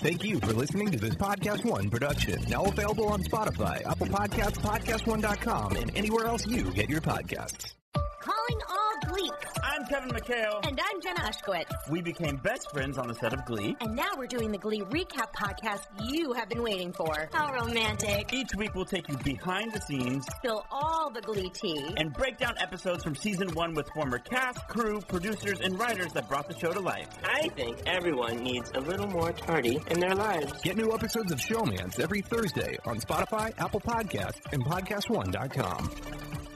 Thank 0.00 0.22
you 0.24 0.38
for 0.38 0.52
listening 0.52 0.92
to 0.92 0.98
this 0.98 1.14
Podcast 1.16 1.64
One 1.64 1.90
production. 1.90 2.40
Now 2.48 2.64
available 2.64 3.08
on 3.08 3.22
Spotify, 3.24 3.84
Apple 3.84 4.06
Podcasts, 4.06 4.58
PodcastOne.com, 4.58 5.76
and 5.76 5.90
anywhere 5.96 6.26
else 6.26 6.46
you 6.46 6.70
get 6.70 6.88
your 6.88 7.00
podcasts. 7.00 7.74
Calling 8.20 8.60
all 8.70 8.77
Gleek. 9.08 9.32
I'm 9.62 9.86
Kevin 9.86 10.10
McHale. 10.10 10.66
And 10.66 10.78
I'm 10.78 11.00
Jenna 11.00 11.20
Ushkowitz. 11.20 11.70
We 11.90 12.02
became 12.02 12.36
best 12.36 12.70
friends 12.72 12.98
on 12.98 13.08
the 13.08 13.14
set 13.14 13.32
of 13.32 13.44
Glee. 13.46 13.74
And 13.80 13.96
now 13.96 14.10
we're 14.16 14.26
doing 14.26 14.52
the 14.52 14.58
Glee 14.58 14.82
recap 14.82 15.32
podcast 15.34 15.86
you 16.10 16.32
have 16.34 16.48
been 16.48 16.62
waiting 16.62 16.92
for. 16.92 17.28
How 17.32 17.52
romantic. 17.54 18.32
Each 18.32 18.54
week 18.56 18.74
we'll 18.74 18.84
take 18.84 19.08
you 19.08 19.16
behind 19.18 19.72
the 19.72 19.80
scenes, 19.80 20.26
spill 20.36 20.64
all 20.70 21.10
the 21.10 21.22
Glee 21.22 21.50
tea, 21.50 21.94
and 21.96 22.12
break 22.12 22.38
down 22.38 22.54
episodes 22.58 23.02
from 23.02 23.14
season 23.16 23.48
one 23.54 23.72
with 23.74 23.88
former 23.94 24.18
cast, 24.18 24.66
crew, 24.68 25.00
producers, 25.08 25.60
and 25.60 25.78
writers 25.78 26.12
that 26.12 26.28
brought 26.28 26.48
the 26.48 26.58
show 26.58 26.72
to 26.72 26.80
life. 26.80 27.08
I 27.24 27.48
think 27.48 27.78
everyone 27.86 28.42
needs 28.42 28.70
a 28.74 28.80
little 28.80 29.06
more 29.06 29.32
tardy 29.32 29.80
in 29.90 30.00
their 30.00 30.14
lives. 30.14 30.52
Get 30.62 30.76
new 30.76 30.92
episodes 30.92 31.32
of 31.32 31.38
Showmance 31.38 31.98
every 31.98 32.20
Thursday 32.20 32.76
on 32.84 33.00
Spotify, 33.00 33.52
Apple 33.58 33.80
Podcasts, 33.80 34.40
and 34.52 34.64
PodcastOne.com. 34.64 36.47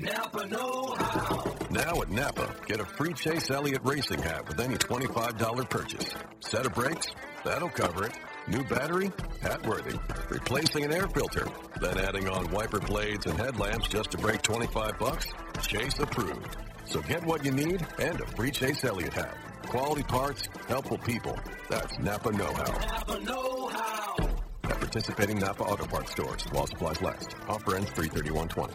Napa 0.00 0.46
Know 0.46 0.94
How. 0.96 1.56
Now 1.70 2.00
at 2.02 2.08
Napa, 2.10 2.54
get 2.66 2.78
a 2.78 2.84
free 2.84 3.12
Chase 3.14 3.50
Elliott 3.50 3.80
racing 3.82 4.22
hat 4.22 4.46
with 4.46 4.60
any 4.60 4.76
$25 4.76 5.68
purchase. 5.70 6.14
Set 6.38 6.66
of 6.66 6.74
brakes? 6.74 7.08
That'll 7.44 7.68
cover 7.68 8.04
it. 8.06 8.12
New 8.46 8.62
battery? 8.64 9.10
Hat 9.40 9.66
worthy. 9.66 9.98
Replacing 10.30 10.84
an 10.84 10.92
air 10.92 11.08
filter? 11.08 11.48
Then 11.80 11.98
adding 11.98 12.28
on 12.28 12.48
wiper 12.52 12.78
blades 12.78 13.26
and 13.26 13.36
headlamps 13.36 13.88
just 13.88 14.12
to 14.12 14.18
break 14.18 14.42
25 14.42 14.98
bucks? 15.00 15.26
Chase 15.62 15.98
approved. 15.98 16.56
So 16.84 17.00
get 17.02 17.24
what 17.24 17.44
you 17.44 17.50
need 17.50 17.84
and 17.98 18.20
a 18.20 18.26
free 18.36 18.52
Chase 18.52 18.84
Elliott 18.84 19.14
hat. 19.14 19.36
Quality 19.66 20.04
parts, 20.04 20.48
helpful 20.68 20.98
people. 20.98 21.36
That's 21.68 21.98
Napa 21.98 22.30
Know 22.30 22.52
How. 22.54 22.78
Napa 22.86 23.18
Know 23.24 23.66
How. 23.66 24.16
At 24.62 24.78
participating 24.78 25.40
Napa 25.40 25.64
Auto 25.64 25.86
Parts 25.86 26.12
stores 26.12 26.44
while 26.52 26.68
supplies 26.68 27.02
last. 27.02 27.34
Offer 27.48 27.76
ends 27.76 27.90
33120. 27.90 28.74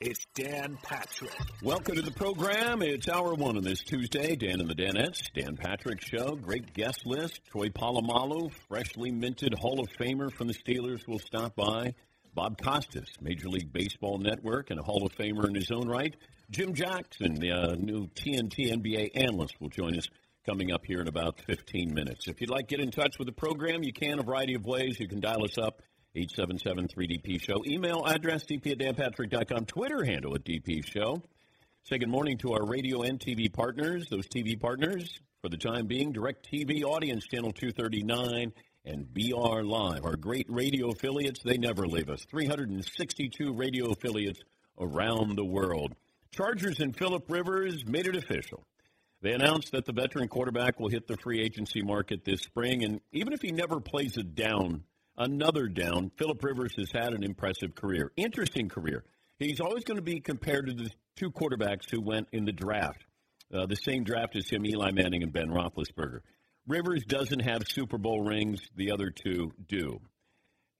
it's 0.00 0.26
Dan 0.34 0.78
Patrick. 0.82 1.36
Welcome 1.60 1.96
to 1.96 2.02
the 2.02 2.12
program. 2.12 2.82
It's 2.82 3.08
hour 3.08 3.34
one 3.34 3.56
on 3.56 3.64
this 3.64 3.82
Tuesday. 3.82 4.36
Dan 4.36 4.60
and 4.60 4.70
the 4.70 4.74
Danettes, 4.74 5.22
Dan 5.34 5.56
Patrick 5.56 6.00
Show. 6.00 6.36
Great 6.36 6.72
guest 6.72 7.04
list. 7.04 7.40
Troy 7.50 7.68
Polamalu, 7.68 8.52
freshly 8.68 9.10
minted 9.10 9.54
Hall 9.58 9.80
of 9.80 9.88
Famer 9.98 10.32
from 10.32 10.46
the 10.46 10.54
Steelers, 10.54 11.06
will 11.08 11.18
stop 11.18 11.56
by. 11.56 11.94
Bob 12.32 12.62
Costas, 12.62 13.08
Major 13.20 13.48
League 13.48 13.72
Baseball 13.72 14.18
Network 14.18 14.70
and 14.70 14.78
a 14.78 14.84
Hall 14.84 15.04
of 15.04 15.12
Famer 15.16 15.48
in 15.48 15.56
his 15.56 15.72
own 15.72 15.88
right. 15.88 16.14
Jim 16.48 16.74
Jackson, 16.74 17.34
the 17.34 17.50
uh, 17.50 17.74
new 17.74 18.06
TNT 18.06 18.72
NBA 18.72 19.10
analyst, 19.16 19.60
will 19.60 19.68
join 19.68 19.98
us 19.98 20.06
coming 20.46 20.70
up 20.70 20.86
here 20.86 21.00
in 21.00 21.08
about 21.08 21.40
15 21.40 21.92
minutes. 21.92 22.28
If 22.28 22.40
you'd 22.40 22.50
like 22.50 22.68
to 22.68 22.76
get 22.76 22.84
in 22.84 22.92
touch 22.92 23.18
with 23.18 23.26
the 23.26 23.32
program, 23.32 23.82
you 23.82 23.92
can 23.92 24.20
a 24.20 24.22
variety 24.22 24.54
of 24.54 24.64
ways. 24.64 25.00
You 25.00 25.08
can 25.08 25.18
dial 25.18 25.44
us 25.44 25.58
up 25.58 25.82
877-3DP 26.16 27.40
Show. 27.40 27.62
Email 27.66 28.04
address, 28.06 28.44
dp 28.44 28.72
at 28.72 28.78
danpatrick.com. 28.78 29.66
Twitter 29.66 30.04
handle 30.04 30.34
at 30.34 30.44
DP 30.44 30.84
Show. 30.84 31.22
Say 31.84 31.98
good 31.98 32.08
morning 32.08 32.38
to 32.38 32.52
our 32.52 32.66
radio 32.66 33.02
and 33.02 33.18
TV 33.18 33.52
partners. 33.52 34.08
Those 34.10 34.26
TV 34.28 34.58
partners, 34.58 35.20
for 35.42 35.48
the 35.48 35.56
time 35.56 35.86
being, 35.86 36.12
Direct 36.12 36.50
TV 36.50 36.82
Audience 36.82 37.26
Channel 37.26 37.52
239 37.52 38.52
and 38.84 39.12
BR 39.12 39.62
Live. 39.62 40.04
Our 40.04 40.16
great 40.16 40.46
radio 40.48 40.90
affiliates, 40.90 41.42
they 41.42 41.58
never 41.58 41.86
leave 41.86 42.08
us. 42.08 42.24
362 42.24 43.52
radio 43.52 43.90
affiliates 43.90 44.40
around 44.78 45.36
the 45.36 45.44
world. 45.44 45.94
Chargers 46.30 46.80
and 46.80 46.96
Philip 46.96 47.24
Rivers 47.30 47.84
made 47.86 48.06
it 48.06 48.16
official. 48.16 48.64
They 49.20 49.32
announced 49.32 49.72
that 49.72 49.84
the 49.84 49.92
veteran 49.92 50.28
quarterback 50.28 50.78
will 50.78 50.88
hit 50.88 51.06
the 51.06 51.16
free 51.16 51.40
agency 51.40 51.82
market 51.82 52.24
this 52.24 52.40
spring, 52.40 52.84
and 52.84 53.00
even 53.12 53.32
if 53.32 53.42
he 53.42 53.50
never 53.50 53.80
plays 53.80 54.16
it 54.16 54.34
down 54.34 54.84
another 55.18 55.66
down. 55.66 56.10
Philip 56.16 56.42
Rivers 56.42 56.74
has 56.78 56.90
had 56.92 57.12
an 57.12 57.24
impressive 57.24 57.74
career, 57.74 58.12
interesting 58.16 58.68
career. 58.68 59.04
He's 59.38 59.60
always 59.60 59.84
going 59.84 59.98
to 59.98 60.02
be 60.02 60.20
compared 60.20 60.66
to 60.66 60.72
the 60.72 60.90
two 61.16 61.30
quarterbacks 61.30 61.90
who 61.90 62.00
went 62.00 62.28
in 62.32 62.44
the 62.44 62.52
draft, 62.52 63.04
uh, 63.52 63.66
the 63.66 63.76
same 63.76 64.04
draft 64.04 64.36
as 64.36 64.48
him, 64.48 64.64
Eli 64.64 64.92
Manning 64.92 65.22
and 65.22 65.32
Ben 65.32 65.48
Roethlisberger. 65.48 66.20
Rivers 66.66 67.04
doesn't 67.04 67.40
have 67.40 67.62
Super 67.66 67.98
Bowl 67.98 68.22
rings; 68.22 68.60
the 68.76 68.92
other 68.92 69.10
two 69.10 69.52
do. 69.68 70.00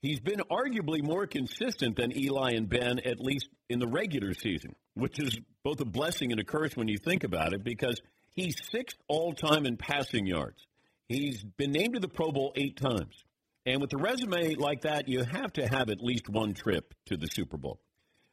He's 0.00 0.20
been 0.20 0.40
arguably 0.50 1.02
more 1.02 1.26
consistent 1.26 1.96
than 1.96 2.16
Eli 2.16 2.52
and 2.52 2.68
Ben, 2.68 3.00
at 3.00 3.18
least 3.18 3.48
in 3.68 3.80
the 3.80 3.88
regular 3.88 4.32
season, 4.32 4.76
which 4.94 5.18
is 5.18 5.36
both 5.64 5.80
a 5.80 5.84
blessing 5.84 6.30
and 6.30 6.40
a 6.40 6.44
curse 6.44 6.76
when 6.76 6.88
you 6.88 6.98
think 6.98 7.24
about 7.24 7.52
it, 7.52 7.64
because 7.64 8.00
he's 8.32 8.54
sixth 8.70 8.96
all 9.08 9.32
time 9.32 9.66
in 9.66 9.76
passing 9.76 10.26
yards. 10.26 10.66
He's 11.08 11.42
been 11.42 11.72
named 11.72 11.94
to 11.94 12.00
the 12.00 12.08
Pro 12.08 12.30
Bowl 12.30 12.52
eight 12.54 12.76
times. 12.76 13.24
And 13.68 13.82
with 13.82 13.92
a 13.92 13.98
resume 13.98 14.54
like 14.54 14.80
that, 14.80 15.08
you 15.08 15.22
have 15.24 15.52
to 15.52 15.68
have 15.68 15.90
at 15.90 16.02
least 16.02 16.26
one 16.26 16.54
trip 16.54 16.94
to 17.04 17.18
the 17.18 17.26
Super 17.26 17.58
Bowl. 17.58 17.78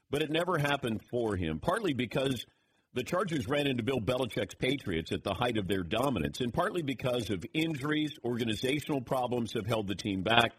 But 0.10 0.22
it 0.22 0.32
never 0.32 0.58
happened 0.58 1.02
for 1.12 1.36
him, 1.36 1.60
partly 1.60 1.92
because 1.92 2.46
the 2.94 3.04
Chargers 3.04 3.46
ran 3.46 3.68
into 3.68 3.84
Bill 3.84 4.00
Belichick's 4.00 4.56
Patriots 4.56 5.12
at 5.12 5.26
the 5.26 5.34
height 5.34 5.58
of 5.58 5.68
their 5.68 5.84
dominance, 5.84 6.40
and 6.40 6.54
partly 6.54 6.84
because 6.84 7.30
of 7.32 7.44
injuries, 7.54 8.18
organizational 8.24 9.02
problems 9.02 9.52
have 9.52 9.66
held 9.66 9.88
the 9.88 9.96
team 9.96 10.24
back. 10.24 10.54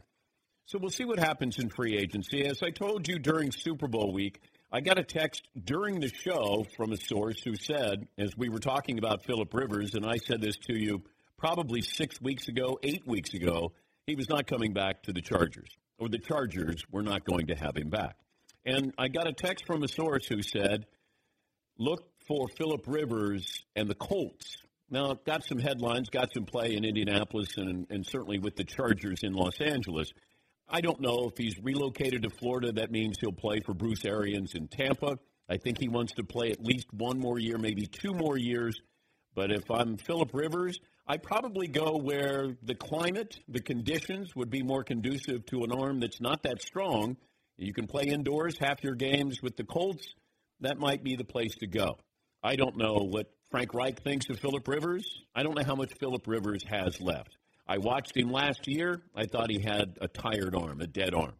So 0.66 0.78
we'll 0.78 0.91
see 0.91 1.06
what 1.06 1.19
happens 1.19 1.59
in 1.59 1.70
free 1.70 1.97
agency. 1.97 2.44
As 2.44 2.62
I 2.62 2.69
told 2.69 3.09
you 3.09 3.19
during 3.19 3.53
Super 3.53 3.88
Bowl 3.88 4.12
week, 4.12 4.42
I 4.70 4.82
got 4.82 4.98
a 4.98 5.04
text 5.04 5.48
during 5.65 6.00
the 6.00 6.12
show 6.12 6.66
from 6.76 6.92
a 6.92 6.98
source 6.98 7.42
who 7.42 7.56
said, 7.56 8.09
as 8.19 8.36
we 8.36 8.50
were 8.50 8.59
talking 8.59 8.98
about 8.98 9.25
Philip 9.25 9.54
Rivers, 9.54 9.94
and 9.94 10.04
I 10.04 10.19
said 10.19 10.42
this 10.42 10.59
to 10.66 10.75
you 10.78 11.03
probably 11.38 11.81
six 11.81 12.20
weeks 12.20 12.48
ago, 12.48 12.78
eight 12.82 13.06
weeks 13.06 13.32
ago, 13.32 13.72
he 14.06 14.14
was 14.14 14.28
not 14.28 14.46
coming 14.46 14.72
back 14.72 15.02
to 15.02 15.12
the 15.12 15.20
Chargers, 15.20 15.68
or 15.98 16.08
the 16.08 16.18
Chargers 16.18 16.84
were 16.90 17.02
not 17.02 17.24
going 17.24 17.48
to 17.48 17.56
have 17.56 17.76
him 17.76 17.90
back. 17.90 18.16
And 18.64 18.92
I 18.98 19.08
got 19.08 19.28
a 19.28 19.32
text 19.32 19.66
from 19.66 19.82
a 19.82 19.88
source 19.88 20.26
who 20.26 20.42
said, 20.42 20.86
look 21.78 22.04
for 22.26 22.48
Philip 22.56 22.84
Rivers 22.86 23.64
and 23.74 23.88
the 23.88 23.94
Colts. 23.94 24.58
Now, 24.88 25.14
got 25.26 25.44
some 25.44 25.58
headlines, 25.58 26.08
got 26.08 26.32
some 26.32 26.44
play 26.44 26.76
in 26.76 26.84
Indianapolis, 26.84 27.56
and, 27.56 27.86
and 27.90 28.06
certainly 28.06 28.38
with 28.38 28.54
the 28.54 28.64
Chargers 28.64 29.20
in 29.22 29.32
Los 29.32 29.60
Angeles. 29.60 30.12
I 30.68 30.80
don't 30.80 31.00
know 31.00 31.28
if 31.28 31.36
he's 31.36 31.58
relocated 31.60 32.22
to 32.22 32.30
Florida. 32.30 32.72
That 32.72 32.92
means 32.92 33.18
he'll 33.20 33.32
play 33.32 33.60
for 33.60 33.74
Bruce 33.74 34.04
Arians 34.04 34.54
in 34.54 34.68
Tampa. 34.68 35.18
I 35.48 35.56
think 35.56 35.78
he 35.78 35.88
wants 35.88 36.12
to 36.14 36.24
play 36.24 36.50
at 36.50 36.64
least 36.64 36.92
one 36.92 37.18
more 37.18 37.38
year, 37.38 37.58
maybe 37.58 37.86
two 37.86 38.14
more 38.14 38.36
years. 38.36 38.80
But 39.34 39.52
if 39.52 39.70
I'm 39.70 39.96
Philip 39.96 40.30
Rivers, 40.32 40.78
I'd 41.08 41.22
probably 41.22 41.68
go 41.68 41.96
where 41.96 42.56
the 42.62 42.74
climate, 42.74 43.38
the 43.48 43.60
conditions 43.60 44.34
would 44.34 44.50
be 44.50 44.62
more 44.62 44.82
conducive 44.82 45.46
to 45.46 45.62
an 45.62 45.70
arm 45.70 46.00
that's 46.00 46.20
not 46.20 46.42
that 46.42 46.60
strong. 46.62 47.16
You 47.56 47.72
can 47.72 47.86
play 47.86 48.04
indoors 48.04 48.56
half 48.58 48.82
your 48.82 48.96
games 48.96 49.40
with 49.40 49.56
the 49.56 49.64
Colts. 49.64 50.08
That 50.60 50.78
might 50.78 51.04
be 51.04 51.14
the 51.14 51.24
place 51.24 51.54
to 51.60 51.68
go. 51.68 51.98
I 52.42 52.56
don't 52.56 52.76
know 52.76 53.06
what 53.08 53.30
Frank 53.50 53.72
Reich 53.72 54.02
thinks 54.02 54.28
of 54.30 54.40
Philip 54.40 54.66
Rivers. 54.66 55.06
I 55.34 55.44
don't 55.44 55.56
know 55.56 55.64
how 55.64 55.76
much 55.76 55.92
Philip 56.00 56.26
Rivers 56.26 56.64
has 56.68 57.00
left. 57.00 57.36
I 57.68 57.78
watched 57.78 58.16
him 58.16 58.32
last 58.32 58.66
year. 58.66 59.00
I 59.14 59.26
thought 59.26 59.50
he 59.50 59.60
had 59.60 59.98
a 60.00 60.09
tired 60.09 60.56
arm, 60.56 60.80
a 60.80 60.86
dead 60.88 61.14
arm. 61.14 61.34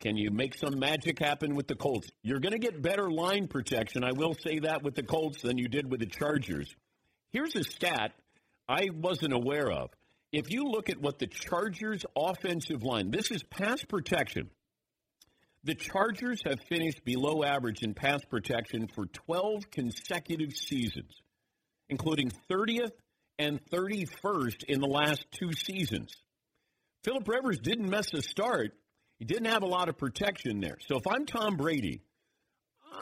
Can 0.00 0.16
you 0.16 0.30
make 0.30 0.54
some 0.54 0.78
magic 0.78 1.18
happen 1.18 1.54
with 1.54 1.66
the 1.66 1.74
Colts? 1.74 2.10
You're 2.22 2.40
going 2.40 2.52
to 2.52 2.58
get 2.58 2.80
better 2.80 3.10
line 3.10 3.48
protection. 3.48 4.04
I 4.04 4.12
will 4.12 4.34
say 4.34 4.60
that 4.60 4.82
with 4.82 4.94
the 4.94 5.02
Colts 5.02 5.42
than 5.42 5.58
you 5.58 5.68
did 5.68 5.90
with 5.90 6.00
the 6.00 6.06
Chargers. 6.06 6.74
Here's 7.32 7.54
a 7.56 7.64
stat 7.64 8.12
I 8.70 8.88
wasn't 8.94 9.32
aware 9.32 9.68
of. 9.68 9.90
If 10.32 10.52
you 10.52 10.62
look 10.62 10.90
at 10.90 11.00
what 11.00 11.18
the 11.18 11.26
Chargers' 11.26 12.04
offensive 12.16 12.84
line, 12.84 13.10
this 13.10 13.32
is 13.32 13.42
pass 13.42 13.82
protection. 13.84 14.48
The 15.64 15.74
Chargers 15.74 16.40
have 16.46 16.60
finished 16.68 17.04
below 17.04 17.42
average 17.42 17.82
in 17.82 17.94
pass 17.94 18.24
protection 18.24 18.86
for 18.94 19.06
12 19.06 19.72
consecutive 19.72 20.52
seasons, 20.52 21.10
including 21.88 22.30
30th 22.48 22.92
and 23.40 23.60
31st 23.72 24.62
in 24.68 24.80
the 24.80 24.86
last 24.86 25.24
two 25.32 25.52
seasons. 25.52 26.14
Philip 27.02 27.26
Rivers 27.26 27.58
didn't 27.58 27.90
miss 27.90 28.14
a 28.14 28.22
start. 28.22 28.72
He 29.18 29.24
didn't 29.24 29.46
have 29.46 29.64
a 29.64 29.66
lot 29.66 29.88
of 29.88 29.98
protection 29.98 30.60
there. 30.60 30.78
So 30.86 30.96
if 30.96 31.08
I'm 31.08 31.26
Tom 31.26 31.56
Brady, 31.56 32.02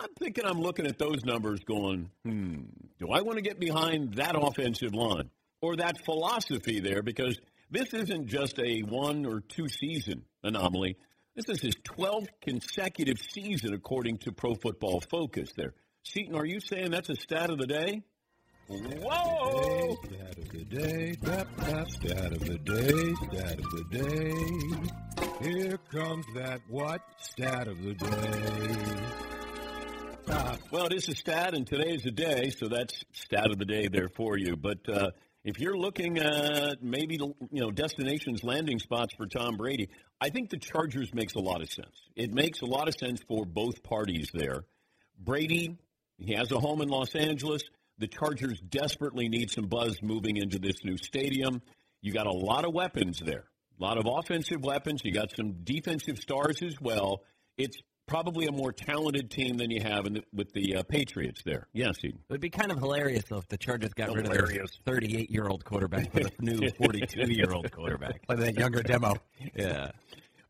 I'm 0.00 0.14
thinking 0.18 0.46
I'm 0.46 0.62
looking 0.62 0.86
at 0.86 0.98
those 0.98 1.26
numbers 1.26 1.60
going, 1.60 2.08
hmm, 2.24 2.60
do 2.98 3.10
I 3.12 3.20
want 3.20 3.36
to 3.36 3.42
get 3.42 3.60
behind 3.60 4.14
that 4.14 4.34
offensive 4.34 4.94
line? 4.94 5.28
Or 5.60 5.76
that 5.76 6.04
philosophy 6.04 6.80
there 6.80 7.02
because 7.02 7.38
this 7.70 7.92
isn't 7.92 8.28
just 8.28 8.58
a 8.58 8.80
one 8.80 9.26
or 9.26 9.40
two 9.40 9.68
season 9.68 10.24
anomaly. 10.42 10.96
This 11.34 11.48
is 11.48 11.60
his 11.60 11.76
12th 11.76 12.28
consecutive 12.42 13.18
season, 13.18 13.74
according 13.74 14.18
to 14.18 14.32
Pro 14.32 14.54
Football 14.54 15.00
Focus. 15.00 15.52
There, 15.56 15.74
Seton, 16.02 16.34
are 16.34 16.46
you 16.46 16.60
saying 16.60 16.90
that's 16.90 17.10
a 17.10 17.16
stat 17.16 17.50
of 17.50 17.58
the 17.58 17.66
day? 17.66 18.02
Whoa! 18.68 19.96
Stat 20.04 20.38
of 20.38 20.48
the 20.50 20.64
day, 20.64 21.16
dap, 21.22 21.48
dap, 21.56 21.90
stat 21.90 22.32
of 22.32 22.40
the 22.40 22.58
day, 22.58 23.14
stat 23.14 23.58
of 23.58 23.70
the 23.70 23.84
day. 23.98 25.48
Here 25.48 25.78
comes 25.90 26.26
that 26.34 26.60
what? 26.68 27.00
Stat 27.20 27.68
of 27.68 27.82
the 27.82 27.94
day. 27.94 29.28
Well, 30.70 30.84
it 30.86 30.92
is 30.92 31.08
a 31.08 31.14
stat, 31.14 31.54
and 31.54 31.66
today 31.66 31.94
is 31.94 32.04
a 32.04 32.10
day, 32.10 32.50
so 32.50 32.68
that's 32.68 33.04
stat 33.12 33.50
of 33.50 33.58
the 33.58 33.64
day 33.64 33.88
there 33.88 34.08
for 34.08 34.36
you. 34.36 34.54
But 34.54 34.86
uh, 34.86 35.10
if 35.48 35.58
you're 35.58 35.78
looking 35.78 36.18
at 36.18 36.82
maybe 36.82 37.14
you 37.14 37.62
know 37.62 37.70
destinations, 37.70 38.44
landing 38.44 38.78
spots 38.78 39.14
for 39.16 39.26
Tom 39.26 39.56
Brady, 39.56 39.88
I 40.20 40.28
think 40.28 40.50
the 40.50 40.58
Chargers 40.58 41.14
makes 41.14 41.34
a 41.36 41.38
lot 41.38 41.62
of 41.62 41.70
sense. 41.70 41.96
It 42.14 42.34
makes 42.34 42.60
a 42.60 42.66
lot 42.66 42.86
of 42.86 42.94
sense 43.00 43.22
for 43.26 43.46
both 43.46 43.82
parties 43.82 44.30
there. 44.34 44.64
Brady, 45.18 45.78
he 46.18 46.34
has 46.34 46.52
a 46.52 46.60
home 46.60 46.82
in 46.82 46.88
Los 46.88 47.14
Angeles. 47.14 47.62
The 47.96 48.08
Chargers 48.08 48.60
desperately 48.60 49.30
need 49.30 49.50
some 49.50 49.68
buzz 49.68 50.02
moving 50.02 50.36
into 50.36 50.58
this 50.58 50.84
new 50.84 50.98
stadium. 50.98 51.62
You 52.02 52.12
got 52.12 52.26
a 52.26 52.32
lot 52.32 52.66
of 52.66 52.74
weapons 52.74 53.18
there, 53.24 53.44
a 53.80 53.82
lot 53.82 53.96
of 53.96 54.04
offensive 54.06 54.62
weapons. 54.62 55.00
You 55.02 55.12
got 55.12 55.34
some 55.34 55.64
defensive 55.64 56.18
stars 56.18 56.60
as 56.60 56.78
well. 56.78 57.22
It's 57.56 57.78
probably 58.08 58.46
a 58.46 58.52
more 58.52 58.72
talented 58.72 59.30
team 59.30 59.56
than 59.58 59.70
you 59.70 59.80
have 59.82 60.04
the, 60.04 60.22
with 60.32 60.52
the 60.52 60.76
uh, 60.76 60.82
Patriots 60.82 61.42
there. 61.44 61.68
Yes, 61.72 61.96
Eden. 62.02 62.18
It 62.28 62.32
would 62.32 62.40
be 62.40 62.50
kind 62.50 62.72
of 62.72 62.78
hilarious 62.78 63.24
though 63.28 63.36
if 63.38 63.48
the 63.48 63.58
Chargers 63.58 63.92
got 63.94 64.08
hilarious. 64.08 64.30
rid 64.48 64.60
of 64.62 64.70
their 64.84 64.94
38 64.94 65.30
year 65.30 65.46
old 65.46 65.64
quarterback 65.64 66.10
for 66.12 66.20
the 66.24 66.32
new 66.40 66.68
42 66.78 67.32
year 67.32 67.52
old 67.52 67.70
quarterback. 67.70 68.26
Play 68.26 68.36
that 68.36 68.54
younger 68.58 68.82
demo. 68.82 69.14
Yeah. 69.54 69.92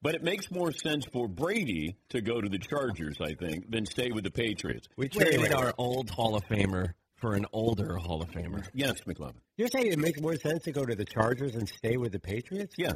But 0.01 0.15
it 0.15 0.23
makes 0.23 0.51
more 0.51 0.71
sense 0.73 1.05
for 1.13 1.27
Brady 1.29 1.97
to 2.11 2.21
go 2.21 2.41
to 2.41 2.49
the 2.49 2.59
Chargers, 2.59 3.17
I 3.21 3.35
think, 3.35 3.69
than 3.71 3.85
stay 3.85 4.13
with 4.13 4.23
the 4.25 4.31
Patriots. 4.31 4.87
We 4.97 5.09
traded 5.09 5.53
our 5.53 5.75
old 5.77 6.09
Hall 6.09 6.37
of 6.37 6.45
Famer 6.47 6.93
for 7.17 7.35
an 7.35 7.47
older 7.53 7.97
Hall 7.97 8.23
of 8.23 8.31
Famer. 8.31 8.65
Yes, 8.73 9.01
McLovin. 9.09 9.35
You're 9.57 9.67
saying 9.67 9.89
it 9.89 9.99
makes 9.99 10.21
more 10.21 10.37
sense 10.37 10.63
to 10.65 10.73
go 10.73 10.85
to 10.85 10.95
the 10.95 11.05
Chargers 11.05 11.57
and 11.57 11.69
stay 11.69 11.97
with 11.97 12.13
the 12.13 12.21
Patriots? 12.21 12.77
Yes. 12.79 12.95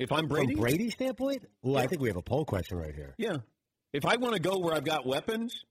If 0.00 0.10
I'm 0.10 0.26
Brady, 0.26 0.54
from 0.54 0.62
Brady's 0.62 0.94
standpoint, 0.94 1.44
well, 1.62 1.74
Yeah. 1.74 1.80
I 1.82 1.86
think 1.86 2.02
we 2.02 2.08
have 2.08 2.16
a 2.16 2.22
poll 2.22 2.44
question 2.44 2.76
right 2.76 2.94
here. 2.94 3.14
yeah. 3.18 3.36
If 3.92 4.04
I 4.06 4.16
want 4.16 4.34
to 4.34 4.40
go 4.40 4.58
where 4.58 4.74
I've 4.74 4.84
got 4.84 5.06
weapons, 5.06 5.64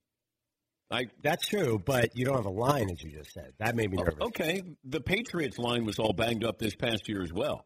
I 0.92 1.06
That's 1.22 1.46
true, 1.46 1.80
but 1.84 2.10
you 2.14 2.24
don't 2.26 2.36
have 2.36 2.46
a 2.46 2.50
line, 2.50 2.90
as 2.90 3.02
you 3.02 3.10
just 3.10 3.32
said. 3.32 3.52
That 3.58 3.74
made 3.74 3.90
me 3.90 3.96
oh, 3.98 4.04
nervous. 4.04 4.20
okay. 4.20 4.62
The 4.84 5.00
Patriots 5.00 5.58
line 5.58 5.84
was 5.84 5.98
all 5.98 6.12
banged 6.12 6.44
up 6.44 6.58
this 6.58 6.74
past 6.74 7.08
year 7.08 7.22
as 7.22 7.32
well. 7.32 7.64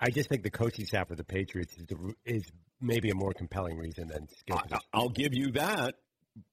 I 0.00 0.10
just 0.10 0.28
think 0.28 0.42
the 0.42 0.50
coaching 0.50 0.86
staff 0.86 1.10
of 1.10 1.16
the 1.16 1.24
Patriots 1.24 1.76
is, 1.76 1.86
the, 1.86 2.14
is 2.24 2.42
maybe 2.80 3.10
a 3.10 3.14
more 3.14 3.32
compelling 3.32 3.78
reason 3.78 4.08
than 4.08 4.26
I'll 4.92 5.10
give 5.10 5.32
you 5.32 5.52
that, 5.52 5.94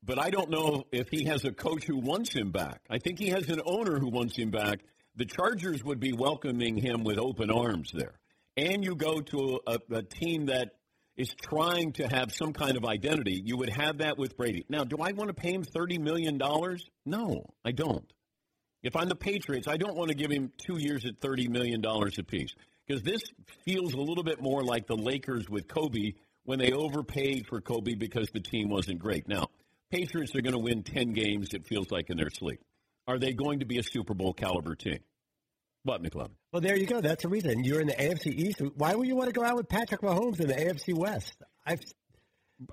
but 0.03 0.19
I 0.19 0.29
don't 0.29 0.51
know 0.51 0.83
if 0.91 1.07
he 1.09 1.23
has 1.25 1.43
a 1.45 1.51
coach 1.51 1.85
who 1.85 1.97
wants 1.97 2.33
him 2.33 2.51
back. 2.51 2.81
I 2.89 2.99
think 2.99 3.17
he 3.17 3.29
has 3.29 3.49
an 3.49 3.61
owner 3.65 3.97
who 3.97 4.09
wants 4.09 4.37
him 4.37 4.51
back. 4.51 4.81
The 5.15 5.25
Chargers 5.25 5.83
would 5.83 5.99
be 5.99 6.13
welcoming 6.13 6.77
him 6.77 7.03
with 7.03 7.17
open 7.17 7.49
arms 7.49 7.91
there. 7.91 8.19
And 8.55 8.83
you 8.83 8.95
go 8.95 9.21
to 9.21 9.61
a, 9.65 9.79
a 9.91 10.03
team 10.03 10.47
that 10.47 10.71
is 11.17 11.33
trying 11.33 11.91
to 11.93 12.07
have 12.07 12.31
some 12.31 12.53
kind 12.53 12.77
of 12.77 12.85
identity. 12.85 13.41
You 13.43 13.57
would 13.57 13.69
have 13.69 13.97
that 13.97 14.17
with 14.17 14.37
Brady. 14.37 14.65
Now, 14.69 14.83
do 14.83 14.97
I 15.01 15.11
want 15.13 15.29
to 15.29 15.33
pay 15.33 15.51
him 15.51 15.63
$30 15.63 15.99
million? 15.99 16.39
No, 17.05 17.45
I 17.65 17.71
don't. 17.71 18.05
If 18.83 18.95
I'm 18.95 19.09
the 19.09 19.15
Patriots, 19.15 19.67
I 19.67 19.77
don't 19.77 19.97
want 19.97 20.09
to 20.09 20.15
give 20.15 20.31
him 20.31 20.51
two 20.57 20.77
years 20.77 21.05
at 21.05 21.19
$30 21.19 21.49
million 21.49 21.83
apiece 21.83 22.53
because 22.85 23.01
this 23.01 23.21
feels 23.65 23.93
a 23.93 23.99
little 23.99 24.23
bit 24.23 24.41
more 24.41 24.63
like 24.63 24.85
the 24.85 24.95
Lakers 24.95 25.49
with 25.49 25.67
Kobe 25.67 26.13
when 26.43 26.59
they 26.59 26.71
overpaid 26.71 27.47
for 27.47 27.59
Kobe 27.59 27.95
because 27.95 28.29
the 28.29 28.39
team 28.39 28.69
wasn't 28.69 28.99
great. 28.99 29.27
Now, 29.27 29.47
Patriots 29.91 30.35
are 30.35 30.41
going 30.41 30.53
to 30.53 30.59
win 30.59 30.83
10 30.83 31.13
games, 31.13 31.49
it 31.53 31.65
feels 31.65 31.91
like, 31.91 32.09
in 32.09 32.17
their 32.17 32.29
sleep. 32.29 32.61
Are 33.07 33.17
they 33.17 33.33
going 33.33 33.59
to 33.59 33.65
be 33.65 33.79
a 33.79 33.83
Super 33.83 34.13
Bowl 34.13 34.33
caliber 34.33 34.75
team? 34.75 34.99
What, 35.83 36.03
McLovin? 36.03 36.31
Well, 36.51 36.61
there 36.61 36.75
you 36.75 36.85
go. 36.85 37.01
That's 37.01 37.23
the 37.23 37.29
reason. 37.29 37.63
You're 37.63 37.81
in 37.81 37.87
the 37.87 37.93
AFC 37.93 38.27
East. 38.27 38.61
Why 38.75 38.95
would 38.95 39.07
you 39.07 39.15
want 39.15 39.29
to 39.29 39.33
go 39.33 39.43
out 39.43 39.55
with 39.55 39.69
Patrick 39.69 40.01
Mahomes 40.01 40.39
in 40.39 40.47
the 40.47 40.55
AFC 40.55 40.93
West? 40.93 41.33
I've 41.65 41.81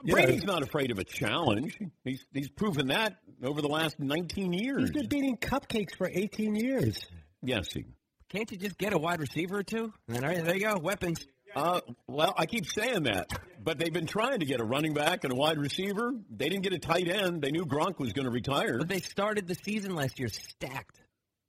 you 0.02 0.14
know, 0.14 0.22
Brady's 0.22 0.44
not 0.44 0.62
afraid 0.62 0.90
of 0.90 0.98
a 0.98 1.04
challenge. 1.04 1.78
He's, 2.04 2.24
he's 2.32 2.48
proven 2.48 2.88
that 2.88 3.16
over 3.42 3.60
the 3.60 3.68
last 3.68 4.00
19 4.00 4.52
years. 4.52 4.80
he's 4.82 4.90
been 4.92 5.08
beating 5.08 5.36
cupcakes 5.36 5.94
for 5.96 6.08
18 6.10 6.54
years. 6.56 7.06
Yes, 7.42 7.72
he. 7.72 7.84
Can't 8.30 8.50
you 8.50 8.56
just 8.56 8.78
get 8.78 8.94
a 8.94 8.98
wide 8.98 9.20
receiver 9.20 9.58
or 9.58 9.62
two? 9.62 9.92
And 10.08 10.16
then, 10.16 10.24
all 10.24 10.30
right, 10.30 10.44
there 10.44 10.56
you 10.56 10.66
go, 10.66 10.78
weapons. 10.78 11.26
Uh, 11.54 11.80
well, 12.08 12.34
I 12.36 12.46
keep 12.46 12.66
saying 12.66 13.04
that, 13.04 13.30
but 13.62 13.78
they've 13.78 13.92
been 13.92 14.06
trying 14.06 14.40
to 14.40 14.46
get 14.46 14.60
a 14.60 14.64
running 14.64 14.92
back 14.92 15.22
and 15.22 15.32
a 15.32 15.36
wide 15.36 15.58
receiver. 15.58 16.12
They 16.34 16.48
didn't 16.48 16.62
get 16.62 16.72
a 16.72 16.78
tight 16.78 17.08
end. 17.08 17.42
They 17.42 17.52
knew 17.52 17.64
Gronk 17.64 17.98
was 17.98 18.12
going 18.12 18.24
to 18.24 18.32
retire. 18.32 18.78
But 18.78 18.88
they 18.88 18.98
started 18.98 19.46
the 19.46 19.54
season 19.54 19.94
last 19.94 20.18
year 20.18 20.28
stacked, 20.28 21.00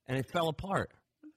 and 0.08 0.18
it 0.18 0.30
fell 0.30 0.50
apart. 0.50 0.92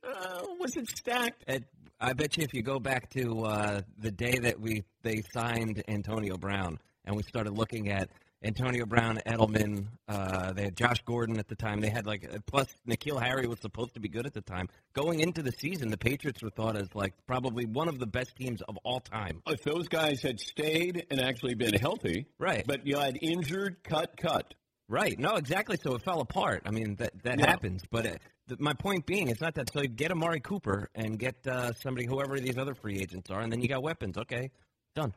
Uh, 0.04 0.42
was 0.58 0.76
it 0.76 0.88
stacked? 0.96 1.44
It, 1.48 1.64
I 2.00 2.12
bet 2.12 2.36
you 2.36 2.44
if 2.44 2.54
you 2.54 2.62
go 2.62 2.78
back 2.78 3.10
to 3.10 3.44
uh, 3.44 3.80
the 3.98 4.10
day 4.12 4.38
that 4.38 4.60
we 4.60 4.84
they 5.02 5.22
signed 5.32 5.82
Antonio 5.88 6.36
Brown, 6.36 6.78
and 7.04 7.16
we 7.16 7.22
started 7.24 7.52
looking 7.58 7.88
at 7.90 8.08
Antonio 8.44 8.86
Brown, 8.86 9.18
Edelman, 9.26 9.86
uh, 10.06 10.52
they 10.52 10.62
had 10.62 10.76
Josh 10.76 11.02
Gordon 11.04 11.40
at 11.40 11.48
the 11.48 11.56
time. 11.56 11.80
They 11.80 11.88
had 11.90 12.06
like 12.06 12.24
uh, 12.32 12.38
plus 12.46 12.68
N'Keal 12.88 13.20
Harry 13.20 13.48
was 13.48 13.58
supposed 13.58 13.94
to 13.94 14.00
be 14.00 14.08
good 14.08 14.26
at 14.26 14.32
the 14.32 14.40
time. 14.40 14.68
Going 14.94 15.18
into 15.18 15.42
the 15.42 15.50
season, 15.50 15.88
the 15.90 15.98
Patriots 15.98 16.40
were 16.40 16.50
thought 16.50 16.76
as 16.76 16.94
like 16.94 17.14
probably 17.26 17.66
one 17.66 17.88
of 17.88 17.98
the 17.98 18.06
best 18.06 18.36
teams 18.36 18.62
of 18.62 18.76
all 18.84 19.00
time. 19.00 19.42
If 19.48 19.64
those 19.64 19.88
guys 19.88 20.22
had 20.22 20.38
stayed 20.38 21.06
and 21.10 21.20
actually 21.20 21.54
been 21.56 21.74
healthy, 21.74 22.26
Right. 22.38 22.64
But 22.64 22.86
you 22.86 22.96
had 22.96 23.18
injured, 23.20 23.78
cut, 23.82 24.16
cut. 24.16 24.54
Right. 24.88 25.18
No, 25.18 25.34
exactly. 25.34 25.76
So 25.82 25.96
it 25.96 26.02
fell 26.02 26.20
apart. 26.20 26.62
I 26.64 26.70
mean, 26.70 26.94
that 27.00 27.20
that 27.24 27.40
Yeah. 27.40 27.46
happens. 27.50 27.82
But 27.90 28.06
uh 28.06 28.08
th- 28.10 28.20
my 28.58 28.72
point 28.74 29.06
being, 29.06 29.28
it's 29.28 29.40
not 29.40 29.54
that. 29.54 29.72
So 29.72 29.82
you 29.82 29.88
get 29.88 30.10
Amari 30.10 30.40
Cooper 30.40 30.90
and 30.94 31.18
get 31.18 31.46
uh, 31.46 31.72
somebody, 31.72 32.06
whoever 32.06 32.38
these 32.38 32.58
other 32.58 32.74
free 32.74 32.98
agents 32.98 33.30
are, 33.30 33.40
and 33.40 33.52
then 33.52 33.60
you 33.60 33.68
got 33.68 33.82
weapons. 33.82 34.16
Okay, 34.18 34.50
done. 34.94 35.14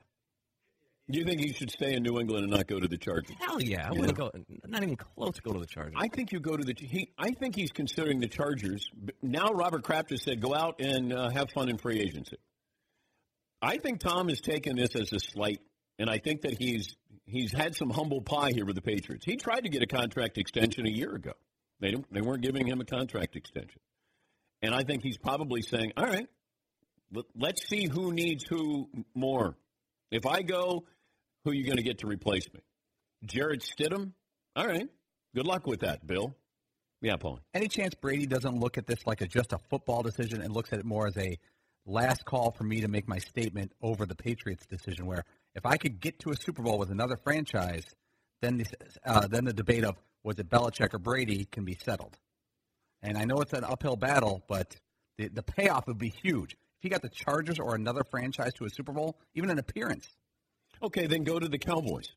Do 1.10 1.20
you 1.20 1.26
think 1.26 1.42
he 1.42 1.52
should 1.52 1.72
stay 1.72 1.94
in 1.94 2.04
New 2.04 2.20
England 2.20 2.46
and 2.46 2.54
not 2.54 2.68
go 2.68 2.80
to 2.80 2.88
the 2.88 2.98
Chargers? 2.98 3.36
Hell 3.40 3.62
yeah, 3.62 3.88
I 3.88 3.92
wouldn't 3.92 4.18
go. 4.18 4.32
Not 4.66 4.84
even 4.84 4.96
close. 4.96 5.36
to 5.36 5.42
Go 5.42 5.54
to 5.54 5.60
the 5.60 5.66
Chargers. 5.66 5.96
I 5.98 6.08
think 6.08 6.32
you 6.32 6.40
go 6.40 6.56
to 6.56 6.64
the. 6.64 6.74
He, 6.78 7.12
I 7.18 7.32
think 7.32 7.56
he's 7.56 7.72
considering 7.72 8.20
the 8.20 8.28
Chargers. 8.28 8.90
Now 9.22 9.50
Robert 9.50 9.84
Kraft 9.84 10.12
has 10.12 10.22
said, 10.24 10.40
go 10.40 10.56
out 10.56 10.80
and 10.80 11.12
uh, 11.12 11.30
have 11.30 11.50
fun 11.52 11.70
in 11.70 11.78
free 11.78 12.00
agency. 12.00 12.38
I 13.62 13.78
think 13.78 14.00
Tom 14.00 14.30
has 14.30 14.40
taken 14.42 14.76
this 14.76 14.96
as 14.96 15.12
a 15.12 15.20
slight, 15.20 15.60
and 16.00 16.10
I 16.10 16.18
think 16.18 16.42
that 16.42 16.58
he's 16.58 16.96
he's 17.26 17.52
had 17.52 17.76
some 17.76 17.90
humble 17.90 18.22
pie 18.22 18.52
here 18.54 18.66
with 18.66 18.76
the 18.76 18.82
Patriots. 18.82 19.26
He 19.26 19.36
tried 19.36 19.62
to 19.62 19.70
get 19.70 19.84
a 19.84 19.88
contract 19.88 20.38
extension 20.38 20.88
a 20.88 20.92
year 20.92 21.14
ago. 21.14 21.34
They 21.82 21.92
don't, 21.92 22.14
they 22.14 22.22
weren't 22.22 22.42
giving 22.44 22.68
him 22.68 22.80
a 22.80 22.86
contract 22.86 23.36
extension, 23.36 23.82
and 24.62 24.74
I 24.74 24.84
think 24.84 25.04
he's 25.04 25.18
probably 25.18 25.62
saying, 25.62 25.94
all 25.98 26.06
right, 26.06 26.28
let- 27.12 27.26
let's 27.36 27.68
see 27.68 27.88
who 27.88 28.14
needs 28.14 28.46
who 28.48 28.88
more. 29.14 29.58
If 30.12 30.26
I 30.26 30.42
go, 30.44 30.86
who 31.44 31.52
are 31.52 31.54
you 31.54 31.66
going 31.66 31.78
to 31.78 31.84
get 31.84 32.00
to 32.00 32.08
replace 32.08 32.48
me? 32.54 32.62
Jarrett 33.26 33.62
Stidham? 33.62 34.14
All 34.56 34.68
right. 34.68 34.88
Good 35.34 35.46
luck 35.48 35.66
with 35.66 35.82
that, 35.82 36.06
Bill. 36.06 36.36
Yeah, 37.02 37.16
Paul. 37.16 37.40
Any 37.54 37.68
chance 37.68 37.96
Brady 37.96 38.28
doesn't 38.28 38.60
look 38.60 38.78
at 38.78 38.86
this 38.86 39.00
like 39.08 39.22
a, 39.22 39.28
just 39.28 39.54
a 39.54 39.58
football 39.70 40.04
decision 40.04 40.42
and 40.42 40.54
looks 40.54 40.72
at 40.72 40.80
it 40.80 40.86
more 40.86 41.08
as 41.08 41.18
a 41.18 41.38
last 41.86 42.26
call 42.26 42.52
for 42.52 42.64
me 42.64 42.82
to 42.82 42.88
make 42.88 43.08
my 43.08 43.18
statement 43.18 43.72
over 43.82 44.06
the 44.06 44.16
Patriots 44.16 44.66
decision? 44.68 45.06
Where 45.08 45.24
if 45.56 45.66
I 45.66 45.78
could 45.78 46.00
get 46.00 46.20
to 46.20 46.30
a 46.32 46.36
Super 46.36 46.62
Bowl 46.62 46.78
with 46.78 46.92
another 46.92 47.18
franchise, 47.24 47.86
then 48.42 48.58
the, 48.58 48.66
uh, 49.06 49.28
then 49.28 49.46
the 49.46 49.54
debate 49.54 49.84
of 49.84 49.96
was 50.24 50.38
it 50.40 50.50
Belichick 50.50 50.94
or 50.94 51.00
Brady 51.00 51.46
can 51.46 51.66
be 51.66 51.78
settled. 51.84 52.18
And 53.02 53.18
I 53.18 53.26
know 53.26 53.42
it's 53.42 53.54
an 53.54 53.64
uphill 53.64 53.96
battle, 53.96 54.44
but 54.48 54.76
the, 55.18 55.28
the 55.30 55.44
payoff 55.44 55.88
would 55.88 55.98
be 55.98 56.10
huge. 56.10 56.54
If 56.54 56.84
he 56.84 56.90
got 56.90 57.02
the 57.02 57.10
Chargers 57.10 57.60
or 57.60 57.76
another 57.76 58.04
franchise 58.10 58.54
to 58.56 58.66
a 58.66 58.70
Super 58.70 58.92
Bowl, 58.92 59.18
even 59.36 59.50
an 59.50 59.60
appearance. 59.60 60.08
Okay, 60.84 61.08
then 61.08 61.24
go 61.24 61.40
to 61.40 61.48
the 61.48 61.58
Cowboys. 61.58 62.10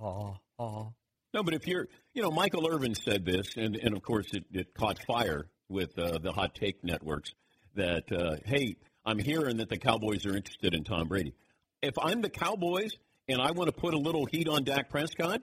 Oh, 0.00 0.36
oh. 0.58 0.92
No, 1.32 1.42
but 1.42 1.54
if 1.54 1.66
you're, 1.66 1.88
you 2.12 2.22
know, 2.22 2.30
Michael 2.30 2.68
Irvin 2.68 2.94
said 2.94 3.24
this, 3.24 3.56
and, 3.56 3.76
and 3.76 3.96
of 3.96 4.02
course 4.02 4.26
it, 4.32 4.44
it 4.52 4.74
caught 4.74 4.98
fire 5.06 5.46
with 5.68 5.98
uh, 5.98 6.18
the 6.18 6.32
hot 6.32 6.54
take 6.54 6.84
networks 6.84 7.32
that, 7.74 8.10
uh, 8.12 8.36
hey, 8.44 8.76
I'm 9.04 9.18
hearing 9.18 9.58
that 9.58 9.68
the 9.68 9.76
Cowboys 9.76 10.24
are 10.26 10.36
interested 10.36 10.74
in 10.74 10.84
Tom 10.84 11.08
Brady. 11.08 11.34
If 11.82 11.94
I'm 12.00 12.22
the 12.22 12.30
Cowboys 12.30 12.92
and 13.28 13.40
I 13.40 13.50
want 13.50 13.68
to 13.68 13.72
put 13.72 13.94
a 13.94 13.98
little 13.98 14.26
heat 14.26 14.48
on 14.48 14.64
Dak 14.64 14.88
Prescott, 14.88 15.42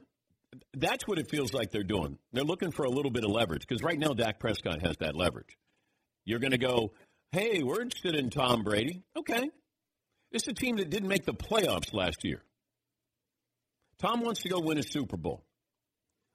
that's 0.74 1.08
what 1.08 1.20
it 1.20 1.29
feels 1.29 1.53
like 1.53 1.72
they're 1.72 1.84
doing. 1.84 2.17
They're 2.34 2.43
looking 2.43 2.72
for 2.72 2.84
a 2.84 2.89
little 2.89 3.12
bit 3.12 3.24
of 3.24 3.31
leverage 3.31 3.65
because 3.67 3.84
right 3.84 3.98
now 3.98 4.13
Dak 4.13 4.39
Prescott 4.39 4.81
has 4.86 4.98
that 4.98 5.15
leverage. 5.15 5.58
You're 6.25 6.39
going 6.39 6.51
to 6.51 6.58
go, 6.58 6.93
hey, 7.31 7.63
we're 7.63 7.81
interested 7.81 8.15
in 8.15 8.29
Tom 8.29 8.63
Brady. 8.63 9.03
Okay. 9.17 9.50
This 10.31 10.43
is 10.43 10.50
a 10.50 10.53
team 10.53 10.77
that 10.77 10.89
didn't 10.89 11.10
make 11.10 11.25
the 11.25 11.34
playoffs 11.34 11.93
last 11.93 12.24
year. 12.24 12.41
Tom 14.00 14.22
wants 14.22 14.41
to 14.41 14.50
go 14.50 14.60
win 14.60 14.77
a 14.77 14.84
Super 14.84 15.17
Bowl. 15.17 15.43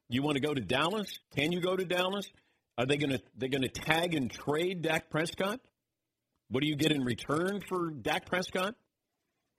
You 0.08 0.22
want 0.22 0.36
to 0.36 0.40
go 0.40 0.54
to 0.54 0.60
Dallas? 0.60 1.18
Can 1.34 1.52
you 1.52 1.60
go 1.60 1.76
to 1.76 1.84
Dallas? 1.84 2.28
Are 2.78 2.86
they 2.86 2.96
going 2.96 3.10
to 3.10 3.20
they 3.36 3.48
going 3.48 3.62
to 3.62 3.68
tag 3.68 4.14
and 4.14 4.30
trade 4.30 4.82
Dak 4.82 5.10
Prescott? 5.10 5.60
What 6.48 6.62
do 6.62 6.68
you 6.68 6.76
get 6.76 6.92
in 6.92 7.02
return 7.02 7.60
for 7.68 7.90
Dak 7.90 8.26
Prescott? 8.26 8.74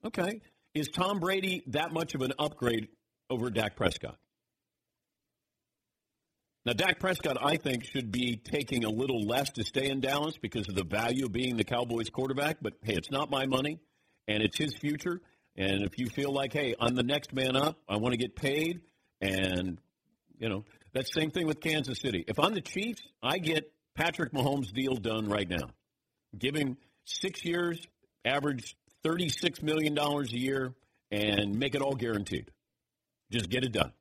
Okay. 0.06 0.42
Is 0.74 0.88
Tom 0.90 1.20
Brady 1.20 1.64
that 1.68 1.92
much 1.92 2.16
of 2.16 2.22
an 2.22 2.34
upgrade 2.40 2.88
over 3.30 3.50
Dak 3.50 3.76
Prescott? 3.76 4.18
Now, 6.68 6.74
Dak 6.74 7.00
Prescott, 7.00 7.38
I 7.42 7.56
think, 7.56 7.86
should 7.86 8.12
be 8.12 8.36
taking 8.36 8.84
a 8.84 8.90
little 8.90 9.22
less 9.22 9.52
to 9.52 9.64
stay 9.64 9.90
in 9.90 10.02
Dallas 10.02 10.38
because 10.38 10.68
of 10.68 10.76
the 10.76 10.84
value 10.84 11.24
of 11.24 11.32
being 11.32 11.56
the 11.56 11.64
Cowboys 11.64 12.10
quarterback. 12.10 12.58
But 12.62 12.74
hey, 12.84 12.96
it's 12.96 13.10
not 13.10 13.32
my 13.32 13.46
money, 13.46 13.80
and 14.28 14.44
it's 14.44 14.58
his 14.58 14.76
future. 14.76 15.22
And 15.56 15.84
if 15.84 15.98
you 15.98 16.08
feel 16.08 16.34
like, 16.34 16.52
hey, 16.52 16.76
I'm 16.78 16.94
the 16.94 17.04
next 17.04 17.32
man 17.32 17.56
up, 17.56 17.80
I 17.88 17.96
want 17.96 18.12
to 18.12 18.18
get 18.18 18.36
paid, 18.36 18.82
and 19.22 19.80
you 20.40 20.50
know, 20.50 20.66
that 20.92 21.08
same 21.08 21.32
thing 21.32 21.48
with 21.48 21.62
Kansas 21.62 22.02
City. 22.02 22.26
If 22.28 22.38
I'm 22.38 22.54
the 22.54 22.60
Chiefs, 22.60 23.02
I 23.24 23.38
get 23.38 23.72
Patrick 23.96 24.34
Mahomes' 24.34 24.74
deal 24.74 24.96
done 24.96 25.30
right 25.30 25.48
now. 25.48 25.70
Give 26.38 26.54
him 26.54 26.76
six 27.06 27.46
years, 27.46 27.80
average 28.26 28.76
$36 29.06 29.64
million 29.64 29.98
a 29.98 30.24
year, 30.32 30.74
and 31.12 31.58
make 31.58 31.76
it 31.76 31.82
all 31.82 31.96
guaranteed. 31.96 32.52
Just 33.32 33.50
get 33.50 33.64
it 33.64 33.72
done 33.72 33.94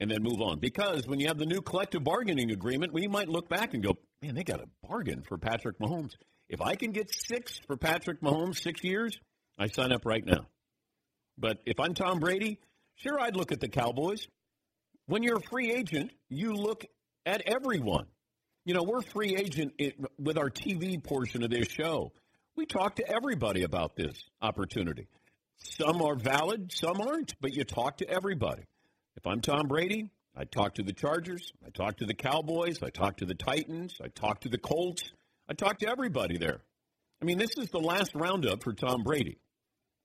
and 0.00 0.10
then 0.10 0.22
move 0.22 0.40
on. 0.40 0.58
Because 0.58 1.06
when 1.06 1.20
you 1.20 1.28
have 1.28 1.38
the 1.38 1.46
new 1.46 1.60
collective 1.60 2.02
bargaining 2.04 2.50
agreement, 2.50 2.92
we 2.92 3.06
might 3.06 3.28
look 3.28 3.48
back 3.48 3.74
and 3.74 3.82
go, 3.82 3.96
man, 4.20 4.34
they 4.34 4.44
got 4.44 4.60
a 4.60 4.68
bargain 4.88 5.22
for 5.22 5.38
Patrick 5.38 5.78
Mahomes. 5.78 6.14
If 6.48 6.60
I 6.60 6.74
can 6.74 6.90
get 6.92 7.14
six 7.14 7.60
for 7.66 7.76
Patrick 7.76 8.20
Mahomes, 8.20 8.60
six 8.60 8.82
years, 8.84 9.18
I 9.58 9.68
sign 9.68 9.92
up 9.92 10.04
right 10.04 10.24
now. 10.24 10.46
But 11.38 11.58
if 11.66 11.80
I'm 11.80 11.94
Tom 11.94 12.20
Brady, 12.20 12.58
sure, 12.96 13.18
I'd 13.18 13.36
look 13.36 13.52
at 13.52 13.60
the 13.60 13.68
Cowboys. 13.68 14.26
When 15.06 15.22
you're 15.22 15.38
a 15.38 15.48
free 15.50 15.72
agent, 15.72 16.12
you 16.28 16.52
look 16.52 16.84
at 17.24 17.42
everyone. 17.46 18.06
You 18.64 18.74
know, 18.74 18.82
we're 18.82 19.02
free 19.02 19.36
agent 19.36 19.72
with 20.18 20.38
our 20.38 20.50
TV 20.50 21.02
portion 21.02 21.42
of 21.42 21.50
this 21.50 21.68
show. 21.68 22.12
We 22.54 22.66
talk 22.66 22.96
to 22.96 23.08
everybody 23.08 23.62
about 23.62 23.96
this 23.96 24.22
opportunity. 24.40 25.08
Some 25.56 26.02
are 26.02 26.16
valid, 26.16 26.70
some 26.72 27.00
aren't, 27.00 27.34
but 27.40 27.54
you 27.54 27.64
talk 27.64 27.98
to 27.98 28.08
everybody. 28.08 28.62
If 29.16 29.26
I'm 29.26 29.40
Tom 29.40 29.68
Brady, 29.68 30.08
I 30.34 30.44
talk 30.44 30.76
to 30.76 30.82
the 30.82 30.92
Chargers, 30.92 31.52
I 31.64 31.70
talk 31.70 31.98
to 31.98 32.06
the 32.06 32.14
Cowboys, 32.14 32.82
I 32.82 32.88
talk 32.88 33.18
to 33.18 33.26
the 33.26 33.34
Titans, 33.34 33.94
I 34.02 34.08
talk 34.08 34.40
to 34.40 34.48
the 34.48 34.58
Colts, 34.58 35.12
I 35.48 35.52
talk 35.52 35.78
to 35.80 35.88
everybody 35.88 36.38
there. 36.38 36.62
I 37.20 37.26
mean, 37.26 37.36
this 37.36 37.56
is 37.58 37.68
the 37.68 37.78
last 37.78 38.12
roundup 38.14 38.62
for 38.62 38.72
Tom 38.72 39.02
Brady. 39.02 39.36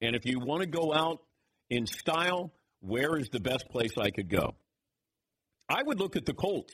And 0.01 0.15
if 0.15 0.25
you 0.25 0.39
want 0.39 0.61
to 0.61 0.67
go 0.67 0.93
out 0.93 1.21
in 1.69 1.87
style, 1.87 2.51
where 2.81 3.17
is 3.17 3.29
the 3.29 3.39
best 3.39 3.69
place 3.69 3.91
I 3.97 4.11
could 4.11 4.29
go? 4.29 4.55
I 5.69 5.83
would 5.83 5.99
look 5.99 6.17
at 6.17 6.25
the 6.25 6.33
Colts 6.33 6.73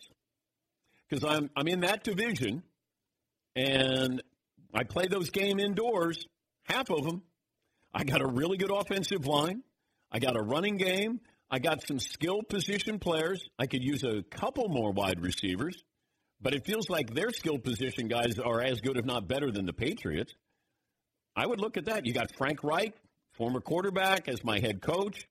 because 1.07 1.23
I'm 1.23 1.51
I'm 1.55 1.67
in 1.67 1.81
that 1.81 2.03
division, 2.03 2.63
and 3.55 4.21
I 4.73 4.83
play 4.83 5.05
those 5.07 5.29
game 5.29 5.59
indoors. 5.59 6.25
Half 6.63 6.89
of 6.89 7.03
them, 7.03 7.21
I 7.93 8.03
got 8.03 8.21
a 8.21 8.27
really 8.27 8.57
good 8.57 8.71
offensive 8.71 9.27
line. 9.27 9.61
I 10.11 10.19
got 10.19 10.35
a 10.35 10.41
running 10.41 10.77
game. 10.77 11.21
I 11.53 11.59
got 11.59 11.85
some 11.85 11.99
skill 11.99 12.41
position 12.41 12.97
players. 12.97 13.47
I 13.59 13.67
could 13.67 13.83
use 13.83 14.03
a 14.03 14.23
couple 14.23 14.69
more 14.69 14.91
wide 14.91 15.21
receivers, 15.21 15.83
but 16.41 16.55
it 16.55 16.65
feels 16.65 16.89
like 16.89 17.13
their 17.13 17.29
skill 17.29 17.59
position 17.59 18.07
guys 18.07 18.39
are 18.39 18.59
as 18.59 18.81
good, 18.81 18.97
if 18.97 19.05
not 19.05 19.27
better, 19.27 19.51
than 19.51 19.67
the 19.67 19.71
Patriots. 19.71 20.33
I 21.35 21.45
would 21.45 21.61
look 21.61 21.77
at 21.77 21.85
that. 21.85 22.07
You 22.07 22.13
got 22.13 22.35
Frank 22.39 22.63
Reich, 22.63 22.95
former 23.33 23.61
quarterback, 23.61 24.27
as 24.27 24.43
my 24.43 24.59
head 24.61 24.81
coach. 24.81 25.27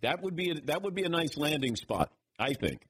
That 0.00 0.22
would 0.22 0.36
be 0.36 0.52
a, 0.52 0.54
that 0.68 0.80
would 0.80 0.94
be 0.94 1.02
a 1.02 1.10
nice 1.10 1.36
landing 1.36 1.76
spot, 1.76 2.10
I 2.38 2.54
think, 2.54 2.80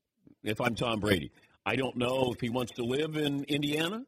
if 0.45 0.61
I'm 0.61 0.77
Tom 0.77 1.01
Brady. 1.01 1.33
I 1.67 1.75
don't 1.75 1.97
know 1.97 2.31
if 2.33 2.41
he 2.41 2.49
wants 2.49 2.75
to 2.75 2.85
live 2.85 3.17
in 3.17 3.43
Indiana. 3.49 4.05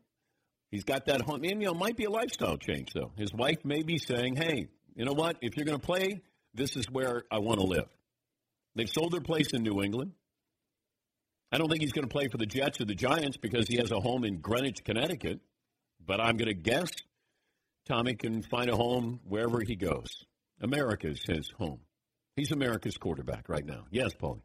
He's 0.70 0.84
got 0.84 1.06
that 1.06 1.22
home. 1.22 1.42
And, 1.42 1.60
you 1.60 1.66
know, 1.66 1.74
might 1.74 1.96
be 1.96 2.04
a 2.04 2.10
lifestyle 2.10 2.56
change, 2.56 2.92
though. 2.94 3.10
His 3.16 3.34
wife 3.34 3.64
may 3.64 3.82
be 3.82 3.98
saying, 3.98 4.36
hey, 4.36 4.68
you 4.94 5.04
know 5.04 5.12
what? 5.12 5.38
If 5.42 5.56
you're 5.56 5.66
going 5.66 5.80
to 5.80 5.84
play, 5.84 6.20
this 6.56 6.76
is 6.76 6.90
where 6.90 7.24
I 7.30 7.38
want 7.38 7.60
to 7.60 7.66
live. 7.66 7.88
They've 8.74 8.88
sold 8.88 9.12
their 9.12 9.20
place 9.20 9.52
in 9.52 9.62
New 9.62 9.82
England. 9.82 10.12
I 11.52 11.58
don't 11.58 11.68
think 11.68 11.80
he's 11.80 11.92
going 11.92 12.08
to 12.08 12.12
play 12.12 12.28
for 12.28 12.38
the 12.38 12.46
Jets 12.46 12.80
or 12.80 12.84
the 12.84 12.94
Giants 12.94 13.36
because 13.36 13.68
he 13.68 13.76
has 13.76 13.90
a 13.90 14.00
home 14.00 14.24
in 14.24 14.38
Greenwich, 14.38 14.84
Connecticut. 14.84 15.40
But 16.04 16.20
I'm 16.20 16.36
going 16.36 16.48
to 16.48 16.54
guess 16.54 16.90
Tommy 17.86 18.14
can 18.14 18.42
find 18.42 18.68
a 18.68 18.76
home 18.76 19.20
wherever 19.24 19.60
he 19.60 19.76
goes. 19.76 20.24
America's 20.60 21.22
his 21.26 21.50
home. 21.56 21.80
He's 22.34 22.50
America's 22.50 22.96
quarterback 22.96 23.48
right 23.48 23.64
now. 23.64 23.84
Yes, 23.90 24.12
Paul. 24.18 24.42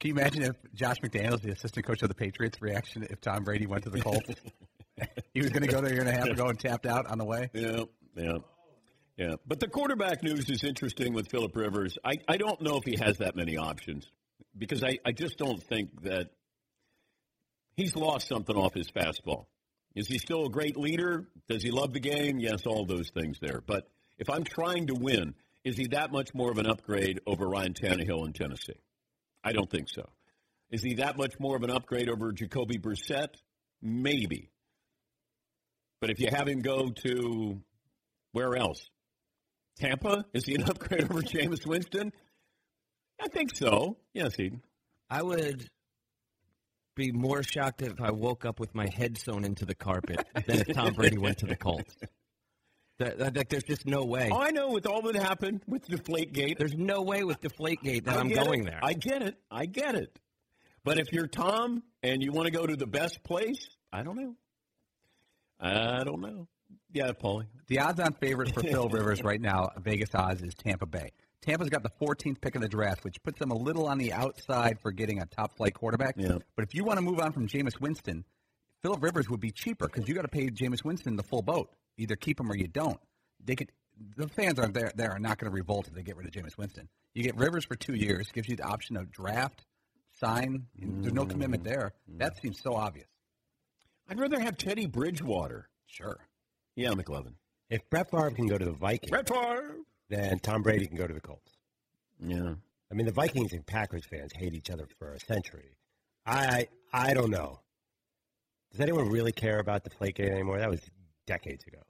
Can 0.00 0.08
you 0.08 0.14
imagine 0.14 0.42
if 0.42 0.56
Josh 0.74 0.96
McDaniels, 1.02 1.42
the 1.42 1.50
assistant 1.50 1.86
coach 1.86 2.02
of 2.02 2.08
the 2.08 2.14
Patriots, 2.14 2.60
reaction 2.60 3.06
if 3.08 3.20
Tom 3.20 3.44
Brady 3.44 3.66
went 3.66 3.84
to 3.84 3.90
the 3.90 4.00
Colts? 4.00 4.28
he 5.34 5.40
was 5.40 5.50
going 5.50 5.62
to 5.62 5.68
go 5.68 5.80
there 5.80 5.90
a 5.90 5.94
year 5.94 6.00
and 6.00 6.08
a 6.08 6.12
half 6.12 6.26
ago 6.26 6.46
and 6.46 6.58
tapped 6.58 6.86
out 6.86 7.06
on 7.06 7.18
the 7.18 7.24
way. 7.24 7.50
Yeah, 7.54 7.84
yeah, 8.14 8.38
yeah. 9.18 9.34
But 9.46 9.60
the 9.60 9.68
quarterback 9.68 10.22
news 10.22 10.48
is 10.48 10.64
interesting 10.64 11.12
with 11.12 11.28
Philip 11.28 11.54
Rivers. 11.54 11.98
I, 12.04 12.14
I 12.28 12.36
don't 12.36 12.62
know 12.62 12.76
if 12.76 12.84
he 12.84 12.96
has 13.02 13.18
that 13.18 13.36
many 13.36 13.56
options 13.56 14.10
because 14.56 14.82
I, 14.84 14.98
I 15.04 15.12
just 15.12 15.36
don't 15.36 15.62
think 15.62 16.02
that 16.02 16.30
he's 17.76 17.96
lost 17.96 18.28
something 18.28 18.56
off 18.56 18.74
his 18.74 18.90
fastball. 18.90 19.46
Is 19.94 20.06
he 20.06 20.18
still 20.18 20.46
a 20.46 20.50
great 20.50 20.76
leader? 20.76 21.26
Does 21.48 21.62
he 21.62 21.70
love 21.70 21.92
the 21.92 22.00
game? 22.00 22.38
Yes, 22.38 22.66
all 22.66 22.86
those 22.86 23.10
things 23.10 23.38
there. 23.40 23.60
But 23.66 23.88
if 24.18 24.30
I'm 24.30 24.44
trying 24.44 24.86
to 24.86 24.94
win, 24.94 25.34
is 25.64 25.76
he 25.76 25.88
that 25.88 26.12
much 26.12 26.34
more 26.34 26.50
of 26.50 26.58
an 26.58 26.66
upgrade 26.66 27.20
over 27.26 27.48
Ryan 27.48 27.74
Tannehill 27.74 28.24
in 28.26 28.32
Tennessee? 28.32 28.80
I 29.42 29.52
don't 29.52 29.68
think 29.68 29.88
so. 29.88 30.08
Is 30.70 30.82
he 30.82 30.94
that 30.94 31.16
much 31.16 31.40
more 31.40 31.56
of 31.56 31.62
an 31.62 31.70
upgrade 31.70 32.08
over 32.08 32.32
Jacoby 32.32 32.78
Brissett? 32.78 33.34
Maybe. 33.82 34.50
But 36.00 36.10
if 36.10 36.20
you 36.20 36.28
have 36.30 36.46
him 36.46 36.60
go 36.60 36.90
to 37.04 37.60
where 38.32 38.56
else? 38.56 38.88
Tampa? 39.78 40.24
Is 40.32 40.44
he 40.44 40.54
an 40.54 40.64
upgrade 40.64 41.04
over 41.04 41.22
Jameis 41.22 41.66
Winston? 41.66 42.12
I 43.20 43.28
think 43.28 43.54
so. 43.54 43.96
Yes, 44.14 44.34
he. 44.36 44.52
I 45.10 45.22
would 45.22 45.68
be 46.94 47.12
more 47.12 47.42
shocked 47.42 47.82
if 47.82 48.00
I 48.00 48.10
woke 48.10 48.44
up 48.44 48.60
with 48.60 48.74
my 48.74 48.88
head 48.88 49.18
sewn 49.18 49.44
into 49.44 49.64
the 49.64 49.74
carpet 49.74 50.26
than 50.46 50.60
if 50.60 50.72
Tom 50.74 50.94
Brady 50.94 51.18
went 51.18 51.38
to 51.38 51.46
the 51.46 51.56
Colts. 51.56 51.96
That, 52.98 53.18
that, 53.18 53.34
that, 53.34 53.48
there's 53.48 53.62
just 53.62 53.86
no 53.86 54.04
way. 54.04 54.28
Oh, 54.32 54.40
I 54.40 54.50
know. 54.50 54.70
With 54.70 54.86
all 54.86 55.02
that 55.02 55.14
happened 55.14 55.62
with 55.68 55.86
Deflategate, 55.86 56.58
there's 56.58 56.74
no 56.74 57.02
way 57.02 57.22
with 57.22 57.40
Deflategate 57.40 58.04
that 58.06 58.16
I 58.16 58.20
I'm 58.20 58.28
going 58.28 58.62
it. 58.62 58.70
there. 58.70 58.80
I 58.82 58.92
get 58.92 59.22
it. 59.22 59.36
I 59.50 59.66
get 59.66 59.94
it. 59.94 60.18
But 60.82 60.98
if 60.98 61.12
you're 61.12 61.28
Tom 61.28 61.84
and 62.02 62.22
you 62.22 62.32
want 62.32 62.46
to 62.46 62.52
go 62.52 62.66
to 62.66 62.74
the 62.74 62.88
best 62.88 63.22
place, 63.22 63.68
I 63.92 64.02
don't 64.02 64.16
know. 64.16 64.34
I 65.60 66.02
don't 66.02 66.20
know. 66.20 66.48
Yeah, 66.92 67.12
Paulie. 67.12 67.46
The 67.66 67.80
odds-on 67.80 68.14
favorite 68.14 68.54
for 68.54 68.62
Phil 68.62 68.88
Rivers 68.92 69.22
right 69.22 69.40
now, 69.40 69.70
Vegas 69.78 70.14
odds, 70.14 70.42
is 70.42 70.54
Tampa 70.54 70.86
Bay. 70.86 71.12
Tampa's 71.42 71.68
got 71.68 71.82
the 71.82 71.92
14th 72.00 72.40
pick 72.40 72.54
in 72.56 72.62
the 72.62 72.68
draft, 72.68 73.04
which 73.04 73.22
puts 73.22 73.38
them 73.38 73.50
a 73.50 73.56
little 73.56 73.86
on 73.86 73.98
the 73.98 74.12
outside 74.12 74.78
for 74.80 74.90
getting 74.90 75.20
a 75.20 75.26
top-flight 75.26 75.74
quarterback. 75.74 76.14
Yeah. 76.16 76.38
But 76.56 76.64
if 76.64 76.74
you 76.74 76.84
want 76.84 76.98
to 76.98 77.02
move 77.02 77.20
on 77.20 77.32
from 77.32 77.46
Jameis 77.46 77.80
Winston, 77.80 78.24
Philip 78.82 79.02
Rivers 79.02 79.28
would 79.28 79.40
be 79.40 79.50
cheaper 79.50 79.86
because 79.86 80.08
you 80.08 80.14
got 80.14 80.22
to 80.22 80.28
pay 80.28 80.48
Jameis 80.48 80.84
Winston 80.84 81.16
the 81.16 81.22
full 81.22 81.42
boat. 81.42 81.70
Either 81.96 82.16
keep 82.16 82.40
him 82.40 82.50
or 82.50 82.56
you 82.56 82.68
don't. 82.68 82.98
They 83.44 83.56
could. 83.56 83.70
The 84.16 84.28
fans 84.28 84.58
are 84.58 84.68
there. 84.68 84.92
There 84.94 85.10
are 85.10 85.18
not 85.18 85.38
going 85.38 85.50
to 85.50 85.54
revolt 85.54 85.88
if 85.88 85.94
they 85.94 86.02
get 86.02 86.16
rid 86.16 86.26
of 86.26 86.32
Jameis 86.32 86.56
Winston. 86.56 86.88
You 87.14 87.24
get 87.24 87.36
Rivers 87.36 87.64
for 87.64 87.74
two 87.74 87.94
years, 87.94 88.28
gives 88.32 88.48
you 88.48 88.56
the 88.56 88.64
option 88.64 88.96
of 88.96 89.10
draft, 89.10 89.64
sign. 90.20 90.66
There's 90.76 91.12
no 91.12 91.26
commitment 91.26 91.64
there. 91.64 91.94
Mm-hmm. 92.08 92.18
That 92.18 92.40
seems 92.40 92.60
so 92.60 92.74
obvious. 92.74 93.08
I'd 94.08 94.20
rather 94.20 94.38
have 94.38 94.56
Teddy 94.56 94.86
Bridgewater. 94.86 95.68
Sure. 95.86 96.18
Yeah, 96.78 96.90
McLovin. 96.90 97.34
If 97.70 97.90
Brett 97.90 98.08
Favre 98.08 98.30
can 98.30 98.46
go 98.46 98.56
to 98.56 98.64
the 98.64 98.70
Vikings, 98.70 99.10
Brett 99.10 99.28
Favre, 99.28 99.78
then 100.08 100.38
Tom 100.38 100.62
Brady 100.62 100.86
can 100.86 100.96
go 100.96 101.08
to 101.08 101.12
the 101.12 101.20
Colts. 101.20 101.50
Yeah. 102.24 102.54
I 102.88 102.94
mean, 102.94 103.04
the 103.04 103.12
Vikings 103.12 103.52
and 103.52 103.66
Packers 103.66 104.04
fans 104.06 104.30
hate 104.32 104.54
each 104.54 104.70
other 104.70 104.86
for 104.96 105.12
a 105.12 105.18
century. 105.18 105.76
I 106.24 106.68
I 106.92 107.14
don't 107.14 107.30
know. 107.30 107.58
Does 108.70 108.80
anyone 108.80 109.08
really 109.10 109.32
care 109.32 109.58
about 109.58 109.82
the 109.82 109.90
Deflategate 109.90 110.30
anymore? 110.30 110.58
That 110.60 110.70
was 110.70 110.80
decades 111.26 111.64
ago. 111.66 111.80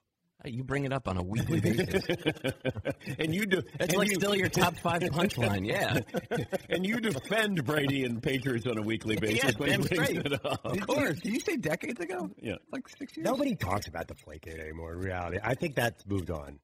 You 0.45 0.62
bring 0.62 0.85
it 0.85 0.92
up 0.92 1.09
on 1.09 1.16
a 1.16 1.23
weekly 1.23 1.59
basis, 1.61 2.04
and 3.18 3.35
you 3.35 3.45
do. 3.45 3.59
It's 3.59 3.88
and 3.92 3.97
like 3.97 4.09
you, 4.09 4.14
still 4.14 4.37
your 4.37 4.49
top 4.49 4.76
five 4.76 5.02
punchline. 5.02 5.66
Yeah, 5.66 5.99
and 6.71 6.87
you 6.87 7.00
defend 7.00 7.64
Brady 7.64 8.04
and 8.04 8.23
Patriots 8.23 8.64
on 8.66 8.78
a 8.78 8.83
weekly 8.83 9.16
basis 9.16 9.42
Yeah, 9.45 9.50
when 9.57 9.68
he 9.71 9.76
damn 9.76 9.97
brings 9.97 10.09
straight. 10.11 10.26
it 10.26 10.47
up. 10.47 10.64
Of 10.64 10.87
course. 10.87 11.18
Did 11.21 11.33
you 11.33 11.40
say 11.40 11.57
decades 11.57 12.00
ago? 12.00 12.30
Yeah. 12.40 12.54
Like 12.73 12.88
six 12.88 13.16
years. 13.16 13.25
Nobody 13.25 13.57
talks 13.57 13.88
about 13.88 14.07
the 14.07 14.14
Deflategate 14.14 14.61
anymore. 14.61 14.92
In 14.92 15.00
reality, 15.00 15.38
I 15.42 15.54
think 15.54 15.75
that's 15.75 16.07
moved 16.07 16.30
on. 16.30 16.61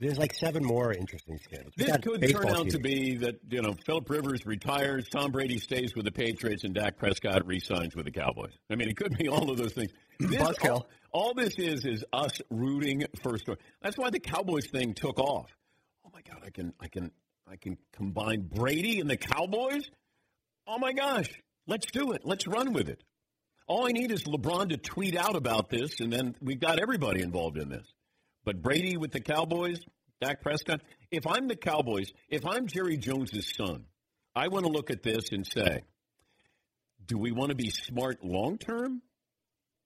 There's 0.00 0.18
like 0.18 0.34
seven 0.34 0.64
more 0.64 0.92
interesting 0.92 1.38
scandals. 1.38 1.74
This 1.76 1.96
could 1.98 2.28
turn 2.28 2.48
out 2.48 2.70
to 2.70 2.78
be 2.80 3.18
that 3.18 3.36
you 3.50 3.60
know 3.62 3.76
Philip 3.84 4.08
Rivers 4.08 4.46
retires, 4.46 5.06
Tom 5.10 5.30
Brady 5.30 5.58
stays 5.58 5.94
with 5.94 6.06
the 6.06 6.10
Patriots, 6.12 6.64
and 6.64 6.74
Dak 6.74 6.96
Prescott 6.96 7.46
re-signs 7.46 7.94
with 7.94 8.06
the 8.06 8.10
Cowboys. 8.10 8.54
I 8.70 8.74
mean, 8.74 8.88
it 8.88 8.96
could 8.96 9.16
be 9.16 9.28
all 9.28 9.50
of 9.50 9.58
those 9.58 9.74
things. 9.74 9.92
This, 10.18 10.40
Buzzkill. 10.42 10.70
all, 10.70 10.88
all 11.12 11.34
this 11.34 11.54
is 11.58 11.84
is 11.84 12.04
us 12.12 12.40
rooting 12.50 13.04
for 13.22 13.38
story. 13.38 13.58
That's 13.82 13.98
why 13.98 14.10
the 14.10 14.20
Cowboys 14.20 14.66
thing 14.66 14.94
took 14.94 15.18
off. 15.18 15.50
Oh 16.06 16.10
my 16.12 16.20
God, 16.22 16.42
I 16.44 16.50
can 16.50 16.72
I 16.80 16.88
can 16.88 17.10
I 17.50 17.56
can 17.56 17.76
combine 17.92 18.48
Brady 18.52 19.00
and 19.00 19.08
the 19.08 19.16
Cowboys. 19.16 19.90
Oh 20.66 20.78
my 20.78 20.92
gosh, 20.92 21.30
let's 21.66 21.86
do 21.86 22.12
it. 22.12 22.22
Let's 22.24 22.46
run 22.46 22.72
with 22.72 22.88
it. 22.88 23.02
All 23.66 23.86
I 23.86 23.92
need 23.92 24.10
is 24.10 24.24
LeBron 24.24 24.70
to 24.70 24.76
tweet 24.76 25.16
out 25.16 25.36
about 25.36 25.70
this, 25.70 26.00
and 26.00 26.12
then 26.12 26.34
we've 26.40 26.60
got 26.60 26.80
everybody 26.80 27.22
involved 27.22 27.58
in 27.58 27.68
this. 27.68 27.86
But 28.44 28.60
Brady 28.60 28.96
with 28.96 29.12
the 29.12 29.20
Cowboys, 29.20 29.80
Dak 30.20 30.40
Prescott. 30.40 30.80
If 31.10 31.26
I'm 31.26 31.48
the 31.48 31.56
Cowboys, 31.56 32.12
if 32.28 32.44
I'm 32.44 32.66
Jerry 32.66 32.96
Jones's 32.96 33.52
son, 33.56 33.84
I 34.34 34.48
want 34.48 34.66
to 34.66 34.72
look 34.72 34.90
at 34.90 35.02
this 35.02 35.30
and 35.30 35.46
say, 35.46 35.82
do 37.06 37.18
we 37.18 37.32
want 37.32 37.50
to 37.50 37.56
be 37.56 37.70
smart 37.70 38.24
long 38.24 38.58
term? 38.58 39.02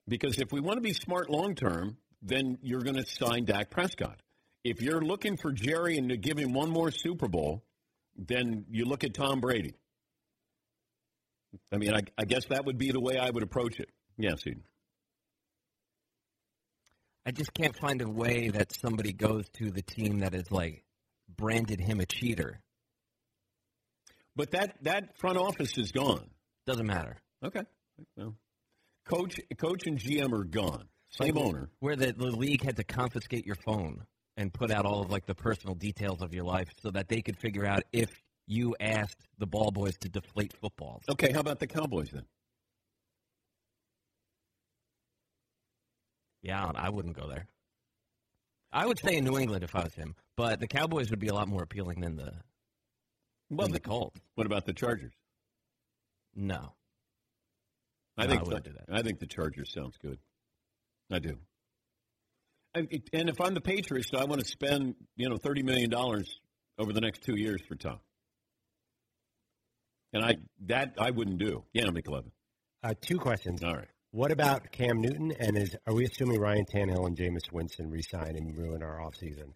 Because 0.07 0.39
if 0.39 0.51
we 0.51 0.59
want 0.59 0.77
to 0.77 0.81
be 0.81 0.93
smart 0.93 1.29
long 1.29 1.55
term, 1.55 1.97
then 2.21 2.57
you're 2.61 2.81
going 2.81 2.95
to 2.95 3.05
sign 3.05 3.45
Dak 3.45 3.69
Prescott. 3.69 4.21
If 4.63 4.81
you're 4.81 5.01
looking 5.01 5.37
for 5.37 5.51
Jerry 5.51 5.97
and 5.97 6.09
to 6.09 6.17
give 6.17 6.37
him 6.37 6.53
one 6.53 6.69
more 6.69 6.91
Super 6.91 7.27
Bowl, 7.27 7.63
then 8.15 8.65
you 8.69 8.85
look 8.85 9.03
at 9.03 9.13
Tom 9.13 9.39
Brady. 9.39 9.75
I 11.71 11.77
mean, 11.77 11.93
I, 11.93 12.01
I 12.17 12.25
guess 12.25 12.45
that 12.49 12.65
would 12.65 12.77
be 12.77 12.91
the 12.91 12.99
way 12.99 13.17
I 13.17 13.29
would 13.29 13.43
approach 13.43 13.79
it. 13.79 13.89
Yes, 14.17 14.45
Eden. 14.45 14.63
I 17.25 17.31
just 17.31 17.53
can't 17.53 17.75
find 17.75 18.01
a 18.01 18.09
way 18.09 18.49
that 18.49 18.71
somebody 18.73 19.11
goes 19.11 19.49
to 19.55 19.69
the 19.69 19.81
team 19.81 20.19
that 20.19 20.33
is 20.33 20.49
like 20.49 20.83
branded 21.35 21.81
him 21.81 21.99
a 21.99 22.05
cheater. 22.05 22.61
But 24.35 24.51
that 24.51 24.77
that 24.83 25.17
front 25.17 25.37
office 25.37 25.77
is 25.77 25.91
gone. 25.91 26.29
Doesn't 26.65 26.85
matter. 26.85 27.17
Okay. 27.43 27.63
Well, 28.15 28.35
coach, 29.07 29.39
coach, 29.57 29.87
and 29.87 29.97
GM 29.97 30.31
are 30.33 30.43
gone. 30.43 30.87
Same 31.09 31.35
Like, 31.35 31.45
owner. 31.45 31.69
Where 31.79 31.95
the, 31.95 32.13
the 32.13 32.25
league 32.27 32.63
had 32.63 32.75
to 32.77 32.83
confiscate 32.83 33.45
your 33.45 33.55
phone 33.55 34.05
and 34.35 34.53
put 34.53 34.71
out 34.71 34.85
all 34.85 35.01
of 35.01 35.09
like 35.09 35.25
the 35.25 35.35
personal 35.35 35.73
details 35.75 36.21
of 36.21 36.33
your 36.33 36.43
life 36.43 36.69
so 36.81 36.91
that 36.91 37.07
they 37.07 37.21
could 37.21 37.37
figure 37.37 37.65
out 37.65 37.83
if 37.91 38.09
you 38.45 38.75
asked 38.79 39.27
the 39.39 39.47
ball 39.47 39.71
boys 39.71 39.97
to 39.99 40.09
deflate 40.09 40.53
footballs. 40.61 41.03
Okay, 41.09 41.31
how 41.31 41.39
about 41.39 41.59
the 41.59 41.67
Cowboys 41.67 42.09
then? 42.11 42.23
Yeah, 46.43 46.71
I 46.75 46.89
wouldn't 46.89 47.17
go 47.17 47.27
there. 47.27 47.47
I 48.71 48.85
would 48.85 48.99
stay 48.99 49.17
in 49.17 49.23
New 49.25 49.37
England 49.39 49.63
if 49.63 49.75
I 49.75 49.83
was 49.83 49.93
him, 49.93 50.15
but 50.35 50.59
the 50.59 50.67
Cowboys 50.67 51.09
would 51.09 51.19
be 51.19 51.27
a 51.27 51.33
lot 51.33 51.47
more 51.47 51.63
appealing 51.63 52.01
than 52.01 52.15
the 52.15 52.31
Well, 53.49 53.67
than 53.67 53.73
the 53.73 53.79
Colts. 53.79 54.19
What 54.35 54.45
about 54.45 54.65
the 54.65 54.73
Chargers? 54.73 55.13
No. 56.35 56.73
I 58.17 58.23
No, 58.25 58.29
think 58.29 58.41
I 58.41 58.43
wouldn't 58.45 58.63
the, 58.63 58.69
do 58.71 58.75
that. 58.87 58.95
I 58.97 59.01
think 59.03 59.19
the 59.19 59.27
Chargers 59.27 59.71
sounds 59.73 59.95
good. 60.01 60.17
I 61.11 61.19
do. 61.19 61.37
I, 62.75 62.79
and 63.13 63.29
if 63.29 63.39
I'm 63.41 63.53
the 63.53 63.61
Patriots, 63.61 64.09
I 64.13 64.25
want 64.25 64.41
to 64.41 64.47
spend 64.47 64.95
you 65.15 65.29
know 65.29 65.37
thirty 65.37 65.63
million 65.63 65.89
dollars 65.89 66.39
over 66.77 66.93
the 66.93 67.01
next 67.01 67.23
two 67.23 67.35
years 67.37 67.61
for 67.67 67.75
Tom. 67.75 67.99
And 70.13 70.23
I 70.23 70.35
that 70.67 70.95
I 70.99 71.11
wouldn't 71.11 71.37
do. 71.39 71.63
Yeah, 71.73 71.85
McLovin. 71.85 72.31
Uh, 72.83 72.93
two 72.99 73.17
questions. 73.17 73.63
All 73.63 73.73
right. 73.75 73.87
What 74.11 74.31
about 74.31 74.71
Cam 74.71 75.01
Newton? 75.01 75.33
And 75.39 75.57
is 75.57 75.75
are 75.85 75.93
we 75.93 76.05
assuming 76.05 76.39
Ryan 76.39 76.65
Tannehill 76.65 77.05
and 77.05 77.17
Jameis 77.17 77.51
Winston 77.51 77.89
resign 77.89 78.35
and 78.35 78.57
ruin 78.57 78.81
our 78.83 78.99
offseason? 78.99 79.53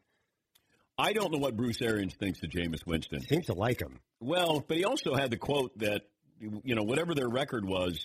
I 0.98 1.14
don't 1.14 1.32
know 1.32 1.40
what 1.40 1.56
Bruce 1.56 1.82
Arians 1.82 2.14
thinks 2.16 2.44
of 2.44 2.50
Jameis 2.50 2.86
Winston. 2.86 3.22
Seems 3.22 3.48
to 3.48 3.54
like 3.54 3.82
him. 3.82 4.00
Well, 4.20 4.64
but 4.68 4.78
he 4.78 4.84
also 4.84 5.16
had 5.16 5.32
the 5.32 5.38
quote 5.38 5.78
that 5.80 6.04
you 6.40 6.76
know 6.76 6.84
whatever 6.84 7.16
their 7.16 7.30
record 7.30 7.66
was, 7.66 8.00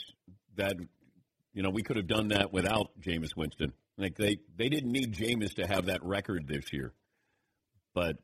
that 0.56 0.76
you 1.54 1.62
know 1.62 1.70
we 1.70 1.82
could 1.82 1.96
have 1.96 2.06
done 2.06 2.28
that 2.28 2.52
without 2.52 2.90
Jameis 3.00 3.36
Winston. 3.36 3.72
Like 3.98 4.16
they 4.16 4.38
they 4.56 4.68
didn't 4.68 4.92
need 4.92 5.14
Jameis 5.14 5.54
to 5.54 5.66
have 5.66 5.86
that 5.86 6.04
record 6.04 6.46
this 6.46 6.72
year. 6.72 6.92
But 7.94 8.16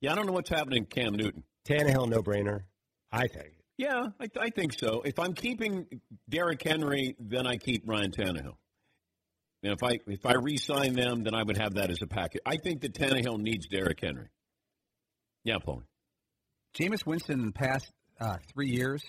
yeah, 0.00 0.12
I 0.12 0.14
don't 0.14 0.26
know 0.26 0.32
what's 0.32 0.50
happening, 0.50 0.86
to 0.86 1.00
Cam 1.00 1.14
Newton. 1.14 1.44
Tannehill, 1.68 2.08
no 2.08 2.22
brainer. 2.22 2.62
I 3.12 3.28
think. 3.28 3.52
Yeah, 3.76 4.08
I, 4.20 4.26
I 4.40 4.50
think 4.50 4.78
so. 4.78 5.02
If 5.04 5.18
I'm 5.18 5.34
keeping 5.34 5.86
Derrick 6.28 6.62
Henry, 6.62 7.14
then 7.18 7.46
I 7.46 7.56
keep 7.56 7.82
Ryan 7.86 8.10
Tannehill. 8.10 8.56
And 9.62 9.72
if 9.72 9.82
I 9.82 9.98
if 10.06 10.26
I 10.26 10.34
re-sign 10.34 10.94
them, 10.94 11.22
then 11.22 11.34
I 11.34 11.42
would 11.42 11.56
have 11.56 11.74
that 11.74 11.90
as 11.90 12.02
a 12.02 12.06
package. 12.06 12.40
I 12.44 12.56
think 12.56 12.80
that 12.82 12.94
Tannehill 12.94 13.38
needs 13.38 13.66
Derrick 13.68 14.00
Henry. 14.02 14.28
Yeah, 15.44 15.58
Paul. 15.64 15.82
Jameis 16.74 17.06
Winston 17.06 17.40
in 17.40 17.46
the 17.46 17.52
past 17.52 17.90
uh, 18.20 18.36
three 18.52 18.70
years 18.70 19.04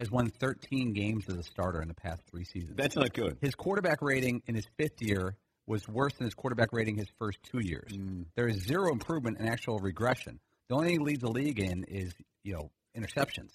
has 0.00 0.10
won 0.10 0.28
13 0.28 0.92
games 0.92 1.28
as 1.28 1.36
a 1.36 1.42
starter 1.42 1.82
in 1.82 1.88
the 1.88 1.94
past 1.94 2.22
three 2.30 2.44
seasons. 2.44 2.76
That's 2.76 2.96
not 2.96 3.12
good. 3.12 3.38
His 3.40 3.54
quarterback 3.54 4.00
rating 4.00 4.42
in 4.46 4.54
his 4.54 4.66
fifth 4.76 5.02
year 5.02 5.36
was 5.66 5.86
worse 5.86 6.14
than 6.14 6.24
his 6.26 6.34
quarterback 6.34 6.72
rating 6.72 6.96
his 6.96 7.08
first 7.18 7.38
two 7.42 7.60
years. 7.60 7.92
Mm. 7.92 8.26
There 8.36 8.48
is 8.48 8.62
zero 8.62 8.90
improvement 8.90 9.38
and 9.38 9.48
actual 9.48 9.78
regression. 9.78 10.40
The 10.68 10.74
only 10.74 10.88
thing 10.88 11.00
he 11.00 11.04
leads 11.04 11.20
the 11.20 11.30
league 11.30 11.58
in 11.58 11.84
is 11.84 12.12
you 12.44 12.54
know 12.54 12.70
interceptions 12.96 13.50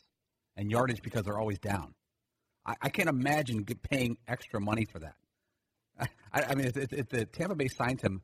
and 0.55 0.69
yardage 0.69 1.01
because 1.01 1.23
they're 1.23 1.39
always 1.39 1.59
down. 1.59 1.93
I, 2.65 2.75
I 2.81 2.89
can't 2.89 3.09
imagine 3.09 3.65
paying 3.65 4.17
extra 4.27 4.59
money 4.59 4.85
for 4.85 4.99
that. 4.99 5.15
I, 6.33 6.43
I 6.49 6.55
mean, 6.55 6.67
if, 6.67 6.77
if, 6.77 6.93
if 6.93 7.09
the 7.09 7.25
Tampa 7.25 7.55
Bay 7.55 7.67
signed 7.67 8.01
him 8.01 8.21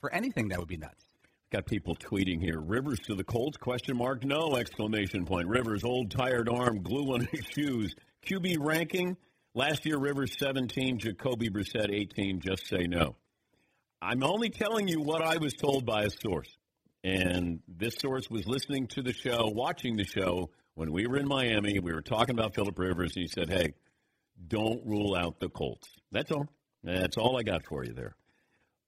for 0.00 0.12
anything, 0.12 0.48
that 0.48 0.58
would 0.58 0.68
be 0.68 0.76
nuts. 0.76 1.04
Got 1.50 1.66
people 1.66 1.96
tweeting 1.96 2.40
here. 2.40 2.60
Rivers 2.60 3.00
to 3.06 3.16
the 3.16 3.24
Colts? 3.24 3.56
Question 3.56 3.96
mark. 3.96 4.24
No! 4.24 4.54
Exclamation 4.54 5.26
point. 5.26 5.48
Rivers 5.48 5.82
old 5.82 6.12
tired 6.12 6.48
arm, 6.48 6.82
glue 6.82 7.14
on 7.14 7.26
his 7.32 7.44
shoes. 7.52 7.94
QB 8.24 8.58
ranking. 8.60 9.16
Last 9.52 9.84
year 9.84 9.98
Rivers 9.98 10.38
17, 10.38 10.98
Jacoby 10.98 11.50
Brissett 11.50 11.92
18. 11.92 12.38
Just 12.38 12.68
say 12.68 12.86
no. 12.86 13.16
I'm 14.00 14.22
only 14.22 14.50
telling 14.50 14.86
you 14.86 15.00
what 15.00 15.22
I 15.22 15.38
was 15.38 15.54
told 15.54 15.84
by 15.84 16.04
a 16.04 16.10
source, 16.10 16.56
and 17.02 17.60
this 17.66 17.96
source 18.00 18.30
was 18.30 18.46
listening 18.46 18.86
to 18.88 19.02
the 19.02 19.12
show, 19.12 19.48
watching 19.52 19.96
the 19.96 20.04
show 20.04 20.50
when 20.74 20.92
we 20.92 21.08
were 21.08 21.16
in 21.16 21.26
Miami. 21.26 21.80
We 21.80 21.92
were 21.92 22.00
talking 22.00 22.38
about 22.38 22.54
Philip 22.54 22.78
Rivers, 22.78 23.16
and 23.16 23.22
he 23.22 23.28
said, 23.28 23.50
"Hey, 23.50 23.74
don't 24.46 24.86
rule 24.86 25.16
out 25.16 25.40
the 25.40 25.48
Colts." 25.48 25.88
That's 26.12 26.30
all. 26.30 26.46
That's 26.84 27.16
all 27.18 27.36
I 27.36 27.42
got 27.42 27.66
for 27.66 27.84
you 27.84 27.92
there. 27.92 28.14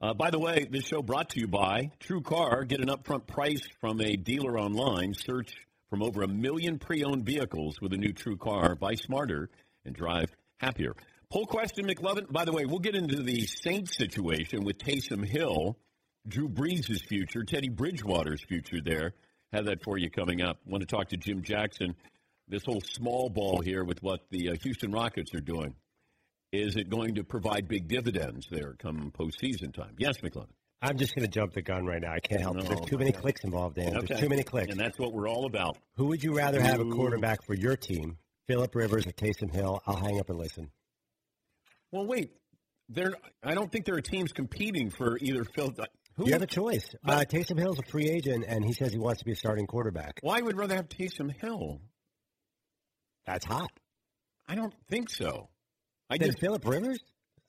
Uh, 0.02 0.12
by 0.12 0.30
the 0.30 0.38
way, 0.38 0.66
this 0.68 0.84
show 0.84 1.00
brought 1.00 1.30
to 1.30 1.38
you 1.38 1.46
by 1.46 1.88
True 2.00 2.22
Car. 2.22 2.64
Get 2.64 2.80
an 2.80 2.88
upfront 2.88 3.28
price 3.28 3.60
from 3.80 4.00
a 4.00 4.16
dealer 4.16 4.58
online. 4.58 5.14
Search 5.14 5.54
from 5.90 6.02
over 6.02 6.22
a 6.22 6.26
million 6.28 6.80
pre-owned 6.80 7.24
vehicles 7.24 7.80
with 7.80 7.92
a 7.92 7.96
new 7.96 8.12
True 8.12 8.36
Car. 8.36 8.74
Buy 8.74 8.96
smarter 8.96 9.48
and 9.84 9.94
drive 9.94 10.28
happier. 10.56 10.96
Poll 11.30 11.46
question, 11.46 11.86
McLovin. 11.86 12.32
By 12.32 12.44
the 12.44 12.50
way, 12.50 12.64
we'll 12.64 12.80
get 12.80 12.96
into 12.96 13.22
the 13.22 13.46
Saints 13.46 13.96
situation 13.96 14.64
with 14.64 14.76
Taysom 14.78 15.24
Hill, 15.24 15.78
Drew 16.26 16.48
Brees' 16.48 17.06
future, 17.06 17.44
Teddy 17.44 17.68
Bridgewater's 17.68 18.42
future 18.42 18.80
there. 18.84 19.14
Have 19.52 19.66
that 19.66 19.84
for 19.84 19.98
you 19.98 20.10
coming 20.10 20.42
up. 20.42 20.58
Want 20.66 20.80
to 20.80 20.86
talk 20.86 21.10
to 21.10 21.16
Jim 21.16 21.42
Jackson. 21.42 21.94
This 22.48 22.64
whole 22.64 22.80
small 22.80 23.30
ball 23.30 23.60
here 23.60 23.84
with 23.84 24.02
what 24.02 24.22
the 24.30 24.50
uh, 24.50 24.54
Houston 24.64 24.90
Rockets 24.90 25.32
are 25.32 25.40
doing. 25.40 25.76
Is 26.52 26.76
it 26.76 26.90
going 26.90 27.14
to 27.14 27.24
provide 27.24 27.66
big 27.66 27.88
dividends 27.88 28.46
there 28.50 28.74
come 28.78 29.10
postseason 29.18 29.72
time? 29.72 29.94
Yes, 29.98 30.18
McLovin. 30.18 30.50
I'm 30.82 30.98
just 30.98 31.14
going 31.14 31.24
to 31.24 31.30
jump 31.30 31.54
the 31.54 31.62
gun 31.62 31.86
right 31.86 32.02
now. 32.02 32.12
I 32.12 32.20
can't 32.20 32.40
help 32.40 32.58
it. 32.58 32.66
There's 32.66 32.80
too 32.80 32.98
many 32.98 33.12
clicks 33.12 33.42
involved, 33.44 33.76
Dan. 33.76 33.96
Okay. 33.96 34.06
There's 34.08 34.20
too 34.20 34.28
many 34.28 34.42
clicks. 34.42 34.70
And 34.70 34.80
that's 34.80 34.98
what 34.98 35.12
we're 35.12 35.28
all 35.28 35.46
about. 35.46 35.78
Who 35.96 36.06
would 36.06 36.22
you 36.22 36.34
rather 36.34 36.60
have 36.60 36.80
a 36.80 36.84
quarterback 36.84 37.42
for 37.44 37.54
your 37.54 37.76
team? 37.76 38.18
Philip 38.48 38.74
Rivers 38.74 39.06
or 39.06 39.12
Taysom 39.12 39.50
Hill? 39.54 39.80
I'll 39.86 39.96
hang 39.96 40.18
up 40.18 40.28
and 40.28 40.38
listen. 40.38 40.70
Well, 41.92 42.06
wait. 42.06 42.32
There, 42.88 43.14
I 43.42 43.54
don't 43.54 43.70
think 43.70 43.86
there 43.86 43.94
are 43.94 44.02
teams 44.02 44.32
competing 44.32 44.90
for 44.90 45.16
either 45.18 45.44
Phil. 45.44 45.72
Who 46.16 46.26
you 46.26 46.32
have 46.32 46.42
a 46.42 46.46
choice. 46.46 46.86
Uh, 47.06 47.24
Taysom 47.26 47.58
Hill's 47.58 47.78
a 47.78 47.90
free 47.90 48.10
agent, 48.10 48.44
and 48.46 48.62
he 48.64 48.74
says 48.74 48.92
he 48.92 48.98
wants 48.98 49.20
to 49.20 49.24
be 49.24 49.32
a 49.32 49.36
starting 49.36 49.66
quarterback. 49.66 50.18
Why 50.20 50.40
would 50.42 50.58
rather 50.58 50.74
have 50.74 50.88
Taysom 50.88 51.32
Hill? 51.40 51.80
That's 53.24 53.46
hot. 53.46 53.70
I 54.46 54.56
don't 54.56 54.74
think 54.90 55.08
so. 55.08 55.48
I 56.12 56.18
just, 56.18 56.40
Philip 56.40 56.66
Rivers? 56.66 56.98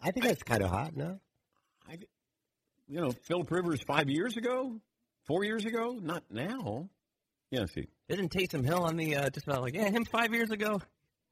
I 0.01 0.11
think 0.11 0.25
that's 0.25 0.43
kind 0.43 0.63
of 0.63 0.69
hot, 0.69 0.95
no? 0.95 1.19
I, 1.89 1.97
you 2.87 3.01
know, 3.01 3.11
Philip 3.11 3.51
Rivers 3.51 3.81
five 3.85 4.09
years 4.09 4.37
ago, 4.37 4.79
four 5.25 5.43
years 5.43 5.65
ago, 5.65 5.99
not 6.01 6.23
now. 6.29 6.89
Yeah, 7.51 7.65
see, 7.65 7.87
Isn't 8.07 8.31
Taysom 8.31 8.65
Hill 8.65 8.83
on 8.83 8.95
the 8.95 9.17
uh, 9.17 9.29
just 9.29 9.47
about 9.47 9.61
like 9.61 9.75
yeah 9.75 9.89
him 9.89 10.05
five 10.05 10.33
years 10.33 10.51
ago? 10.51 10.81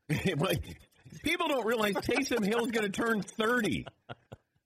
Like, 0.37 0.77
people 1.23 1.47
don't 1.47 1.65
realize 1.65 1.93
Taysom 1.93 2.45
Hill's 2.45 2.69
going 2.71 2.83
to 2.83 2.91
turn 2.91 3.21
thirty 3.21 3.85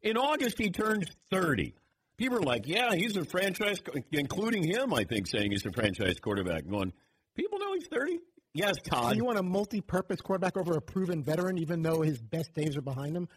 in 0.01 0.17
August. 0.17 0.57
He 0.57 0.71
turns 0.71 1.05
thirty. 1.29 1.75
People 2.17 2.39
are 2.39 2.41
like, 2.41 2.67
"Yeah, 2.67 2.95
he's 2.95 3.15
a 3.15 3.25
franchise," 3.25 3.77
including 4.11 4.63
him. 4.63 4.91
I 4.91 5.03
think 5.03 5.27
saying 5.27 5.51
he's 5.51 5.65
a 5.67 5.71
franchise 5.71 6.19
quarterback. 6.19 6.67
Going, 6.67 6.93
people 7.35 7.59
know 7.59 7.73
he's 7.75 7.87
thirty. 7.87 8.17
Yes, 8.55 8.75
So 8.89 9.09
Do 9.09 9.15
you 9.17 9.25
want 9.25 9.37
a 9.37 9.43
multi-purpose 9.43 10.21
quarterback 10.21 10.55
over 10.55 10.77
a 10.77 10.81
proven 10.81 11.21
veteran, 11.21 11.57
even 11.57 11.81
though 11.81 12.01
his 12.01 12.21
best 12.21 12.53
days 12.53 12.77
are 12.77 12.81
behind 12.81 13.15
him? 13.15 13.27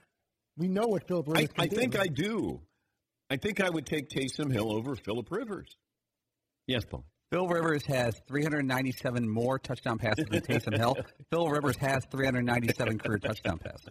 We 0.57 0.69
know 0.69 0.87
what 0.87 1.09
Philip 1.09 1.27
Rivers 1.27 1.43
I, 1.43 1.47
can 1.47 1.65
I 1.65 1.67
do. 1.67 1.77
think 1.77 1.99
I 1.99 2.07
do. 2.07 2.61
I 3.29 3.37
think 3.37 3.61
I 3.61 3.69
would 3.69 3.85
take 3.85 4.09
Taysom 4.09 4.53
Hill 4.53 4.73
over 4.73 4.95
Philip 4.95 5.29
Rivers. 5.31 5.77
Yes, 6.69 6.85
Paul. 6.85 7.05
Phil 7.33 7.49
Rivers 7.49 7.85
has 7.87 8.15
397 8.29 9.29
more 9.29 9.59
touchdown 9.59 9.99
passes 9.99 10.25
than 10.31 10.41
Taysom 10.41 10.77
Hill. 10.77 10.97
Phil 11.31 11.49
Rivers 11.49 11.77
has 11.79 12.05
397 12.13 12.99
career 12.99 13.19
touchdown 13.19 13.59
passes. 13.59 13.89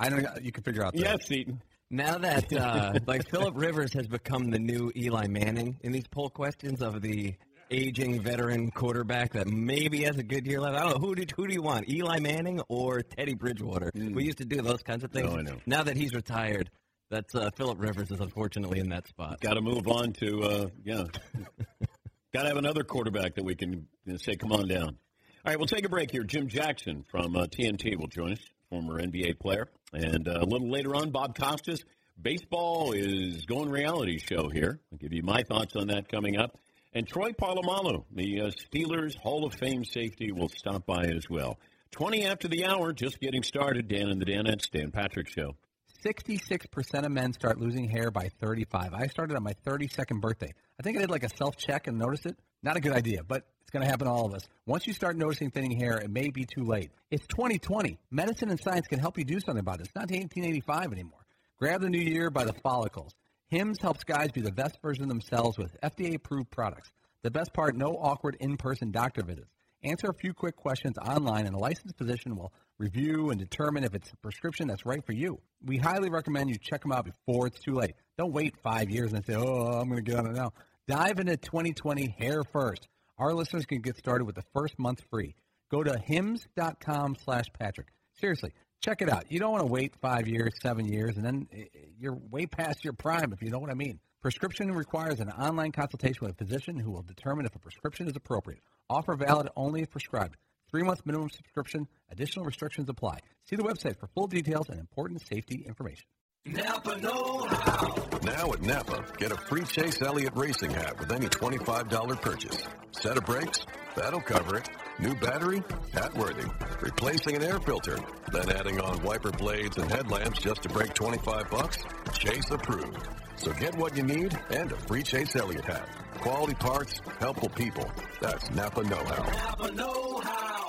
I 0.00 0.08
know 0.08 0.22
you 0.42 0.50
can 0.50 0.64
figure 0.64 0.82
out. 0.82 0.94
that. 0.94 1.02
Yes, 1.02 1.30
Eaton. 1.30 1.62
Now 1.90 2.18
that 2.18 2.52
uh, 2.52 2.94
like 3.06 3.28
Philip 3.30 3.54
Rivers 3.56 3.92
has 3.92 4.08
become 4.08 4.50
the 4.50 4.58
new 4.58 4.90
Eli 4.96 5.26
Manning 5.28 5.76
in 5.82 5.92
these 5.92 6.08
poll 6.08 6.30
questions 6.30 6.80
of 6.82 7.00
the 7.02 7.34
aging 7.70 8.22
veteran 8.22 8.70
quarterback 8.70 9.32
that 9.32 9.46
maybe 9.46 10.02
has 10.04 10.18
a 10.18 10.22
good 10.22 10.46
year 10.46 10.60
left. 10.60 10.76
I 10.76 10.82
don't 10.82 11.00
know 11.00 11.06
who 11.06 11.14
do 11.14 11.24
who 11.36 11.46
do 11.46 11.52
you 11.52 11.62
want, 11.62 11.88
Eli 11.88 12.20
Manning 12.20 12.60
or 12.68 13.02
Teddy 13.02 13.34
Bridgewater? 13.34 13.90
We 13.94 14.24
used 14.24 14.38
to 14.38 14.44
do 14.44 14.62
those 14.62 14.82
kinds 14.82 15.04
of 15.04 15.10
things. 15.10 15.28
Mm. 15.28 15.34
Oh, 15.34 15.38
I 15.38 15.42
know. 15.42 15.56
Now 15.66 15.82
that 15.82 15.96
he's 15.96 16.14
retired, 16.14 16.70
that's 17.10 17.34
uh, 17.34 17.50
Philip 17.56 17.80
Rivers 17.80 18.10
is 18.10 18.20
unfortunately 18.20 18.80
in 18.80 18.88
that 18.90 19.06
spot. 19.08 19.40
Got 19.40 19.54
to 19.54 19.60
move 19.60 19.88
on 19.88 20.12
to 20.14 20.42
uh, 20.42 20.68
yeah. 20.84 21.04
Got 22.32 22.42
to 22.42 22.48
have 22.48 22.56
another 22.56 22.84
quarterback 22.84 23.36
that 23.36 23.44
we 23.44 23.54
can 23.54 23.72
you 24.04 24.12
know, 24.12 24.16
say, 24.16 24.36
"Come 24.36 24.52
on 24.52 24.68
down." 24.68 24.88
All 24.88 25.52
right, 25.52 25.58
we'll 25.58 25.68
take 25.68 25.86
a 25.86 25.88
break 25.88 26.10
here. 26.10 26.24
Jim 26.24 26.48
Jackson 26.48 27.04
from 27.10 27.36
uh, 27.36 27.46
TNT 27.46 27.96
will 27.96 28.08
join 28.08 28.32
us, 28.32 28.40
former 28.68 29.00
NBA 29.00 29.38
player, 29.38 29.68
and 29.92 30.28
uh, 30.28 30.40
a 30.40 30.44
little 30.44 30.68
later 30.70 30.94
on, 30.94 31.10
Bob 31.10 31.38
Costas. 31.38 31.84
Baseball 32.20 32.92
is 32.92 33.44
going 33.44 33.68
reality 33.70 34.18
show 34.18 34.48
here. 34.48 34.80
I'll 34.90 34.98
give 34.98 35.12
you 35.12 35.22
my 35.22 35.42
thoughts 35.42 35.76
on 35.76 35.88
that 35.88 36.08
coming 36.08 36.36
up. 36.38 36.58
And 36.96 37.06
Troy 37.06 37.32
Polamalu, 37.32 38.04
the 38.10 38.40
uh, 38.40 38.50
Steelers 38.52 39.18
Hall 39.18 39.44
of 39.44 39.52
Fame 39.52 39.84
safety, 39.84 40.32
will 40.32 40.48
stop 40.48 40.86
by 40.86 41.02
as 41.02 41.28
well. 41.28 41.58
20 41.90 42.24
after 42.24 42.48
the 42.48 42.64
hour, 42.64 42.94
just 42.94 43.20
getting 43.20 43.42
started. 43.42 43.86
Dan 43.86 44.08
and 44.08 44.18
the 44.18 44.24
Danettes, 44.24 44.70
Dan 44.70 44.90
Patrick 44.90 45.28
Show. 45.28 45.56
66% 46.02 47.04
of 47.04 47.12
men 47.12 47.34
start 47.34 47.60
losing 47.60 47.86
hair 47.86 48.10
by 48.10 48.30
35. 48.40 48.94
I 48.94 49.08
started 49.08 49.36
on 49.36 49.42
my 49.42 49.52
32nd 49.66 50.22
birthday. 50.22 50.54
I 50.80 50.82
think 50.82 50.96
I 50.96 51.02
did 51.02 51.10
like 51.10 51.22
a 51.22 51.28
self 51.36 51.58
check 51.58 51.86
and 51.86 51.98
noticed 51.98 52.24
it. 52.24 52.38
Not 52.62 52.78
a 52.78 52.80
good 52.80 52.94
idea, 52.94 53.22
but 53.22 53.44
it's 53.60 53.70
going 53.70 53.82
to 53.82 53.90
happen 53.90 54.06
to 54.06 54.10
all 54.10 54.24
of 54.24 54.32
us. 54.32 54.48
Once 54.64 54.86
you 54.86 54.94
start 54.94 55.18
noticing 55.18 55.50
thinning 55.50 55.78
hair, 55.78 55.98
it 55.98 56.10
may 56.10 56.30
be 56.30 56.46
too 56.46 56.64
late. 56.64 56.92
It's 57.10 57.26
2020. 57.26 57.98
Medicine 58.10 58.48
and 58.48 58.58
science 58.58 58.86
can 58.86 59.00
help 59.00 59.18
you 59.18 59.24
do 59.26 59.38
something 59.40 59.60
about 59.60 59.80
it. 59.80 59.88
It's 59.88 59.94
not 59.94 60.10
1885 60.10 60.92
anymore. 60.92 61.26
Grab 61.58 61.82
the 61.82 61.90
new 61.90 62.00
year 62.00 62.30
by 62.30 62.44
the 62.44 62.54
follicles. 62.54 63.12
Hims 63.48 63.78
helps 63.80 64.02
guys 64.02 64.32
be 64.32 64.40
the 64.40 64.50
best 64.50 64.82
version 64.82 65.04
of 65.04 65.08
themselves 65.08 65.56
with 65.56 65.80
FDA 65.80 66.16
approved 66.16 66.50
products. 66.50 66.90
The 67.22 67.30
best 67.30 67.52
part 67.52 67.76
no 67.76 67.92
awkward 67.92 68.36
in 68.40 68.56
person 68.56 68.90
doctor 68.90 69.22
visits. 69.22 69.52
Answer 69.84 70.08
a 70.08 70.14
few 70.14 70.34
quick 70.34 70.56
questions 70.56 70.98
online, 70.98 71.46
and 71.46 71.54
a 71.54 71.58
licensed 71.58 71.96
physician 71.96 72.34
will 72.34 72.52
review 72.78 73.30
and 73.30 73.38
determine 73.38 73.84
if 73.84 73.94
it's 73.94 74.10
a 74.10 74.16
prescription 74.16 74.66
that's 74.66 74.84
right 74.84 75.04
for 75.06 75.12
you. 75.12 75.38
We 75.64 75.76
highly 75.76 76.10
recommend 76.10 76.50
you 76.50 76.56
check 76.58 76.82
them 76.82 76.90
out 76.90 77.04
before 77.04 77.46
it's 77.46 77.60
too 77.60 77.74
late. 77.74 77.94
Don't 78.18 78.32
wait 78.32 78.56
five 78.64 78.90
years 78.90 79.12
and 79.12 79.24
say, 79.24 79.36
oh, 79.36 79.78
I'm 79.80 79.88
going 79.88 80.04
to 80.04 80.10
get 80.10 80.18
on 80.18 80.26
it 80.26 80.34
now. 80.34 80.52
Dive 80.88 81.20
into 81.20 81.36
2020 81.36 82.16
hair 82.18 82.42
first. 82.42 82.88
Our 83.16 83.32
listeners 83.32 83.64
can 83.64 83.80
get 83.80 83.96
started 83.96 84.24
with 84.24 84.34
the 84.34 84.44
first 84.54 84.76
month 84.76 85.04
free. 85.08 85.36
Go 85.70 85.84
to 85.84 85.96
hims.com 85.96 87.14
slash 87.24 87.46
Patrick. 87.56 87.86
Seriously, 88.20 88.52
check 88.80 89.02
it 89.02 89.10
out. 89.10 89.30
You 89.30 89.38
don't 89.38 89.52
want 89.52 89.66
to 89.66 89.72
wait 89.72 89.94
five 90.00 90.28
years, 90.28 90.52
seven 90.62 90.86
years, 90.86 91.16
and 91.16 91.24
then 91.24 91.48
eh, 91.52 91.64
you're 91.98 92.18
way 92.30 92.46
past 92.46 92.84
your 92.84 92.92
prime, 92.92 93.32
if 93.32 93.42
you 93.42 93.50
know 93.50 93.58
what 93.58 93.70
I 93.70 93.74
mean. 93.74 94.00
Prescription 94.22 94.72
requires 94.72 95.20
an 95.20 95.30
online 95.30 95.72
consultation 95.72 96.26
with 96.26 96.32
a 96.32 96.44
physician 96.44 96.78
who 96.78 96.90
will 96.90 97.02
determine 97.02 97.46
if 97.46 97.54
a 97.54 97.58
prescription 97.58 98.08
is 98.08 98.16
appropriate. 98.16 98.60
Offer 98.88 99.16
valid 99.16 99.48
only 99.56 99.82
if 99.82 99.90
prescribed. 99.90 100.36
Three 100.70 100.82
month 100.82 101.04
minimum 101.04 101.30
subscription. 101.30 101.86
Additional 102.10 102.44
restrictions 102.44 102.88
apply. 102.88 103.20
See 103.48 103.56
the 103.56 103.62
website 103.62 103.98
for 103.98 104.08
full 104.08 104.26
details 104.26 104.68
and 104.68 104.80
important 104.80 105.26
safety 105.26 105.64
information. 105.66 106.06
Napa 106.44 107.00
Know 107.00 107.46
How. 107.48 107.94
Now 108.22 108.52
at 108.52 108.62
Napa, 108.62 109.04
get 109.16 109.32
a 109.32 109.36
free 109.36 109.64
Chase 109.64 110.00
Elliott 110.00 110.36
racing 110.36 110.70
hat 110.70 110.98
with 110.98 111.10
any 111.10 111.26
$25 111.26 112.20
purchase. 112.20 112.66
Set 112.92 113.16
of 113.16 113.24
brakes? 113.24 113.66
That'll 113.96 114.20
cover 114.20 114.58
it. 114.58 114.68
New 114.98 115.14
battery? 115.16 115.62
Hat 115.92 116.14
worthy. 116.14 116.48
Replacing 116.80 117.36
an 117.36 117.42
air 117.42 117.60
filter? 117.60 117.98
Then 118.32 118.50
adding 118.50 118.80
on 118.80 119.02
wiper 119.02 119.30
blades 119.30 119.76
and 119.76 119.90
headlamps 119.90 120.38
just 120.40 120.62
to 120.62 120.70
break 120.70 120.94
25 120.94 121.50
bucks? 121.50 121.76
Chase 122.14 122.50
approved. 122.50 123.06
So 123.36 123.52
get 123.52 123.76
what 123.76 123.94
you 123.94 124.02
need 124.02 124.38
and 124.50 124.72
a 124.72 124.76
free 124.86 125.02
Chase 125.02 125.36
Elliott 125.36 125.66
hat. 125.66 125.86
Quality 126.14 126.54
parts, 126.54 127.02
helpful 127.20 127.50
people. 127.50 127.90
That's 128.22 128.50
Napa 128.52 128.84
Know 128.84 129.04
How. 129.04 129.22
Napa 129.24 129.70
Know 129.72 130.20
How. 130.20 130.66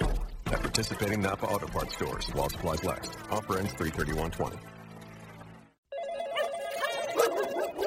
At 0.48 0.60
participating 0.60 1.22
Napa 1.22 1.46
Auto 1.46 1.68
Parts 1.68 1.94
stores 1.96 2.28
while 2.34 2.50
supplies 2.50 2.84
last. 2.84 3.18
Offer 3.32 3.60
ends 3.60 3.74
33120. 3.74 4.58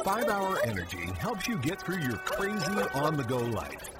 Five 0.03 0.29
Hour 0.29 0.59
Energy 0.65 1.13
helps 1.19 1.47
you 1.47 1.59
get 1.59 1.83
through 1.83 1.99
your 1.99 2.17
crazy 2.17 2.81
on 2.95 3.19
the 3.19 3.25
go 3.25 3.37
life. 3.37 4.00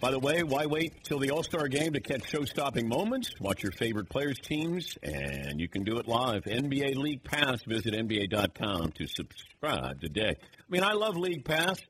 By 0.00 0.12
the 0.12 0.18
way, 0.20 0.44
why 0.44 0.66
wait 0.66 1.02
till 1.02 1.18
the 1.18 1.30
All 1.30 1.42
Star 1.42 1.66
game 1.66 1.94
to 1.94 2.00
catch 2.00 2.30
show 2.30 2.44
stopping 2.44 2.88
moments? 2.88 3.32
Watch 3.40 3.64
your 3.64 3.72
favorite 3.72 4.08
players' 4.08 4.38
teams, 4.38 4.96
and 5.02 5.60
you 5.60 5.68
can 5.68 5.82
do 5.82 5.98
it 5.98 6.06
live. 6.06 6.44
NBA 6.44 6.94
League 6.94 7.24
Pass. 7.24 7.64
Visit 7.64 7.94
NBA.com 7.94 8.92
to 8.92 9.06
subscribe 9.08 10.00
today. 10.00 10.36
I 10.38 10.64
mean, 10.68 10.84
I 10.84 10.92
love 10.92 11.16
League 11.16 11.44
Pass, 11.44 11.80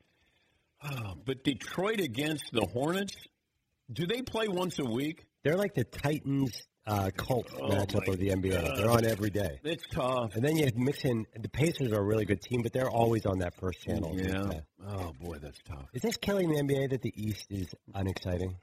oh, 0.83 1.17
but 1.23 1.43
Detroit 1.43 1.99
against 1.99 2.45
the 2.51 2.65
Hornets, 2.65 3.15
do 3.93 4.07
they 4.07 4.23
play 4.23 4.47
once 4.47 4.79
a 4.79 4.85
week? 4.85 5.27
They're 5.43 5.57
like 5.57 5.75
the 5.75 5.83
Titans 5.83 6.63
uh, 6.89 7.09
Colts 7.15 7.53
Oh, 7.59 7.69
matchup 7.69 8.07
of 8.07 8.17
the 8.17 8.29
NBA. 8.29 8.51
God. 8.51 8.77
They're 8.77 8.89
on 8.89 9.05
every 9.05 9.29
day. 9.29 9.59
It's 9.63 9.85
tough. 9.91 10.35
And 10.35 10.43
then 10.43 10.57
you 10.57 10.69
mix 10.75 11.05
in 11.05 11.25
the 11.39 11.49
Pacers 11.49 11.91
are 11.91 11.99
a 11.99 12.03
really 12.03 12.25
good 12.25 12.41
team, 12.41 12.61
but 12.63 12.73
they're 12.73 12.89
always 12.89 13.25
on 13.25 13.39
that 13.39 13.55
first 13.55 13.81
channel. 13.81 14.13
Yeah. 14.17 14.61
Oh, 14.87 15.13
boy, 15.19 15.37
that's 15.39 15.59
tough. 15.67 15.87
Is 15.93 16.01
this 16.01 16.17
killing 16.17 16.49
the 16.49 16.61
NBA 16.61 16.89
that 16.91 17.01
the 17.01 17.13
East 17.15 17.47
is 17.51 17.67
unexciting? 17.93 18.55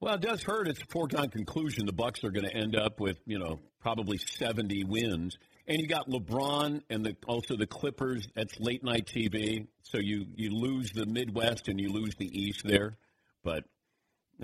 Well, 0.00 0.14
it 0.14 0.20
does 0.20 0.42
hurt. 0.42 0.68
It's 0.68 0.80
a 0.80 0.86
foregone 0.86 1.28
conclusion. 1.28 1.86
The 1.86 1.92
Bucks 1.92 2.22
are 2.22 2.30
going 2.30 2.46
to 2.46 2.54
end 2.56 2.76
up 2.76 3.00
with 3.00 3.18
you 3.26 3.38
know 3.38 3.58
probably 3.80 4.16
seventy 4.18 4.84
wins, 4.84 5.36
and 5.66 5.80
you 5.80 5.88
got 5.88 6.08
LeBron 6.08 6.82
and 6.88 7.04
the 7.04 7.16
also 7.26 7.56
the 7.56 7.66
Clippers. 7.66 8.28
That's 8.36 8.58
late 8.60 8.84
night 8.84 9.06
TV, 9.06 9.66
so 9.82 9.98
you 9.98 10.26
you 10.36 10.50
lose 10.50 10.92
the 10.92 11.04
Midwest 11.04 11.66
and 11.66 11.80
you 11.80 11.88
lose 11.88 12.14
the 12.16 12.26
East 12.26 12.62
there. 12.64 12.96
But 13.42 13.64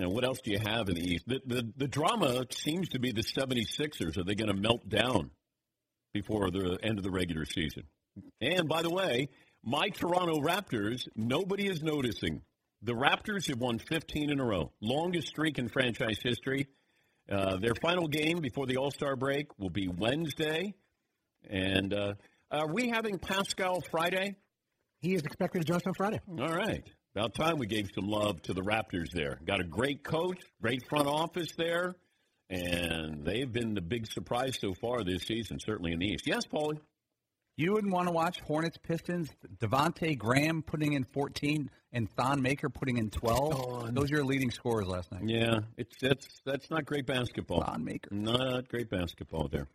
know, 0.03 0.09
what 0.09 0.25
else 0.25 0.39
do 0.41 0.51
you 0.51 0.59
have 0.59 0.89
in 0.89 0.95
the 0.95 1.13
East? 1.13 1.25
The 1.27 1.41
the, 1.45 1.71
the 1.77 1.87
drama 1.87 2.45
seems 2.51 2.89
to 2.89 2.99
be 2.99 3.11
the 3.11 3.23
76ers. 3.23 4.17
Are 4.17 4.23
they 4.23 4.35
going 4.35 4.53
to 4.53 4.61
melt 4.61 4.87
down 4.89 5.31
before 6.13 6.51
the 6.51 6.77
end 6.83 6.97
of 6.97 7.03
the 7.03 7.11
regular 7.11 7.45
season? 7.45 7.83
And 8.41 8.67
by 8.67 8.81
the 8.81 8.89
way, 8.89 9.29
my 9.63 9.89
Toronto 9.89 10.39
Raptors, 10.41 11.07
nobody 11.15 11.67
is 11.67 11.81
noticing. 11.81 12.41
The 12.81 12.93
Raptors 12.93 13.47
have 13.47 13.59
won 13.59 13.79
15 13.79 14.29
in 14.29 14.39
a 14.39 14.45
row, 14.45 14.71
longest 14.81 15.27
streak 15.27 15.57
in 15.57 15.69
franchise 15.69 16.19
history. 16.21 16.67
Uh, 17.31 17.57
their 17.57 17.73
final 17.81 18.07
game 18.07 18.39
before 18.39 18.67
the 18.67 18.77
All 18.77 18.91
Star 18.91 19.15
break 19.15 19.47
will 19.57 19.71
be 19.71 19.87
Wednesday. 19.87 20.75
And 21.49 21.93
uh, 21.93 22.13
are 22.51 22.71
we 22.71 22.89
having 22.89 23.17
Pascal 23.17 23.81
Friday? 23.89 24.35
He 24.99 25.13
is 25.13 25.23
expected 25.23 25.61
to 25.61 25.65
join 25.65 25.77
us 25.77 25.87
on 25.87 25.93
Friday. 25.93 26.19
All 26.29 26.53
right. 26.53 26.87
About 27.15 27.33
time 27.33 27.59
we 27.59 27.65
gave 27.65 27.89
some 27.95 28.09
love 28.09 28.41
to 28.41 28.53
the 28.53 28.61
Raptors 28.61 29.09
there. 29.13 29.39
Got 29.45 29.61
a 29.61 29.63
great 29.63 30.03
coach, 30.03 30.37
great 30.61 30.85
front 30.89 31.07
office 31.07 31.47
there, 31.57 31.95
and 32.49 33.23
they've 33.23 33.49
been 33.49 33.73
the 33.73 33.79
big 33.79 34.05
surprise 34.05 34.57
so 34.59 34.73
far 34.73 35.01
this 35.01 35.23
season, 35.23 35.57
certainly 35.61 35.93
in 35.93 35.99
the 35.99 36.07
East. 36.07 36.27
Yes, 36.27 36.45
Paulie? 36.45 36.77
You 37.55 37.71
wouldn't 37.71 37.93
want 37.93 38.09
to 38.09 38.11
watch 38.11 38.41
Hornets 38.41 38.77
Pistons. 38.77 39.29
Devonte 39.59 40.17
Graham 40.17 40.61
putting 40.61 40.91
in 40.91 41.05
14 41.05 41.69
and 41.93 42.11
Thon 42.17 42.41
Maker 42.41 42.67
putting 42.67 42.97
in 42.97 43.09
12. 43.09 43.95
Those 43.95 44.11
are 44.11 44.15
your 44.15 44.25
leading 44.25 44.51
scorers 44.51 44.87
last 44.87 45.09
night. 45.13 45.21
Yeah, 45.25 45.59
it's 45.77 45.95
that's 46.01 46.41
that's 46.45 46.69
not 46.69 46.83
great 46.83 47.05
basketball. 47.05 47.61
Thon 47.63 47.85
Maker. 47.85 48.09
Not 48.13 48.67
great 48.67 48.89
basketball 48.89 49.47
there. 49.47 49.69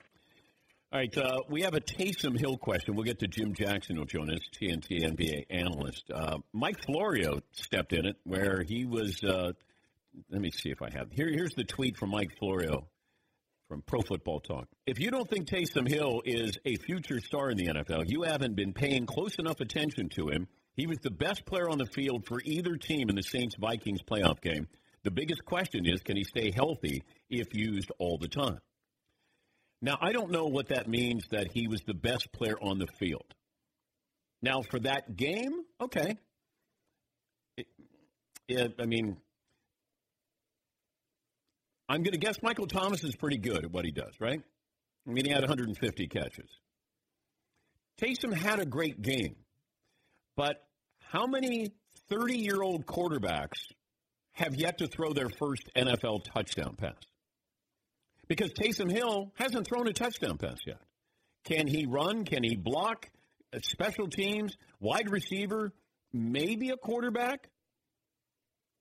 All 0.92 0.98
right, 0.98 1.18
uh, 1.18 1.42
we 1.48 1.62
have 1.62 1.74
a 1.74 1.80
Taysom 1.80 2.36
Hill 2.36 2.56
question. 2.56 2.96
We'll 2.96 3.04
get 3.04 3.20
to 3.20 3.28
Jim 3.28 3.54
Jackson, 3.54 3.94
who'll 3.94 4.06
join 4.06 4.28
us, 4.28 4.40
TNT 4.52 5.04
NBA 5.04 5.44
analyst. 5.48 6.10
Uh, 6.12 6.38
Mike 6.52 6.84
Florio 6.84 7.38
stepped 7.52 7.92
in 7.92 8.06
it, 8.06 8.16
where 8.24 8.64
he 8.64 8.86
was. 8.86 9.22
Uh, 9.22 9.52
let 10.32 10.40
me 10.40 10.50
see 10.50 10.70
if 10.70 10.82
I 10.82 10.90
have 10.90 11.12
here. 11.12 11.28
Here's 11.28 11.54
the 11.54 11.62
tweet 11.62 11.96
from 11.96 12.10
Mike 12.10 12.36
Florio 12.40 12.88
from 13.68 13.82
Pro 13.82 14.00
Football 14.00 14.40
Talk. 14.40 14.66
If 14.84 14.98
you 14.98 15.12
don't 15.12 15.30
think 15.30 15.46
Taysom 15.46 15.86
Hill 15.86 16.22
is 16.24 16.58
a 16.64 16.74
future 16.74 17.20
star 17.20 17.50
in 17.50 17.56
the 17.56 17.66
NFL, 17.66 18.06
you 18.08 18.24
haven't 18.24 18.56
been 18.56 18.72
paying 18.72 19.06
close 19.06 19.36
enough 19.38 19.60
attention 19.60 20.08
to 20.16 20.28
him. 20.28 20.48
He 20.74 20.88
was 20.88 20.98
the 20.98 21.12
best 21.12 21.46
player 21.46 21.70
on 21.70 21.78
the 21.78 21.86
field 21.86 22.26
for 22.26 22.40
either 22.44 22.74
team 22.74 23.08
in 23.08 23.14
the 23.14 23.22
Saints 23.22 23.54
Vikings 23.54 24.02
playoff 24.02 24.40
game. 24.40 24.66
The 25.04 25.12
biggest 25.12 25.44
question 25.44 25.86
is 25.86 26.02
can 26.02 26.16
he 26.16 26.24
stay 26.24 26.50
healthy 26.50 27.04
if 27.28 27.54
used 27.54 27.92
all 28.00 28.18
the 28.18 28.26
time? 28.26 28.58
Now, 29.82 29.96
I 30.00 30.12
don't 30.12 30.30
know 30.30 30.46
what 30.46 30.68
that 30.68 30.88
means 30.88 31.24
that 31.30 31.48
he 31.52 31.66
was 31.66 31.80
the 31.86 31.94
best 31.94 32.32
player 32.32 32.56
on 32.60 32.78
the 32.78 32.86
field. 32.98 33.34
Now, 34.42 34.62
for 34.62 34.78
that 34.80 35.16
game, 35.16 35.52
okay. 35.80 36.16
It, 37.56 37.66
it, 38.48 38.74
I 38.78 38.86
mean, 38.86 39.16
I'm 41.88 42.02
going 42.02 42.12
to 42.12 42.18
guess 42.18 42.42
Michael 42.42 42.66
Thomas 42.66 43.02
is 43.04 43.16
pretty 43.16 43.38
good 43.38 43.64
at 43.64 43.70
what 43.70 43.84
he 43.84 43.90
does, 43.90 44.14
right? 44.20 44.40
I 45.06 45.10
mean, 45.10 45.24
he 45.24 45.30
had 45.30 45.40
150 45.40 46.06
catches. 46.08 46.48
Taysom 48.00 48.32
had 48.32 48.60
a 48.60 48.66
great 48.66 49.02
game, 49.02 49.36
but 50.36 50.62
how 51.00 51.26
many 51.26 51.72
30 52.08 52.38
year 52.38 52.62
old 52.62 52.86
quarterbacks 52.86 53.58
have 54.32 54.54
yet 54.54 54.78
to 54.78 54.86
throw 54.86 55.12
their 55.12 55.28
first 55.28 55.68
NFL 55.76 56.24
touchdown 56.32 56.76
pass? 56.76 57.09
Because 58.30 58.52
Taysom 58.52 58.88
Hill 58.88 59.32
hasn't 59.34 59.66
thrown 59.66 59.88
a 59.88 59.92
touchdown 59.92 60.38
pass 60.38 60.58
yet. 60.64 60.78
Can 61.42 61.66
he 61.66 61.86
run? 61.86 62.24
Can 62.24 62.44
he 62.44 62.54
block? 62.54 63.10
Uh, 63.52 63.58
Special 63.64 64.06
teams, 64.06 64.56
wide 64.78 65.10
receiver, 65.10 65.72
maybe 66.12 66.70
a 66.70 66.76
quarterback. 66.76 67.48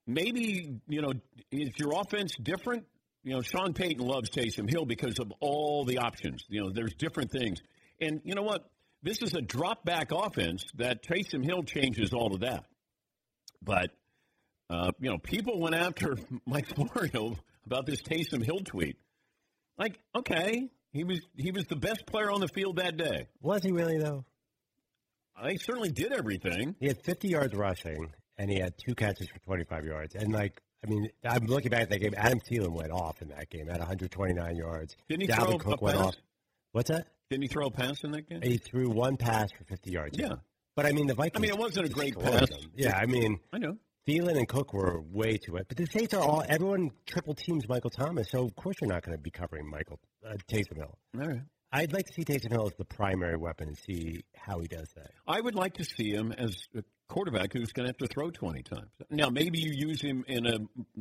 Maybe, 0.06 0.78
you 0.86 1.02
know, 1.02 1.14
is 1.50 1.70
your 1.78 2.00
offense 2.00 2.36
different? 2.40 2.84
You 3.24 3.34
know, 3.34 3.42
Sean 3.42 3.74
Payton 3.74 4.06
loves 4.06 4.30
Taysom 4.30 4.70
Hill 4.70 4.84
because 4.84 5.18
of 5.18 5.32
all 5.40 5.84
the 5.84 5.98
options. 5.98 6.44
You 6.48 6.62
know, 6.62 6.70
there's 6.72 6.94
different 6.94 7.32
things. 7.32 7.58
And 8.00 8.20
you 8.22 8.36
know 8.36 8.42
what? 8.42 8.70
This 9.02 9.20
is 9.20 9.34
a 9.34 9.40
drop 9.40 9.84
back 9.84 10.12
offense 10.12 10.64
that 10.76 11.02
Taysom 11.02 11.44
Hill 11.44 11.64
changes 11.64 12.12
all 12.12 12.32
of 12.34 12.42
that. 12.42 12.66
But, 13.60 13.90
uh, 14.70 14.92
you 15.00 15.10
know, 15.10 15.18
people 15.18 15.58
went 15.58 15.74
after 15.74 16.16
Mike 16.46 16.68
Florio 16.68 17.36
about 17.66 17.84
this 17.86 18.00
Taysom 18.00 18.44
Hill 18.44 18.60
tweet. 18.64 18.96
Like, 19.80 19.98
okay, 20.14 20.68
he 20.92 21.04
was 21.04 21.20
he 21.34 21.50
was 21.52 21.64
the 21.64 21.74
best 21.76 22.04
player 22.06 22.30
on 22.30 22.40
the 22.40 22.48
field 22.48 22.76
that 22.76 22.98
day. 22.98 23.28
Was 23.40 23.62
he 23.62 23.72
really 23.72 23.98
though? 23.98 24.26
I 25.34 25.56
certainly 25.56 25.90
did 25.90 26.12
everything. 26.12 26.76
He 26.78 26.86
had 26.86 27.02
50 27.02 27.28
yards 27.28 27.54
rushing, 27.54 28.12
and 28.36 28.50
he 28.50 28.58
had 28.60 28.74
two 28.76 28.94
catches 28.94 29.26
for 29.30 29.38
25 29.38 29.86
yards. 29.86 30.14
And 30.14 30.34
like, 30.34 30.60
I 30.84 30.90
mean, 30.90 31.08
I'm 31.24 31.46
looking 31.46 31.70
back 31.70 31.82
at 31.82 31.90
that 31.90 31.98
game. 31.98 32.12
Adam 32.14 32.40
Thielen 32.40 32.72
went 32.72 32.92
off 32.92 33.22
in 33.22 33.28
that 33.28 33.48
game 33.48 33.70
at 33.70 33.78
129 33.78 34.56
yards. 34.56 34.96
Didn't 35.08 35.22
he 35.22 35.28
Dalvin 35.28 35.46
throw 35.46 35.58
Cook 35.58 35.80
a 35.80 35.84
went 35.84 35.96
pass? 35.96 36.06
off. 36.08 36.14
What's 36.72 36.90
that? 36.90 37.06
Didn't 37.30 37.42
he 37.44 37.48
throw 37.48 37.68
a 37.68 37.70
pass 37.70 38.04
in 38.04 38.10
that 38.12 38.28
game? 38.28 38.42
He 38.42 38.58
threw 38.58 38.90
one 38.90 39.16
pass 39.16 39.48
for 39.56 39.64
50 39.64 39.90
yards. 39.90 40.18
Yeah. 40.18 40.34
But 40.76 40.84
I 40.84 40.92
mean, 40.92 41.06
the 41.06 41.14
Vikings. 41.14 41.36
I 41.36 41.40
mean, 41.40 41.50
it 41.52 41.58
wasn't 41.58 41.86
a 41.86 41.88
great 41.88 42.18
pass. 42.18 42.50
them. 42.50 42.70
Yeah, 42.76 42.96
I 42.96 43.06
mean, 43.06 43.38
I 43.50 43.58
know. 43.58 43.76
Thielen 44.08 44.36
and 44.36 44.48
Cook 44.48 44.72
were 44.72 45.00
way 45.00 45.36
too 45.36 45.52
wet. 45.52 45.66
But 45.68 45.76
the 45.76 45.86
Saints 45.86 46.14
are 46.14 46.22
all 46.22 46.42
everyone 46.48 46.90
triple 47.06 47.34
teams 47.34 47.68
Michael 47.68 47.90
Thomas, 47.90 48.30
so 48.30 48.44
of 48.44 48.54
course 48.56 48.76
you're 48.80 48.90
not 48.90 49.02
going 49.02 49.16
to 49.16 49.22
be 49.22 49.30
covering 49.30 49.68
Michael 49.68 49.98
uh, 50.26 50.34
Taysom 50.50 50.76
Hill. 50.76 50.98
All 51.20 51.26
right. 51.26 51.40
I'd 51.72 51.92
like 51.92 52.06
to 52.06 52.12
see 52.12 52.24
Taysom 52.24 52.50
Hill 52.50 52.66
as 52.66 52.74
the 52.76 52.84
primary 52.84 53.36
weapon 53.36 53.68
and 53.68 53.78
see 53.78 54.24
how 54.34 54.58
he 54.58 54.66
does 54.66 54.88
that. 54.96 55.10
I 55.26 55.40
would 55.40 55.54
like 55.54 55.74
to 55.74 55.84
see 55.84 56.10
him 56.10 56.32
as 56.32 56.56
a 56.74 56.82
quarterback 57.08 57.52
who's 57.52 57.72
going 57.72 57.86
to 57.86 57.90
have 57.90 57.98
to 57.98 58.08
throw 58.08 58.30
20 58.30 58.62
times. 58.62 58.90
Now, 59.08 59.28
maybe 59.28 59.60
you 59.60 59.72
use 59.72 60.00
him 60.00 60.24
in 60.26 60.46
a 60.46 60.58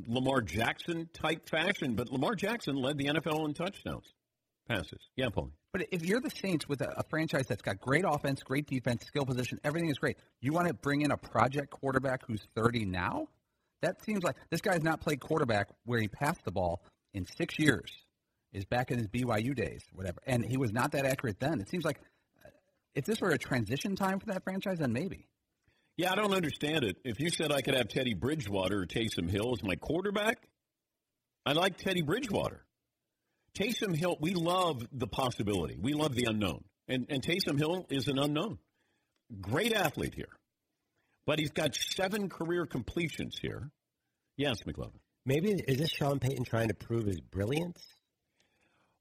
Lamar 0.08 0.42
Jackson 0.42 1.10
type 1.12 1.50
fashion, 1.50 1.96
but 1.96 2.12
Lamar 2.12 2.36
Jackson 2.36 2.76
led 2.76 2.98
the 2.98 3.06
NFL 3.06 3.46
in 3.46 3.54
touchdowns, 3.56 4.06
passes. 4.68 5.00
Yeah, 5.16 5.30
Paul. 5.30 5.52
But 5.72 5.88
if 5.92 6.04
you're 6.04 6.20
the 6.20 6.32
Saints 6.32 6.68
with 6.68 6.82
a, 6.82 7.00
a 7.00 7.04
franchise 7.10 7.46
that's 7.48 7.62
got 7.62 7.80
great 7.80 8.04
offense, 8.08 8.42
great 8.42 8.66
defense, 8.66 9.06
skill 9.06 9.26
position, 9.26 9.60
everything 9.64 9.90
is 9.90 10.00
great, 10.00 10.18
you 10.42 10.52
want 10.52 10.68
to 10.68 10.74
bring 10.74 11.02
in 11.02 11.12
a 11.12 11.18
project 11.18 11.70
quarterback 11.70 12.26
who's 12.26 12.42
30 12.56 12.86
now? 12.86 13.28
That 13.82 14.04
seems 14.04 14.24
like 14.24 14.36
this 14.50 14.62
guy's 14.62 14.84
not 14.84 15.00
played 15.00 15.20
quarterback 15.20 15.70
where 15.86 16.00
he 16.00 16.08
passed 16.08 16.44
the 16.44 16.52
ball 16.52 16.82
in 17.14 17.26
six 17.26 17.58
years. 17.60 17.92
Is 18.52 18.66
back 18.66 18.90
in 18.90 18.98
his 18.98 19.08
BYU 19.08 19.56
days, 19.56 19.84
whatever, 19.94 20.18
and 20.26 20.44
he 20.44 20.58
was 20.58 20.74
not 20.74 20.94
that 20.94 21.06
accurate 21.06 21.40
then. 21.40 21.62
It 21.62 21.70
seems 21.70 21.86
like 21.86 22.00
uh, 22.44 22.50
if 22.96 23.06
this 23.06 23.22
were 23.22 23.30
a 23.30 23.38
transition 23.38 23.96
time 23.96 24.20
for 24.20 24.26
that 24.34 24.44
franchise, 24.44 24.80
then 24.80 24.92
maybe. 24.92 25.28
Yeah, 25.98 26.12
I 26.12 26.16
don't 26.16 26.34
understand 26.34 26.84
it. 26.84 26.98
If 27.04 27.20
you 27.20 27.30
said 27.30 27.52
I 27.52 27.62
could 27.62 27.76
have 27.76 27.90
Teddy 27.90 28.16
Bridgewater 28.16 28.80
or 28.80 28.86
Taysom 28.88 29.30
Hill 29.30 29.54
as 29.54 29.62
my 29.62 29.76
quarterback, 29.76 30.48
I 31.46 31.54
like 31.54 31.78
Teddy 31.78 32.02
Bridgewater. 32.02 32.66
Taysom 33.58 33.96
Hill, 33.96 34.18
we 34.20 34.34
love 34.34 34.86
the 34.92 35.08
possibility. 35.08 35.78
We 35.80 35.94
love 35.94 36.16
the 36.16 36.26
unknown. 36.26 36.64
And, 36.88 37.06
and 37.10 37.22
Taysom 37.22 37.58
Hill 37.58 37.86
is 37.90 38.08
an 38.08 38.18
unknown. 38.18 38.58
Great 39.42 39.74
athlete 39.74 40.14
here. 40.16 40.30
But 41.26 41.40
he's 41.40 41.52
got 41.52 41.76
seven 41.76 42.30
career 42.30 42.66
completions 42.66 43.38
here. 43.40 43.70
Yes, 44.38 44.64
McLovin. 44.64 45.00
Maybe 45.26 45.52
is 45.52 45.78
this 45.78 45.92
Sean 45.92 46.20
Payton 46.20 46.46
trying 46.46 46.70
to 46.70 46.74
prove 46.74 47.06
his 47.06 47.20
brilliance? 47.20 47.86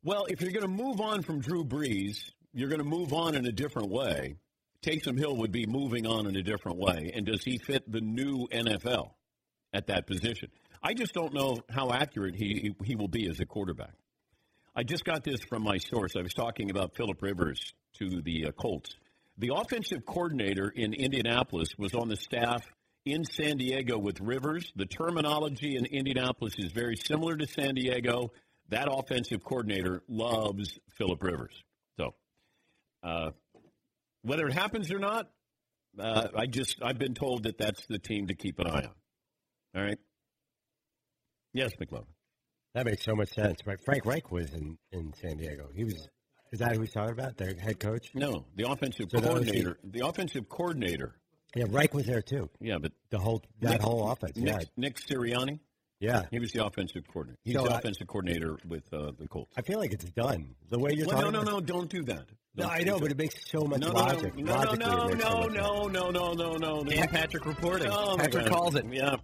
Well, 0.05 0.27
if 0.29 0.41
you're 0.41 0.53
going 0.53 0.63
to 0.63 0.69
move 0.69 1.01
on 1.01 1.23
from 1.23 1.41
Drew 1.41 1.65
Brees, 1.65 2.31
you're 2.53 2.69
going 2.69 2.83
to 2.83 2.85
move 2.85 3.13
on 3.13 3.35
in 3.35 3.47
a 3.47 3.53
different 3.53 3.91
way. 3.91 4.37
Taysom 4.85 5.19
Hill 5.19 5.37
would 5.37 5.53
be 5.53 5.67
moving 5.67 6.07
on 6.07 6.27
in 6.27 6.37
a 6.37 6.43
different 6.43 6.79
way. 6.79 7.13
And 7.15 7.27
does 7.27 7.43
he 7.43 7.59
fit 7.59 7.91
the 7.91 8.01
new 8.01 8.47
NFL 8.53 9.11
at 9.73 9.87
that 9.89 10.07
position? 10.07 10.51
I 10.83 10.95
just 10.95 11.15
don't 11.15 11.35
know 11.35 11.59
how 11.69 11.91
accurate 11.93 12.37
he, 12.37 12.75
he 12.85 12.95
will 12.95 13.09
be 13.09 13.29
as 13.29 13.41
a 13.41 13.47
quarterback. 13.47 13.95
I 14.79 14.85
just 14.85 15.05
got 15.05 15.25
this 15.25 15.41
from 15.41 15.65
my 15.65 15.79
source. 15.79 16.15
I 16.17 16.23
was 16.23 16.33
talking 16.33 16.71
about 16.71 16.95
Philip 16.95 17.21
Rivers 17.21 17.75
to 17.95 18.23
the 18.23 18.47
uh, 18.47 18.53
Colts. 18.53 18.95
The 19.37 19.51
offensive 19.53 20.07
coordinator 20.07 20.69
in 20.69 20.95
Indianapolis 20.95 21.71
was 21.77 21.95
on 21.95 22.09
the 22.09 22.15
staff 22.15 22.65
in 23.05 23.25
San 23.25 23.57
Diego 23.57 23.99
with 23.99 24.21
Rivers. 24.21 24.71
The 24.77 24.87
terminology 24.87 25.75
in 25.75 25.85
Indianapolis 25.85 26.55
is 26.59 26.71
very 26.71 26.95
similar 26.95 27.37
to 27.37 27.45
San 27.49 27.75
Diego. 27.75 28.31
That 28.69 28.87
offensive 28.89 29.43
coordinator 29.43 30.05
loves 30.07 30.79
Philip 30.97 31.25
Rivers. 31.25 31.61
So, 31.99 32.15
uh, 33.03 33.31
whether 34.23 34.47
it 34.47 34.53
happens 34.53 34.93
or 34.93 35.01
not, 35.01 35.29
uh, 35.99 36.29
I 36.37 36.47
just 36.47 36.77
I've 36.85 37.01
been 37.01 37.15
told 37.15 37.43
that 37.43 37.59
that's 37.59 37.85
the 37.89 37.99
team 37.99 38.29
to 38.29 38.35
keep 38.35 38.61
an 38.61 38.69
eye 38.69 38.85
on. 38.85 38.95
All 39.75 39.83
right. 39.83 39.99
Yes, 41.53 41.73
McLovin. 41.81 42.05
That 42.79 42.85
makes 42.87 43.05
so 43.05 43.17
much 43.17 43.31
sense, 43.35 43.59
right? 43.67 43.77
Frank 43.85 44.07
Reich 44.07 44.31
was 44.31 44.53
in, 44.55 44.79
in 44.93 45.13
San 45.21 45.37
Diego. 45.39 45.69
He 45.75 45.83
was. 45.83 46.09
Is 46.53 46.61
that 46.61 46.77
who 46.77 46.83
he's 46.83 46.93
talking 46.93 47.11
about? 47.13 47.37
Their 47.37 47.53
head 47.57 47.81
coach? 47.81 48.13
No, 48.15 48.45
the 48.55 48.71
offensive 48.71 49.09
So 49.11 49.17
was 49.19 49.23
the- 49.23 49.29
coordinator. 49.31 49.79
The 49.83 50.07
offensive 50.07 50.49
coordinator. 50.49 51.17
Yeah, 51.57 51.65
Reich 51.71 51.93
was 51.93 52.07
there 52.07 52.23
too. 52.23 52.49
Yeah, 52.61 52.79
but 52.79 52.93
The 53.11 53.19
whole 53.19 53.43
that 53.63 53.71
Nick- 53.73 53.81
whole 53.81 54.09
offense. 54.13 54.37
Nick, 54.37 54.47
yeah, 54.55 54.65
Nick 54.77 54.97
Sirianni. 55.01 55.59
yeah. 55.99 56.27
He 56.31 56.39
was 56.39 56.53
the 56.53 56.65
offensive 56.65 57.03
coordinator. 57.09 57.41
He's 57.43 57.57
So 57.57 57.65
the 57.65 57.71
I- 57.75 57.79
offensive 57.79 58.07
coordinator 58.07 58.57
with 58.69 58.85
uh, 58.95 59.11
the 59.19 59.27
Colts. 59.27 59.53
I 59.57 59.63
feel 59.63 59.81
like 59.81 59.93
it's 59.93 60.05
done. 60.11 60.55
The 60.71 60.79
way 60.79 60.93
you're 60.95 61.09
Well, 61.09 61.17
no, 61.17 61.23
talking. 61.23 61.33
no, 61.33 61.41
about- 61.41 61.53
no! 61.55 61.61
Don't 61.79 61.91
do 61.91 62.05
that. 62.05 62.27
No, 62.55 62.67
I 62.69 62.83
know, 62.85 63.01
but 63.01 63.11
it 63.11 63.19
makes 63.19 63.45
so 63.51 63.63
much 63.65 63.81
no, 63.81 63.91
logic. 63.93 64.37
No, 64.37 64.63
no, 64.63 64.73
no, 64.75 65.09
makes 65.09 65.23
so 65.25 65.43
no, 65.43 65.47
no, 65.49 65.87
no, 65.89 66.11
no, 66.11 66.33
no, 66.33 66.53
no, 66.57 66.81
no. 66.83 66.85
Dan 66.85 67.09
Patrick 67.09 67.45
reporting. 67.45 67.89
Oh, 67.91 68.17
Patrick 68.17 68.45
God. 68.47 68.53
calls 68.53 68.75
it. 68.77 68.85
Yeah. 68.93 69.17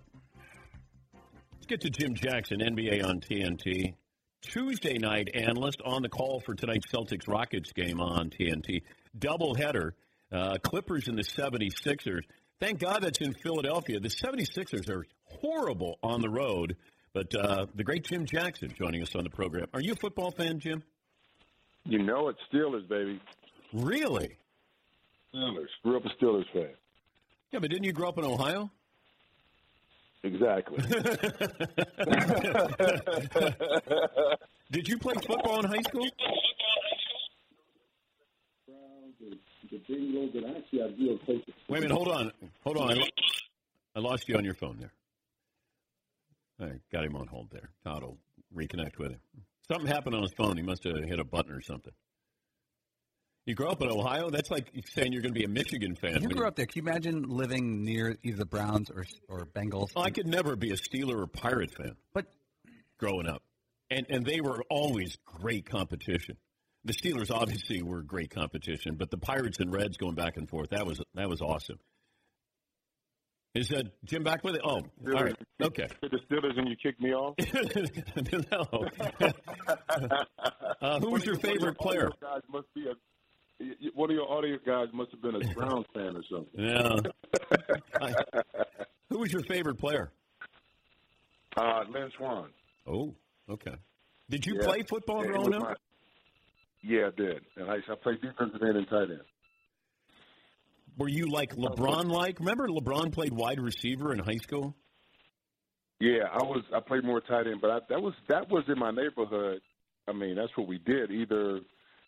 Let's 1.65 1.83
get 1.83 1.93
to 1.93 1.99
Jim 1.99 2.15
Jackson, 2.15 2.61
NBA 2.61 3.03
on 3.03 3.21
TNT. 3.21 3.95
Tuesday 4.43 4.99
night 4.99 5.31
analyst 5.33 5.81
on 5.83 6.03
the 6.03 6.11
call 6.11 6.43
for 6.45 6.55
tonight's 6.55 6.93
Celtics 6.93 7.27
Rockets 7.27 7.73
game 7.73 8.03
on 8.03 8.29
TNT. 8.29 8.83
Doubleheader. 9.19 9.93
Uh, 10.31 10.59
Clippers 10.63 11.09
and 11.09 11.17
the 11.17 11.23
76ers. 11.23 12.25
Thank 12.61 12.81
God 12.81 13.03
that's 13.03 13.19
in 13.23 13.33
Philadelphia. 13.33 13.99
The 13.99 14.11
76ers 14.11 14.91
are 14.91 15.07
horrible 15.25 15.99
on 16.03 16.21
the 16.21 16.29
road, 16.29 16.77
but 17.15 17.35
uh, 17.35 17.65
the 17.75 17.83
great 17.83 18.05
Jim 18.05 18.27
Jackson 18.27 18.75
joining 18.77 19.01
us 19.01 19.15
on 19.15 19.25
the 19.25 19.31
program. 19.31 19.67
Are 19.73 19.81
you 19.81 19.95
a 19.95 19.97
football 19.97 20.33
fan, 20.33 20.61
Jim? 20.61 20.83
You 21.87 22.03
know 22.03 22.29
it's 22.29 22.41
Steelers, 22.53 22.87
baby. 22.87 23.23
Really? 23.73 24.37
Steelers. 25.35 25.69
Grew 25.83 25.97
up 25.97 26.05
a 26.05 26.23
Steelers 26.23 26.45
fan. 26.53 26.75
Yeah, 27.53 27.61
but 27.61 27.71
didn't 27.71 27.85
you 27.85 27.95
grow 27.95 28.11
up 28.11 28.19
in 28.19 28.25
Ohio? 28.27 28.71
Exactly. 30.25 30.79
Did 34.73 34.89
you 34.89 34.99
play 34.99 35.15
football 35.27 35.61
in 35.61 35.67
high 35.67 35.83
school? 35.83 36.09
Wait 41.69 41.79
a 41.79 41.81
minute, 41.83 41.95
hold 41.95 42.09
on. 42.09 42.33
Hold 42.65 42.77
on. 42.79 42.91
I, 42.91 42.95
lo- 42.95 43.07
I 43.97 44.01
lost 44.01 44.29
you 44.29 44.37
on 44.37 44.45
your 44.45 44.55
phone 44.55 44.79
there. 44.81 44.93
I 46.61 46.73
got 46.93 47.05
him 47.05 47.17
on 47.17 47.27
hold 47.27 47.49
there. 47.51 47.69
Todd 47.85 48.03
will 48.03 48.19
reconnect 48.57 48.99
with 48.99 49.11
him. 49.13 49.21
Something 49.71 49.87
happened 49.89 50.15
on 50.15 50.23
his 50.23 50.33
phone. 50.33 50.57
He 50.57 50.63
must 50.63 50.85
have 50.85 50.97
hit 51.05 51.19
a 51.19 51.25
button 51.25 51.53
or 51.53 51.61
something. 51.61 51.93
You 53.47 53.55
grew 53.55 53.69
up 53.69 53.83
in 53.83 53.91
Ohio? 53.91 54.31
That's 54.31 54.51
like 54.51 54.71
saying 54.95 55.13
you're 55.13 55.21
going 55.21 55.35
to 55.35 55.39
be 55.39 55.45
a 55.45 55.49
Michigan 55.49 55.97
fan. 55.97 56.15
You 56.23 56.29
when 56.29 56.37
grew 56.37 56.47
up 56.47 56.57
there. 56.57 56.65
Can 56.65 56.85
you 56.85 56.91
imagine 56.91 57.25
living 57.29 57.85
near 57.85 58.17
either 58.23 58.39
the 58.39 58.47
Browns 58.47 58.91
or 58.91 59.05
or 59.29 59.45
Bengals? 59.45 59.91
Oh, 59.95 60.03
I 60.03 60.11
could 60.11 60.27
never 60.27 60.57
be 60.57 60.71
a 60.71 60.77
Steeler 60.77 61.21
or 61.21 61.27
Pirate 61.27 61.71
fan. 61.71 61.95
But 62.15 62.27
growing 62.99 63.29
up, 63.29 63.43
and 63.91 64.07
and 64.09 64.25
they 64.25 64.41
were 64.41 64.63
always 64.71 65.19
great 65.27 65.69
competition. 65.69 66.39
The 66.87 66.95
Steelers 66.95 67.31
obviously 67.31 67.83
were 67.83 68.03
great 68.03 68.31
competition, 68.31 68.97
but 68.97 69.11
the 69.11 69.19
Pirates 69.19 69.59
and 69.61 69.73
Reds 69.73 69.97
going 69.99 70.15
back 70.15 70.37
and 70.37 70.49
forth 70.49 70.71
that 70.71 70.87
was 70.87 71.03
that 71.15 71.29
was 71.29 71.43
awesome. 71.43 71.79
Is 73.55 73.71
uh, 73.71 73.83
Jim 74.05 74.25
back 74.25 74.43
with 74.43 74.57
it? 74.57 74.63
Oh, 74.65 74.81
all 74.81 74.85
right, 75.05 75.37
okay. 75.63 75.87
the 76.03 76.19
Steelers 76.29 76.59
and 76.59 76.69
you 76.69 76.75
kicked 76.75 77.01
me 77.01 77.13
off. 77.15 77.37
no. 78.51 78.89
uh, 80.83 80.99
who 80.99 81.11
was 81.11 81.25
your 81.25 81.37
favorite 81.37 81.79
player? 81.79 82.07
Audio 82.07 82.19
Guys 82.21 82.43
must 82.51 82.67
be 82.75 82.89
a. 82.89 82.95
One 83.95 84.11
of 84.11 84.17
your 84.17 84.31
audio 84.31 84.57
guys 84.67 84.89
must 84.93 85.11
have 85.13 85.23
been 85.23 85.37
a 85.37 85.55
Browns 85.55 85.87
fan 85.95 86.17
or 86.17 86.23
something. 86.31 86.49
Yeah. 86.61 86.97
I- 88.01 88.43
who 89.11 89.19
was 89.19 89.33
your 89.33 89.43
favorite 89.45 89.79
player? 89.79 90.11
Uh, 91.57 91.85
Lynn 91.93 92.11
Swann. 92.19 92.49
Oh, 92.87 93.15
Okay. 93.49 93.75
Did 94.31 94.47
you 94.47 94.57
Yeah. 94.59 94.67
play 94.67 94.83
football 94.89 95.23
Yeah, 95.25 95.33
growing 95.33 95.55
up? 95.55 95.63
my- 95.63 95.75
yeah, 96.83 97.09
I 97.09 97.11
did. 97.17 97.43
And 97.57 97.71
I, 97.71 97.75
I 97.77 97.95
played 98.03 98.21
defensive 98.23 98.63
end 98.63 98.77
and 98.77 98.89
tight 98.89 99.11
end. 99.11 99.21
Were 100.97 101.09
you 101.09 101.27
like 101.31 101.55
LeBron 101.57 102.07
like? 102.11 102.39
Remember 102.41 102.69
LeBron 102.69 103.13
played 103.13 103.33
wide 103.33 103.61
receiver 103.61 104.13
in 104.13 104.19
high 104.19 104.37
school? 104.43 104.75
Yeah, 106.01 106.25
I 106.33 106.43
was. 106.43 106.63
I 106.75 106.81
played 106.81 107.05
more 107.05 107.21
tight 107.21 107.47
end, 107.47 107.61
but 107.61 107.71
I, 107.71 107.79
that 107.89 108.01
was 108.03 108.15
that 108.29 108.49
was 108.51 108.65
in 108.69 108.79
my 108.79 108.91
neighborhood. 108.91 109.61
I 110.09 110.13
mean, 110.13 110.37
that's 110.37 110.53
what 110.57 110.67
we 110.69 110.79
did. 110.79 111.11
Either 111.11 111.61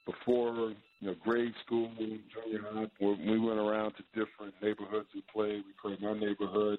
before 0.04 0.72
you 1.00 1.08
know 1.08 1.14
grade 1.22 1.52
school, 1.64 1.90
junior 1.98 2.62
high, 2.72 2.86
we 3.00 3.38
went 3.38 3.58
around 3.58 3.92
to 3.92 4.02
different 4.14 4.54
neighborhoods 4.62 5.08
and 5.14 5.22
played. 5.32 5.62
We 5.66 5.72
played 5.80 6.00
in 6.00 6.06
our 6.06 6.14
neighborhood 6.14 6.78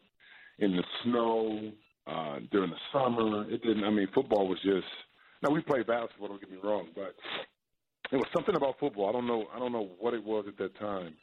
in 0.60 0.76
the 0.76 0.84
snow 1.04 1.72
uh, 2.08 2.40
during 2.52 2.72
the 2.72 2.78
summer. 2.92 3.50
It 3.50 3.62
didn't. 3.64 3.84
I 3.84 3.90
mean, 3.90 4.08
football 4.14 4.48
was 4.48 4.60
just. 4.64 4.88
Now 5.44 5.52
we 5.52 5.62
played 5.62 5.86
basketball. 5.86 6.30
Don't 6.30 6.42
get 6.42 6.52
me 6.52 6.58
wrong, 6.64 6.88
but 6.96 7.16
it 8.12 8.16
was 8.16 8.26
something 8.34 8.56
about 8.56 8.80
football. 8.80 9.10
I 9.10 9.12
don't 9.12 9.28
know. 9.28 9.46
I 9.54 9.60
don't 9.60 9.72
know 9.72 9.90
what 10.00 10.14
it 10.14 10.24
was 10.24 10.46
at 10.48 10.58
that 10.58 10.78
time. 10.80 11.14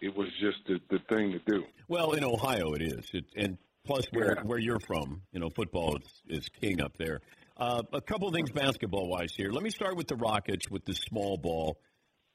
It 0.00 0.14
was 0.14 0.28
just 0.40 0.58
the, 0.66 0.78
the 0.90 0.98
thing 1.14 1.32
to 1.32 1.38
do. 1.46 1.64
Well, 1.88 2.12
in 2.12 2.24
Ohio 2.24 2.72
it 2.72 2.82
is, 2.82 3.04
it, 3.12 3.24
and 3.36 3.58
plus 3.84 4.04
where 4.12 4.36
where 4.44 4.58
you're 4.58 4.80
from, 4.80 5.22
you 5.32 5.40
know, 5.40 5.50
football 5.50 5.96
is, 5.96 6.38
is 6.40 6.48
king 6.60 6.80
up 6.80 6.96
there. 6.98 7.20
Uh, 7.56 7.82
a 7.92 8.00
couple 8.00 8.26
of 8.26 8.34
things 8.34 8.50
basketball 8.50 9.08
wise 9.08 9.34
here. 9.36 9.50
Let 9.50 9.62
me 9.62 9.70
start 9.70 9.96
with 9.96 10.08
the 10.08 10.16
Rockets 10.16 10.70
with 10.70 10.84
the 10.86 10.94
small 10.94 11.36
ball. 11.36 11.78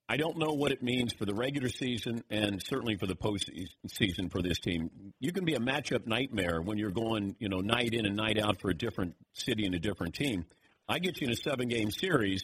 I 0.08 0.18
don't 0.18 0.38
know 0.38 0.54
what 0.54 0.72
it 0.72 0.84
means 0.84 1.14
for 1.14 1.26
the 1.26 1.34
regular 1.34 1.68
season 1.68 2.24
and 2.30 2.62
certainly 2.62 2.96
for 2.96 3.08
the 3.08 3.16
postseason 3.16 4.32
for 4.32 4.42
this 4.42 4.60
team. 4.60 4.92
You 5.20 5.32
can 5.32 5.46
be 5.46 5.56
a 5.56 5.60
matchup 5.60 6.06
nightmare 6.06 6.62
when 6.62 6.78
you're 6.78 6.92
going, 6.92 7.36
you 7.40 7.50
know, 7.50 7.60
night 7.60 7.94
in 7.94 8.06
and 8.06 8.16
night 8.16 8.40
out 8.40 8.62
for 8.62 8.70
a 8.70 8.74
different 8.76 9.16
city 9.34 9.66
and 9.66 9.74
a 9.74 9.80
different 9.80 10.14
team. 10.14 10.46
I 10.88 11.00
get 11.00 11.20
you 11.20 11.26
in 11.28 11.34
a 11.34 11.36
seven 11.36 11.70
game 11.70 11.90
series. 11.90 12.44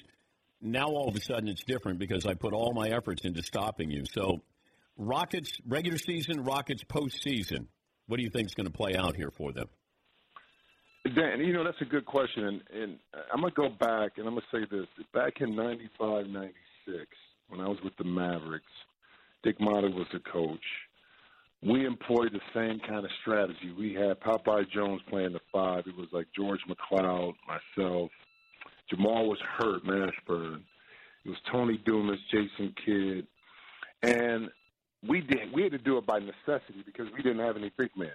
Now 0.59 0.87
all 0.87 1.07
of 1.07 1.15
a 1.15 1.21
sudden 1.21 1.49
it's 1.49 1.63
different 1.63 1.99
because 1.99 2.25
I 2.25 2.33
put 2.33 2.53
all 2.53 2.73
my 2.73 2.89
efforts 2.89 3.25
into 3.25 3.43
stopping 3.43 3.91
you. 3.91 4.05
So, 4.11 4.41
Rockets 4.97 5.51
regular 5.67 5.97
season, 5.97 6.43
Rockets 6.43 6.83
postseason. 6.83 7.67
What 8.07 8.17
do 8.17 8.23
you 8.23 8.29
think 8.29 8.47
is 8.47 8.55
going 8.55 8.67
to 8.67 8.73
play 8.73 8.95
out 8.95 9.15
here 9.15 9.31
for 9.31 9.51
them? 9.51 9.67
Dan, 11.03 11.39
you 11.39 11.53
know 11.53 11.63
that's 11.63 11.81
a 11.81 11.85
good 11.85 12.05
question, 12.05 12.43
and, 12.43 12.61
and 12.71 12.99
I'm 13.33 13.41
gonna 13.41 13.53
go 13.55 13.69
back 13.69 14.17
and 14.17 14.27
I'm 14.27 14.35
gonna 14.35 14.45
say 14.51 14.59
this: 14.69 14.85
back 15.15 15.41
in 15.41 15.55
'95, 15.55 16.27
'96, 16.27 17.07
when 17.51 17.59
I 17.61 17.67
was 17.67 17.77
with 17.83 17.95
the 17.97 18.05
Mavericks, 18.05 18.71
Dick 19.43 19.59
Motta 19.59 19.93
was 19.93 20.07
the 20.13 20.19
coach. 20.19 20.59
We 21.61 21.85
employed 21.85 22.31
the 22.33 22.39
same 22.55 22.79
kind 22.79 23.05
of 23.05 23.11
strategy. 23.21 23.71
We 23.77 23.93
had 23.93 24.19
Popeye 24.19 24.69
Jones 24.71 25.01
playing 25.09 25.33
the 25.33 25.41
five. 25.53 25.83
It 25.85 25.95
was 25.95 26.07
like 26.11 26.27
George 26.35 26.61
McCloud, 26.67 27.33
myself. 27.47 28.09
Jamal 28.89 29.27
was 29.27 29.37
hurt, 29.57 29.83
Mashburn. 29.83 30.61
It 31.23 31.29
was 31.29 31.37
Tony 31.51 31.79
Dumas, 31.85 32.19
Jason 32.31 32.73
Kidd, 32.83 33.27
and 34.01 34.49
we 35.07 35.21
did. 35.21 35.53
We 35.53 35.63
had 35.63 35.71
to 35.73 35.77
do 35.77 35.97
it 35.97 36.05
by 36.05 36.19
necessity 36.19 36.83
because 36.85 37.07
we 37.15 37.21
didn't 37.21 37.45
have 37.45 37.57
any 37.57 37.71
big 37.77 37.91
men. 37.95 38.09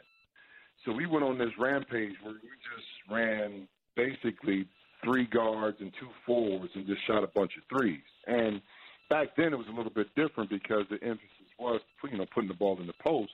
So 0.85 0.92
we 0.92 1.07
went 1.07 1.25
on 1.25 1.38
this 1.38 1.51
rampage 1.59 2.14
where 2.22 2.35
we 2.35 2.49
just 2.75 3.11
ran 3.11 3.68
basically 3.96 4.66
three 5.05 5.27
guards 5.27 5.79
and 5.81 5.92
two 6.01 6.09
forwards 6.25 6.72
and 6.75 6.87
just 6.87 7.07
shot 7.07 7.22
a 7.22 7.29
bunch 7.29 7.53
of 7.57 7.79
threes. 7.79 8.03
And 8.27 8.61
back 9.09 9.29
then 9.37 9.53
it 9.53 9.57
was 9.57 9.66
a 9.69 9.77
little 9.77 9.92
bit 9.92 10.09
different 10.14 10.51
because 10.51 10.85
the 10.90 11.03
emphasis 11.03 11.31
was 11.59 11.81
you 12.11 12.19
know 12.19 12.27
putting 12.35 12.49
the 12.49 12.55
ball 12.55 12.79
in 12.81 12.87
the 12.87 12.95
post. 13.05 13.33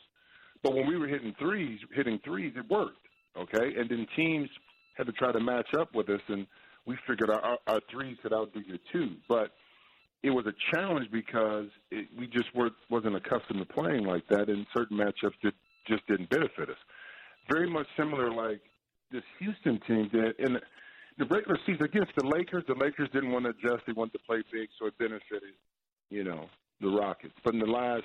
But 0.62 0.74
when 0.74 0.86
we 0.86 0.96
were 0.96 1.08
hitting 1.08 1.34
threes, 1.38 1.80
hitting 1.94 2.20
threes, 2.24 2.52
it 2.56 2.68
worked. 2.70 2.96
Okay, 3.36 3.74
and 3.78 3.88
then 3.88 4.06
teams 4.14 4.48
had 4.94 5.06
to 5.06 5.12
try 5.12 5.32
to 5.32 5.40
match 5.40 5.68
up 5.78 5.94
with 5.94 6.08
us, 6.10 6.20
and 6.28 6.46
we 6.86 6.96
figured 7.06 7.30
our, 7.30 7.58
our, 7.66 7.80
threes 7.90 8.18
could 8.22 8.32
outdo 8.32 8.60
your 8.60 8.78
two. 8.92 9.16
But 9.28 9.52
it 10.22 10.30
was 10.30 10.44
a 10.46 10.52
challenge 10.74 11.10
because 11.10 11.66
it, 11.90 12.08
we 12.18 12.26
just 12.26 12.54
weren't 12.54 12.74
wasn't 12.90 13.16
accustomed 13.16 13.66
to 13.66 13.74
playing 13.74 14.04
like 14.04 14.26
that, 14.28 14.48
and 14.48 14.66
certain 14.74 14.98
matchups 14.98 15.34
that 15.42 15.54
just 15.86 16.06
didn't 16.06 16.30
benefit 16.30 16.68
us. 16.68 16.76
Very 17.50 17.68
much 17.68 17.86
similar 17.96 18.30
like 18.30 18.60
this 19.10 19.22
Houston 19.40 19.80
team 19.86 20.08
did 20.12 20.38
in 20.38 20.58
the, 21.18 21.24
regular 21.26 21.58
season 21.66 21.84
against 21.84 22.12
the 22.16 22.26
Lakers. 22.26 22.64
The 22.66 22.74
Lakers 22.74 23.08
didn't 23.12 23.32
want 23.32 23.44
to 23.44 23.50
adjust; 23.50 23.84
they 23.86 23.92
wanted 23.92 24.12
to 24.12 24.18
play 24.20 24.42
big, 24.52 24.68
so 24.78 24.86
it 24.86 24.98
benefited, 24.98 25.54
you 26.10 26.24
know, 26.24 26.46
the 26.80 26.88
Rockets. 26.88 27.34
But 27.44 27.54
in 27.54 27.60
the 27.60 27.66
last, 27.66 28.04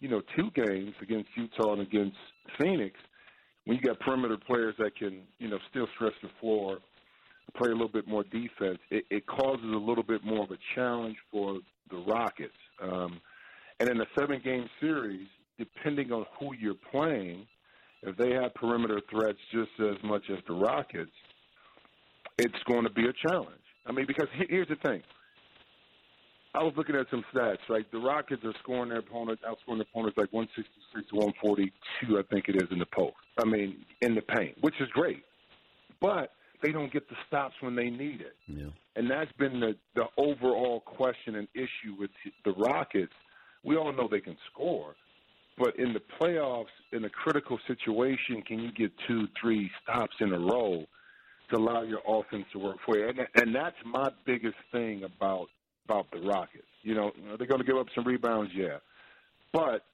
you 0.00 0.08
know, 0.08 0.22
two 0.36 0.50
games 0.54 0.94
against 1.02 1.28
Utah 1.36 1.72
and 1.72 1.82
against 1.82 2.16
Phoenix, 2.58 2.96
when 3.64 3.76
you 3.76 3.82
got 3.82 4.00
perimeter 4.00 4.36
players 4.36 4.74
that 4.78 4.96
can, 4.96 5.22
you 5.38 5.48
know, 5.48 5.58
still 5.70 5.86
stretch 5.94 6.14
the 6.22 6.30
floor, 6.40 6.78
play 7.56 7.70
a 7.70 7.72
little 7.72 7.88
bit 7.88 8.06
more 8.06 8.24
defense, 8.24 8.78
it, 8.90 9.04
it 9.10 9.26
causes 9.26 9.64
a 9.64 9.78
little 9.78 10.04
bit 10.04 10.24
more 10.24 10.44
of 10.44 10.50
a 10.50 10.58
challenge 10.74 11.16
for 11.30 11.58
the 11.90 11.96
Rockets. 11.96 12.56
Um, 12.82 13.20
and 13.80 13.88
in 13.88 14.00
a 14.00 14.06
seven-game 14.18 14.68
series, 14.80 15.26
depending 15.58 16.12
on 16.12 16.24
who 16.38 16.54
you're 16.54 16.74
playing, 16.90 17.46
if 18.02 18.16
they 18.16 18.30
have 18.32 18.54
perimeter 18.54 19.00
threats 19.10 19.38
just 19.52 19.70
as 19.80 19.96
much 20.04 20.22
as 20.30 20.38
the 20.46 20.54
Rockets, 20.54 21.10
it's 22.38 22.62
going 22.66 22.84
to 22.84 22.90
be 22.90 23.06
a 23.06 23.12
challenge. 23.28 23.60
I 23.86 23.92
mean, 23.92 24.06
because 24.06 24.28
here's 24.48 24.68
the 24.68 24.76
thing. 24.76 25.02
I 26.54 26.62
was 26.62 26.72
looking 26.76 26.96
at 26.96 27.06
some 27.10 27.24
stats, 27.34 27.58
right? 27.68 27.90
The 27.92 27.98
Rockets 27.98 28.42
are 28.44 28.54
scoring 28.62 28.88
their 28.88 29.00
opponents, 29.00 29.42
outscoring 29.46 29.76
their 29.78 29.86
opponents 29.92 30.16
like 30.16 30.32
166 30.32 31.10
to 31.10 31.16
142, 31.16 32.18
I 32.18 32.22
think 32.32 32.48
it 32.48 32.56
is, 32.56 32.68
in 32.70 32.78
the 32.78 32.86
post. 32.86 33.14
I 33.38 33.44
mean, 33.44 33.84
in 34.00 34.14
the 34.14 34.22
paint, 34.22 34.56
which 34.60 34.74
is 34.80 34.88
great. 34.90 35.22
But 36.00 36.32
they 36.62 36.72
don't 36.72 36.92
get 36.92 37.08
the 37.08 37.16
stops 37.26 37.54
when 37.60 37.76
they 37.76 37.90
need 37.90 38.20
it. 38.20 38.34
Yeah. 38.46 38.70
And 38.96 39.10
that's 39.10 39.30
been 39.32 39.60
the, 39.60 39.76
the 39.94 40.06
overall 40.16 40.80
question 40.80 41.36
and 41.36 41.46
issue 41.54 41.94
with 41.98 42.10
the 42.44 42.52
Rockets. 42.52 43.12
We 43.62 43.76
all 43.76 43.92
know 43.92 44.08
they 44.10 44.20
can 44.20 44.36
score, 44.52 44.94
but 45.58 45.78
in 45.78 45.92
the 45.92 46.00
playoffs, 46.20 46.66
in 46.92 47.04
a 47.04 47.10
critical 47.10 47.58
situation, 47.66 48.42
can 48.46 48.58
you 48.60 48.72
get 48.72 48.90
two, 49.06 49.28
three 49.40 49.70
stops 49.82 50.14
in 50.20 50.32
a 50.32 50.38
row 50.38 50.86
to 51.50 51.56
allow 51.56 51.82
your 51.82 52.00
offense 52.06 52.44
to 52.52 52.58
work 52.58 52.76
for 52.84 52.96
you? 52.96 53.08
And, 53.08 53.18
and 53.36 53.54
that's 53.54 53.76
my 53.84 54.10
biggest 54.24 54.56
thing 54.72 55.04
about 55.04 55.48
about 55.84 56.10
the 56.10 56.20
Rockets. 56.20 56.66
You 56.82 56.94
know, 56.94 57.12
they're 57.38 57.46
going 57.46 57.60
to 57.60 57.66
give 57.66 57.76
up 57.78 57.86
some 57.94 58.04
rebounds, 58.04 58.52
yeah, 58.54 58.76
but 59.52 59.84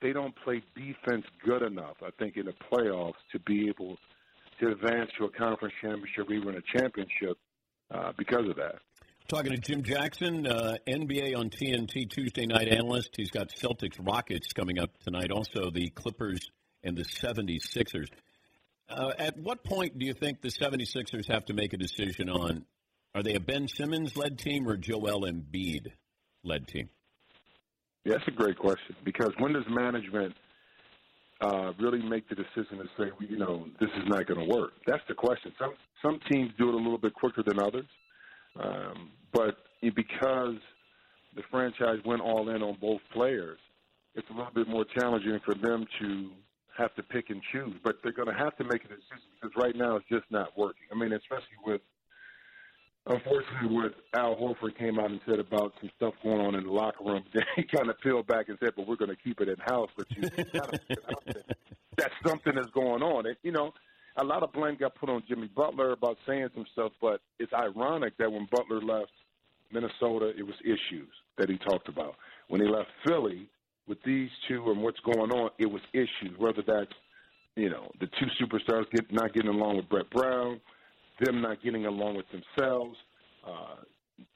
they 0.00 0.12
don't 0.12 0.34
play 0.44 0.62
defense 0.74 1.24
good 1.44 1.62
enough. 1.62 1.96
I 2.02 2.10
think 2.18 2.36
in 2.36 2.46
the 2.46 2.54
playoffs 2.70 3.20
to 3.32 3.38
be 3.40 3.68
able 3.68 3.98
to 4.60 4.68
advance 4.68 5.10
to 5.18 5.26
a 5.26 5.30
conference 5.30 5.74
championship, 5.80 6.30
even 6.30 6.56
a 6.56 6.78
championship, 6.78 7.36
uh, 7.90 8.12
because 8.16 8.48
of 8.48 8.56
that. 8.56 8.76
Talking 9.28 9.52
to 9.52 9.58
Jim 9.58 9.82
Jackson, 9.82 10.46
uh, 10.46 10.76
NBA 10.86 11.36
on 11.36 11.48
TNT 11.48 12.10
Tuesday 12.10 12.46
night 12.46 12.68
analyst. 12.68 13.10
He's 13.16 13.30
got 13.30 13.48
Celtics 13.48 13.96
Rockets 13.98 14.52
coming 14.52 14.78
up 14.78 14.90
tonight, 15.04 15.30
also 15.30 15.70
the 15.70 15.88
Clippers 15.90 16.40
and 16.82 16.96
the 16.96 17.04
76ers. 17.04 18.08
Uh, 18.88 19.12
at 19.18 19.38
what 19.38 19.64
point 19.64 19.98
do 19.98 20.06
you 20.06 20.14
think 20.14 20.40
the 20.40 20.50
76ers 20.50 21.30
have 21.30 21.46
to 21.46 21.54
make 21.54 21.72
a 21.72 21.76
decision 21.76 22.28
on 22.28 22.64
are 23.14 23.22
they 23.22 23.34
a 23.34 23.40
Ben 23.40 23.68
Simmons 23.68 24.16
led 24.16 24.38
team 24.38 24.66
or 24.66 24.76
Joel 24.76 25.26
Embiid 25.26 25.88
led 26.44 26.66
team? 26.66 26.88
Yeah, 28.04 28.14
that's 28.14 28.28
a 28.28 28.32
great 28.32 28.58
question 28.58 28.96
because 29.04 29.30
when 29.38 29.52
does 29.52 29.64
management 29.68 30.34
uh, 31.40 31.72
really 31.78 32.02
make 32.02 32.28
the 32.28 32.34
decision 32.34 32.78
to 32.78 32.84
say, 32.98 33.10
you 33.28 33.36
know, 33.36 33.66
this 33.80 33.90
is 33.96 34.08
not 34.08 34.26
going 34.26 34.40
to 34.40 34.54
work? 34.54 34.72
That's 34.86 35.02
the 35.08 35.14
question. 35.14 35.52
Some 35.58 35.74
some 36.02 36.18
teams 36.30 36.50
do 36.58 36.68
it 36.68 36.74
a 36.74 36.78
little 36.78 36.98
bit 36.98 37.14
quicker 37.14 37.42
than 37.46 37.60
others, 37.60 37.86
um, 38.60 39.10
but 39.32 39.56
because 39.82 40.56
the 41.36 41.42
franchise 41.50 41.98
went 42.04 42.20
all 42.20 42.48
in 42.48 42.62
on 42.62 42.76
both 42.80 43.00
players, 43.12 43.58
it's 44.14 44.28
a 44.30 44.32
little 44.32 44.52
bit 44.54 44.68
more 44.68 44.84
challenging 44.98 45.38
for 45.44 45.54
them 45.54 45.86
to 46.00 46.30
have 46.76 46.94
to 46.94 47.02
pick 47.02 47.30
and 47.30 47.40
choose. 47.52 47.74
But 47.82 47.96
they're 48.02 48.12
going 48.12 48.28
to 48.28 48.34
have 48.34 48.56
to 48.56 48.64
make 48.64 48.84
a 48.84 48.88
decision 48.88 49.30
because 49.40 49.54
right 49.56 49.76
now 49.76 49.96
it's 49.96 50.08
just 50.08 50.24
not 50.30 50.56
working. 50.56 50.86
I 50.92 50.98
mean, 50.98 51.12
especially 51.12 51.58
with 51.64 51.80
unfortunately, 53.06 53.76
what 53.76 53.94
Al 54.14 54.36
Horford 54.36 54.76
came 54.78 54.98
out 54.98 55.10
and 55.10 55.20
said 55.26 55.38
about 55.38 55.72
some 55.80 55.90
stuff 55.96 56.14
going 56.22 56.40
on 56.40 56.54
in 56.54 56.64
the 56.64 56.70
locker 56.70 57.04
room, 57.04 57.24
he 57.56 57.64
kind 57.64 57.88
of 57.88 57.98
peeled 58.00 58.26
back 58.26 58.48
and 58.48 58.58
said, 58.60 58.72
"But 58.76 58.86
we're 58.86 58.96
going 58.96 59.10
to 59.10 59.16
keep 59.16 59.40
it 59.40 59.48
in 59.48 59.56
house." 59.58 59.90
But 59.96 60.06
you 60.10 60.22
that 61.96 62.10
something 62.26 62.56
is 62.58 62.66
going 62.74 63.02
on, 63.02 63.26
and 63.26 63.36
you 63.42 63.52
know, 63.52 63.72
a 64.16 64.24
lot 64.24 64.42
of 64.42 64.52
blame 64.52 64.76
got 64.78 64.94
put 64.94 65.08
on 65.08 65.22
Jimmy 65.28 65.48
Butler 65.48 65.92
about 65.92 66.16
saying 66.26 66.48
some 66.54 66.66
stuff. 66.72 66.92
But 67.00 67.20
it's 67.38 67.52
ironic 67.52 68.16
that 68.18 68.30
when 68.30 68.48
Butler 68.50 68.80
left 68.80 69.12
Minnesota, 69.72 70.32
it 70.36 70.42
was 70.42 70.54
issues 70.64 71.08
that 71.38 71.48
he 71.48 71.58
talked 71.58 71.88
about. 71.88 72.16
When 72.48 72.60
he 72.60 72.68
left 72.68 72.88
Philly, 73.06 73.48
with 73.88 73.98
these 74.04 74.30
two 74.48 74.70
and 74.70 74.82
what's 74.82 75.00
going 75.00 75.30
on, 75.30 75.50
it 75.58 75.66
was 75.66 75.82
issues. 75.92 76.36
Whether 76.38 76.62
that's 76.66 76.92
you 77.56 77.70
know 77.70 77.90
the 78.00 78.06
two 78.06 78.26
superstars 78.40 78.90
get 78.90 79.12
not 79.12 79.32
getting 79.34 79.50
along 79.50 79.76
with 79.76 79.88
Brett 79.88 80.10
Brown 80.10 80.60
them 81.20 81.40
not 81.40 81.62
getting 81.62 81.86
along 81.86 82.16
with 82.16 82.26
themselves. 82.30 82.96
Uh, 83.46 83.76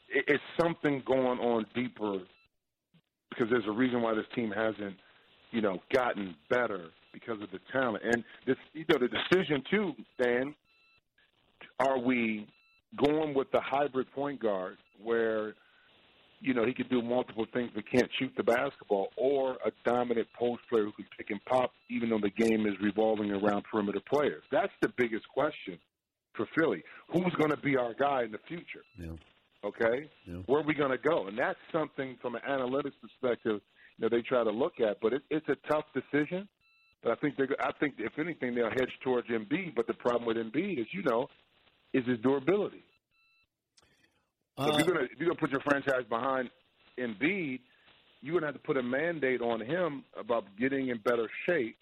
it, 0.08 0.24
it's 0.28 0.42
something 0.60 1.02
going 1.06 1.38
on 1.38 1.66
deeper 1.74 2.18
because 3.30 3.48
there's 3.50 3.66
a 3.66 3.72
reason 3.72 4.02
why 4.02 4.14
this 4.14 4.24
team 4.34 4.50
hasn't, 4.50 4.96
you 5.50 5.60
know, 5.60 5.80
gotten 5.92 6.34
better 6.48 6.88
because 7.12 7.40
of 7.42 7.50
the 7.50 7.58
talent. 7.72 8.02
And 8.04 8.24
this, 8.46 8.56
you 8.72 8.84
know, 8.88 8.98
the 8.98 9.08
decision 9.08 9.62
too, 9.70 9.92
Dan. 10.22 10.54
Are 11.80 11.98
we 11.98 12.46
going 12.96 13.34
with 13.34 13.50
the 13.50 13.60
hybrid 13.60 14.10
point 14.12 14.40
guard 14.40 14.76
where 15.02 15.54
you 16.40 16.54
know 16.54 16.64
he 16.66 16.72
could 16.74 16.88
do 16.90 17.02
multiple 17.02 17.46
things 17.52 17.70
but 17.74 17.84
can't 17.90 18.10
shoot 18.18 18.32
the 18.36 18.42
basketball, 18.42 19.08
or 19.16 19.56
a 19.64 19.70
dominant 19.84 20.28
post 20.38 20.62
player 20.68 20.84
who 20.84 20.92
can 20.92 21.06
pick 21.16 21.30
and 21.30 21.44
pop, 21.44 21.72
even 21.90 22.10
though 22.10 22.18
the 22.20 22.30
game 22.30 22.66
is 22.66 22.74
revolving 22.80 23.30
around 23.32 23.64
perimeter 23.64 24.00
players. 24.08 24.42
That's 24.50 24.72
the 24.82 24.88
biggest 24.96 25.26
question 25.28 25.78
for 26.34 26.46
Philly. 26.56 26.82
Who's 27.08 27.32
going 27.38 27.50
to 27.50 27.56
be 27.56 27.76
our 27.76 27.94
guy 27.94 28.22
in 28.24 28.32
the 28.32 28.40
future? 28.48 28.84
Yeah. 28.98 29.12
Okay, 29.64 30.08
Yeah. 30.26 30.36
where 30.46 30.60
are 30.60 30.64
we 30.66 30.74
going 30.74 30.92
to 30.92 30.98
go? 30.98 31.26
And 31.26 31.36
that's 31.36 31.58
something 31.72 32.16
from 32.22 32.36
an 32.36 32.42
analytics 32.48 32.92
perspective, 33.00 33.60
you 33.96 34.02
know, 34.02 34.08
they 34.08 34.20
try 34.22 34.44
to 34.44 34.50
look 34.50 34.78
at. 34.80 35.00
But 35.00 35.14
it, 35.14 35.22
it's 35.30 35.48
a 35.48 35.56
tough 35.68 35.86
decision. 35.94 36.46
But 37.02 37.12
I 37.12 37.14
think 37.16 37.36
they, 37.36 37.44
I 37.60 37.72
think 37.80 37.94
if 37.98 38.18
anything, 38.18 38.54
they'll 38.54 38.70
hedge 38.70 38.92
towards 39.02 39.26
Embiid. 39.28 39.74
But 39.74 39.86
the 39.86 39.94
problem 39.94 40.24
with 40.26 40.36
Embiid 40.36 40.78
is, 40.78 40.86
you 40.92 41.02
know, 41.02 41.26
is 41.92 42.04
his 42.06 42.18
durability. 42.20 42.84
So 44.58 44.68
if 44.68 44.78
you're 44.78 44.94
gonna 44.94 45.04
if 45.04 45.18
you're 45.18 45.28
gonna 45.28 45.40
put 45.40 45.50
your 45.50 45.60
franchise 45.60 46.04
behind 46.08 46.50
Embiid, 46.98 47.60
you're 48.22 48.34
gonna 48.34 48.46
have 48.46 48.54
to 48.54 48.60
put 48.60 48.76
a 48.76 48.82
mandate 48.82 49.40
on 49.42 49.60
him 49.60 50.04
about 50.18 50.44
getting 50.58 50.88
in 50.88 50.98
better 50.98 51.28
shape 51.46 51.76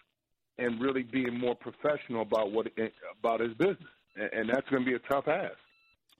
and 0.57 0.81
really 0.81 1.03
being 1.03 1.37
more 1.37 1.55
professional 1.55 2.21
about 2.21 2.51
what 2.51 2.67
about 3.19 3.39
his 3.39 3.53
business, 3.53 3.77
and, 4.15 4.29
and 4.33 4.49
that's 4.49 4.67
going 4.69 4.83
to 4.83 4.89
be 4.89 4.95
a 4.95 4.99
tough 4.99 5.27
ask. 5.27 5.57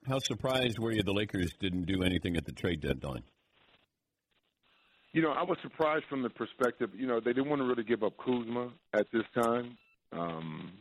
How 0.08 0.20
surprised 0.20 0.78
were 0.80 0.92
you 0.92 1.04
the 1.04 1.14
Lakers 1.14 1.52
didn't 1.60 1.86
do 1.86 2.04
anything 2.04 2.36
at 2.38 2.46
the 2.46 2.52
trade 2.52 2.82
deadline? 2.82 3.24
You 5.14 5.22
know, 5.22 5.32
I 5.32 5.44
was 5.44 5.58
surprised 5.64 6.06
from 6.10 6.22
the 6.22 6.30
perspective. 6.30 6.90
You 6.94 7.08
know, 7.08 7.20
they 7.20 7.32
didn't 7.32 7.50
want 7.50 7.62
to 7.62 7.68
really 7.68 7.84
give 7.84 8.04
up 8.04 8.14
Kuzma 8.18 8.72
at 8.94 9.08
this 9.14 9.24
time 9.42 9.78
um, 10.12 10.74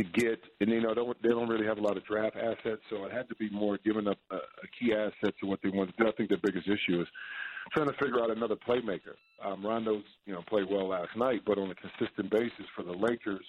to 0.00 0.20
get, 0.20 0.40
and 0.60 0.70
you 0.70 0.80
know, 0.80 0.90
they 0.90 0.94
don't, 0.94 1.22
they 1.22 1.28
don't 1.28 1.48
really 1.48 1.66
have 1.66 1.78
a 1.78 1.80
lot 1.80 1.96
of 1.96 2.04
draft 2.06 2.36
assets, 2.36 2.80
so 2.88 3.04
it 3.04 3.12
had 3.12 3.28
to 3.28 3.34
be 3.36 3.50
more 3.50 3.78
giving 3.84 4.08
up 4.08 4.18
a, 4.30 4.38
key 4.78 4.94
asset 4.94 5.34
to 5.40 5.46
what 5.46 5.60
they 5.62 5.68
wanted 5.68 5.96
to 5.96 6.04
do. 6.04 6.08
I 6.08 6.12
think 6.12 6.30
the 6.30 6.38
biggest 6.42 6.68
issue 6.68 7.00
is 7.00 7.08
trying 7.72 7.88
to 7.88 7.92
figure 7.94 8.22
out 8.22 8.30
another 8.30 8.56
playmaker. 8.56 9.20
Um, 9.44 9.64
Rondo's, 9.64 10.04
you 10.24 10.32
know, 10.32 10.42
played 10.48 10.66
well 10.70 10.88
last 10.88 11.10
night, 11.16 11.42
but 11.44 11.58
on 11.58 11.70
a 11.70 11.74
consistent 11.74 12.30
basis 12.30 12.64
for 12.74 12.82
the 12.82 12.92
Lakers, 12.92 13.44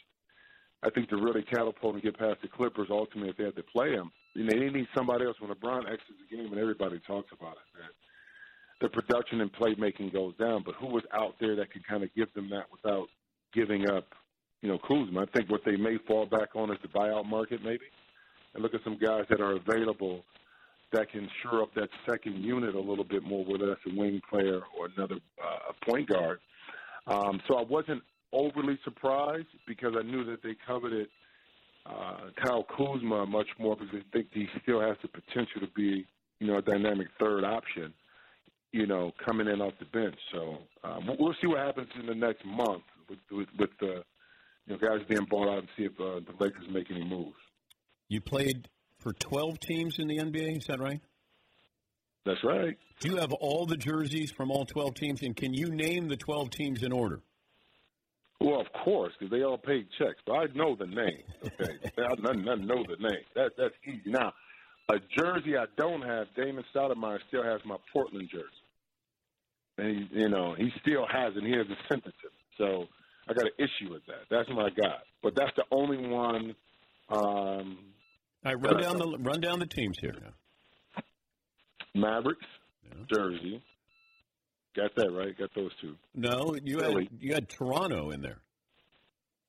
I 0.84 0.90
think 0.90 1.10
to 1.10 1.18
really 1.18 1.44
catapult 1.44 1.94
and 1.94 2.04
get 2.04 2.18
past 2.18 2.42
the 2.42 2.50
Clippers, 2.50 2.88
ultimately, 2.90 3.30
if 3.30 3.38
they 3.38 3.46
have 3.46 3.56
to 3.56 3.64
play 3.64 3.92
him, 3.92 4.12
you 4.34 4.44
know, 4.44 4.52
they 4.52 4.70
need 4.70 4.88
somebody 4.96 5.26
else. 5.26 5.38
When 5.40 5.52
LeBron 5.52 5.86
exits 5.86 6.20
the 6.20 6.36
game, 6.36 6.52
and 6.52 6.60
everybody 6.60 7.00
talks 7.06 7.30
about 7.32 7.54
it, 7.54 7.80
that 7.80 7.94
the 8.82 8.90
production 8.90 9.42
and 9.42 9.54
playmaking 9.54 10.12
goes 10.12 10.36
down. 10.38 10.64
But 10.66 10.76
who 10.76 10.88
was 10.88 11.04
out 11.14 11.36
there 11.40 11.56
that 11.56 11.72
could 11.72 11.88
kind 11.88 12.04
of 12.04 12.14
give 12.16 12.34
them 12.34 12.50
that 12.50 12.66
without 12.72 13.08
giving 13.54 13.88
up, 13.90 14.08
you 14.62 14.70
know, 14.70 14.78
Kuzma? 14.80 15.22
I 15.24 15.26
think 15.38 15.50
what 15.50 15.62
they 15.66 15.76
may 15.76 15.98
fall 16.08 16.26
back 16.26 16.56
on 16.56 16.72
is 16.72 16.78
the 16.82 16.88
buyout 16.88 17.26
market, 17.26 17.64
maybe, 17.64 17.86
and 18.54 18.64
look 18.64 18.74
at 18.74 18.84
some 18.84 18.98
guys 18.98 19.26
that 19.30 19.42
are 19.42 19.54
available 19.54 20.24
that 20.92 21.10
can 21.10 21.30
shore 21.42 21.64
up 21.64 21.74
that 21.76 21.90
second 22.10 22.44
unit 22.44 22.76
a 22.76 22.80
little 22.80 23.06
bit 23.06 23.24
more, 23.24 23.46
whether 23.46 23.66
that's 23.68 23.80
a 23.88 23.96
wing 23.98 24.22
player 24.30 24.62
or 24.78 24.88
another 24.96 25.16
uh, 25.44 25.72
point 25.90 26.10
guard. 26.10 26.40
Um, 27.08 27.42
so 27.48 27.58
I 27.58 27.64
wasn't 27.64 28.04
overly 28.34 28.78
surprised 28.84 29.48
because 29.66 29.94
I 29.98 30.04
knew 30.04 30.24
that 30.26 30.44
they 30.44 30.56
coveted 30.68 31.08
uh, 31.86 32.30
Kyle 32.44 32.64
Kuzma 32.64 33.26
much 33.26 33.48
more 33.58 33.76
because 33.76 33.96
I 33.96 34.04
think 34.14 34.28
he 34.34 34.48
still 34.62 34.82
has 34.82 34.98
the 35.02 35.08
potential 35.08 35.62
to 35.62 35.68
be, 35.76 36.06
you 36.40 36.48
know, 36.48 36.58
a 36.58 36.62
dynamic 36.62 37.08
third 37.20 37.44
option, 37.44 37.94
you 38.72 38.86
know, 38.86 39.12
coming 39.26 39.48
in 39.48 39.62
off 39.62 39.74
the 39.80 39.86
bench. 39.86 40.18
So 40.32 40.58
um, 40.84 41.08
we'll- 41.20 41.36
see 41.42 41.48
what 41.48 41.60
happens 41.60 41.90
in 42.00 42.06
the 42.06 42.16
next 42.16 42.46
month 42.46 42.84
with 43.10 43.20
with, 43.32 43.48
with 43.58 43.70
the 43.80 44.04
you 44.68 44.74
know 44.74 44.80
guys 44.80 45.06
being 45.08 45.26
bought 45.30 45.50
out 45.50 45.60
and 45.60 45.68
see 45.78 45.84
if 45.84 45.94
uh, 46.00 46.20
the 46.20 46.34
Lakers 46.40 46.68
make 46.72 46.90
any 46.92 47.04
moves. 47.04 47.36
You 48.08 48.22
played 48.22 48.68
for 49.00 49.14
12 49.14 49.60
teams 49.60 50.00
in 50.00 50.08
the 50.08 50.18
NBA, 50.18 50.58
is 50.58 50.66
that 50.68 50.80
right? 50.80 51.02
That's 52.26 52.44
right. 52.44 52.78
Do 53.00 53.10
you 53.10 53.18
have 53.18 53.34
all 53.34 53.66
the 53.66 53.78
jerseys 53.78 54.32
from 54.32 54.52
all 54.52 54.66
12 54.66 54.94
teams, 54.94 55.22
and 55.24 55.36
can 55.36 55.54
you 55.54 55.72
name 55.72 56.08
the 56.08 56.18
12 56.18 56.52
teams 56.52 56.84
in 56.84 56.92
order? 56.92 57.22
Well, 58.40 58.60
of 58.60 58.68
course, 58.84 59.14
because 59.20 59.32
they 59.32 59.44
all 59.44 59.58
paid 59.58 59.88
checks, 60.00 60.20
but 60.26 60.34
I 60.34 60.46
know 60.56 60.76
the 60.76 60.88
name. 60.88 61.24
Okay, 61.46 61.74
I, 61.98 62.12
I, 62.12 62.56
know 62.56 62.84
the 62.84 62.98
name. 63.00 63.24
That 63.36 63.52
that's 63.58 63.76
easy. 63.88 64.02
Now, 64.10 64.34
a 64.92 64.96
jersey 65.16 65.58
I 65.58 65.66
don't 65.78 66.02
have. 66.02 66.28
Damon 66.36 66.64
Stoudemire 66.74 67.20
still 67.28 67.44
has 67.44 67.62
my 67.66 67.78
Portland 67.94 68.30
jersey, 68.32 68.46
and 69.78 70.08
he, 70.12 70.22
you 70.22 70.30
know 70.30 70.56
he 70.58 70.72
still 70.82 71.06
has 71.12 71.34
it. 71.36 71.44
He 71.44 71.52
hasn't 71.52 71.78
sent 71.88 72.06
it 72.06 72.14
to 72.22 72.28
me, 72.30 72.44
so 72.58 72.88
I 73.28 73.34
got 73.34 73.46
an 73.46 73.52
issue 73.58 73.92
with 73.94 74.06
that. 74.08 74.24
That's 74.30 74.50
my 74.50 74.70
guy, 74.70 74.98
but 75.24 75.36
that's 75.36 75.52
the 75.56 75.64
only 75.72 75.98
one. 76.08 76.56
Um, 77.10 77.78
All 78.46 78.54
right, 78.54 78.56
run 78.60 78.82
down 78.82 78.98
the 78.98 79.18
run 79.20 79.42
down 79.42 79.60
the 79.60 79.66
teams 79.68 79.98
here. 80.00 80.16
Mavericks 81.94 82.46
jersey. 83.14 83.62
Got 84.76 84.96
that 84.96 85.12
right. 85.12 85.38
Got 85.38 85.50
those 85.56 85.72
two. 85.82 85.96
No, 86.16 86.56
you 86.64 86.80
had 86.80 87.08
you 87.20 87.34
had 87.34 87.50
Toronto 87.50 88.12
in 88.12 88.22
there. 88.22 88.40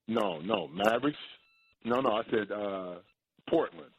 No, 0.08 0.40
no, 0.40 0.68
Mavericks. 0.68 1.18
No, 1.84 2.00
no, 2.00 2.10
I 2.10 2.22
said 2.30 2.50
uh, 2.52 2.96
Portland. 3.48 3.90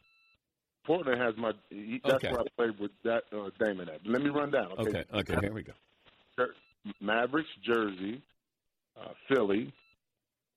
Portland 0.85 1.21
has 1.21 1.33
my. 1.37 1.51
he- 1.69 2.01
That's 2.03 2.15
Okay. 2.15 2.31
where 2.31 2.41
I 2.41 2.43
played 2.57 2.79
with 2.79 2.91
that 3.03 3.23
uh, 3.31 3.49
Damon 3.63 3.87
at. 3.89 4.05
Let 4.05 4.21
me 4.21 4.29
run 4.29 4.51
down. 4.51 4.73
Okay. 4.73 4.89
Okay, 4.89 5.03
okay, 5.13 5.35
here 5.41 5.53
we 5.53 5.63
go. 5.63 5.73
Mavericks, 6.99 7.47
Jersey, 7.65 8.21
uh, 9.03 9.13
Philly, 9.27 9.73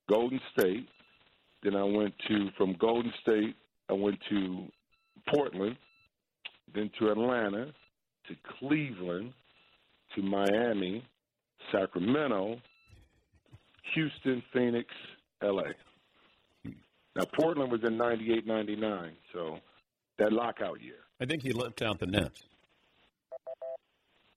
Golden 0.09 0.39
State. 0.57 0.87
Then 1.63 1.75
I 1.75 1.83
went 1.83 2.13
to 2.27 2.49
from 2.57 2.75
Golden 2.79 3.11
State. 3.21 3.55
I 3.89 3.93
went 3.93 4.17
to 4.29 4.65
Portland, 5.33 5.77
then 6.73 6.89
to 6.99 7.09
Atlanta, 7.09 7.65
to 8.27 8.35
Cleveland, 8.59 9.33
to 10.15 10.21
Miami, 10.21 11.03
Sacramento, 11.71 12.57
Houston, 13.93 14.43
Phoenix, 14.53 14.87
L.A. 15.41 15.73
Now 17.15 17.23
Portland 17.39 17.71
was 17.71 17.81
in 17.83 17.97
'98, 17.97 18.45
'99, 18.45 19.11
so 19.33 19.57
that 20.19 20.31
lockout 20.31 20.81
year. 20.81 20.97
I 21.19 21.25
think 21.25 21.41
he 21.41 21.51
left 21.51 21.81
out 21.81 21.99
the 21.99 22.05
Nets. 22.05 22.43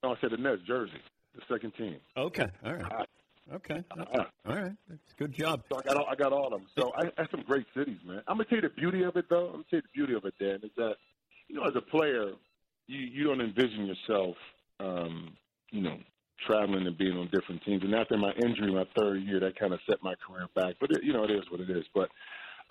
No, 0.03 0.13
I 0.13 0.21
said 0.21 0.31
the 0.31 0.39
Nets, 0.39 0.63
Jersey, 0.67 0.93
the 1.35 1.43
second 1.53 1.73
team. 1.77 1.97
Okay, 2.17 2.47
all 2.65 2.75
right. 2.75 3.07
Okay, 3.53 3.83
Uh, 3.91 4.25
all 4.47 4.55
right. 4.57 4.73
That's 4.89 5.01
good 5.19 5.33
job. 5.33 5.63
So 5.71 5.79
I 5.79 5.83
got 5.83 5.97
all, 5.97 6.07
I 6.11 6.15
got 6.15 6.33
all 6.33 6.47
of 6.47 6.53
them. 6.53 6.69
So 6.79 6.93
I, 6.97 7.07
I 7.07 7.23
have 7.23 7.29
some 7.31 7.43
great 7.47 7.67
cities, 7.77 7.99
man. 8.05 8.23
I'm 8.29 8.37
gonna 8.37 8.45
tell 8.45 8.57
you 8.57 8.63
the 8.63 8.69
beauty 8.71 9.03
of 9.03 9.17
it, 9.17 9.27
though. 9.29 9.47
I'm 9.47 9.53
gonna 9.53 9.65
tell 9.71 9.79
you 9.79 9.83
the 9.83 9.89
beauty 9.95 10.15
of 10.15 10.25
it, 10.25 10.35
Dan, 10.39 10.61
is 10.63 10.71
that 10.77 10.95
you 11.49 11.57
know, 11.57 11.65
as 11.65 11.75
a 11.77 11.81
player, 11.81 12.33
you 12.87 12.99
you 12.99 13.25
don't 13.25 13.41
envision 13.41 13.87
yourself, 13.87 14.37
um, 14.79 15.37
you 15.71 15.83
know, 15.83 15.99
traveling 16.47 16.87
and 16.87 16.97
being 16.97 17.17
on 17.17 17.29
different 17.33 17.63
teams. 17.65 17.83
And 17.83 17.95
after 17.95 18.17
my 18.17 18.33
injury, 18.33 18.73
my 18.73 18.87
third 18.97 19.23
year, 19.23 19.41
that 19.41 19.59
kind 19.59 19.73
of 19.73 19.81
set 19.89 20.03
my 20.03 20.15
career 20.27 20.47
back. 20.55 20.77
But 20.81 20.93
it, 20.93 21.03
you 21.03 21.13
know, 21.13 21.25
it 21.25 21.31
is 21.31 21.45
what 21.51 21.61
it 21.61 21.71
is. 21.71 21.85
But 21.95 22.09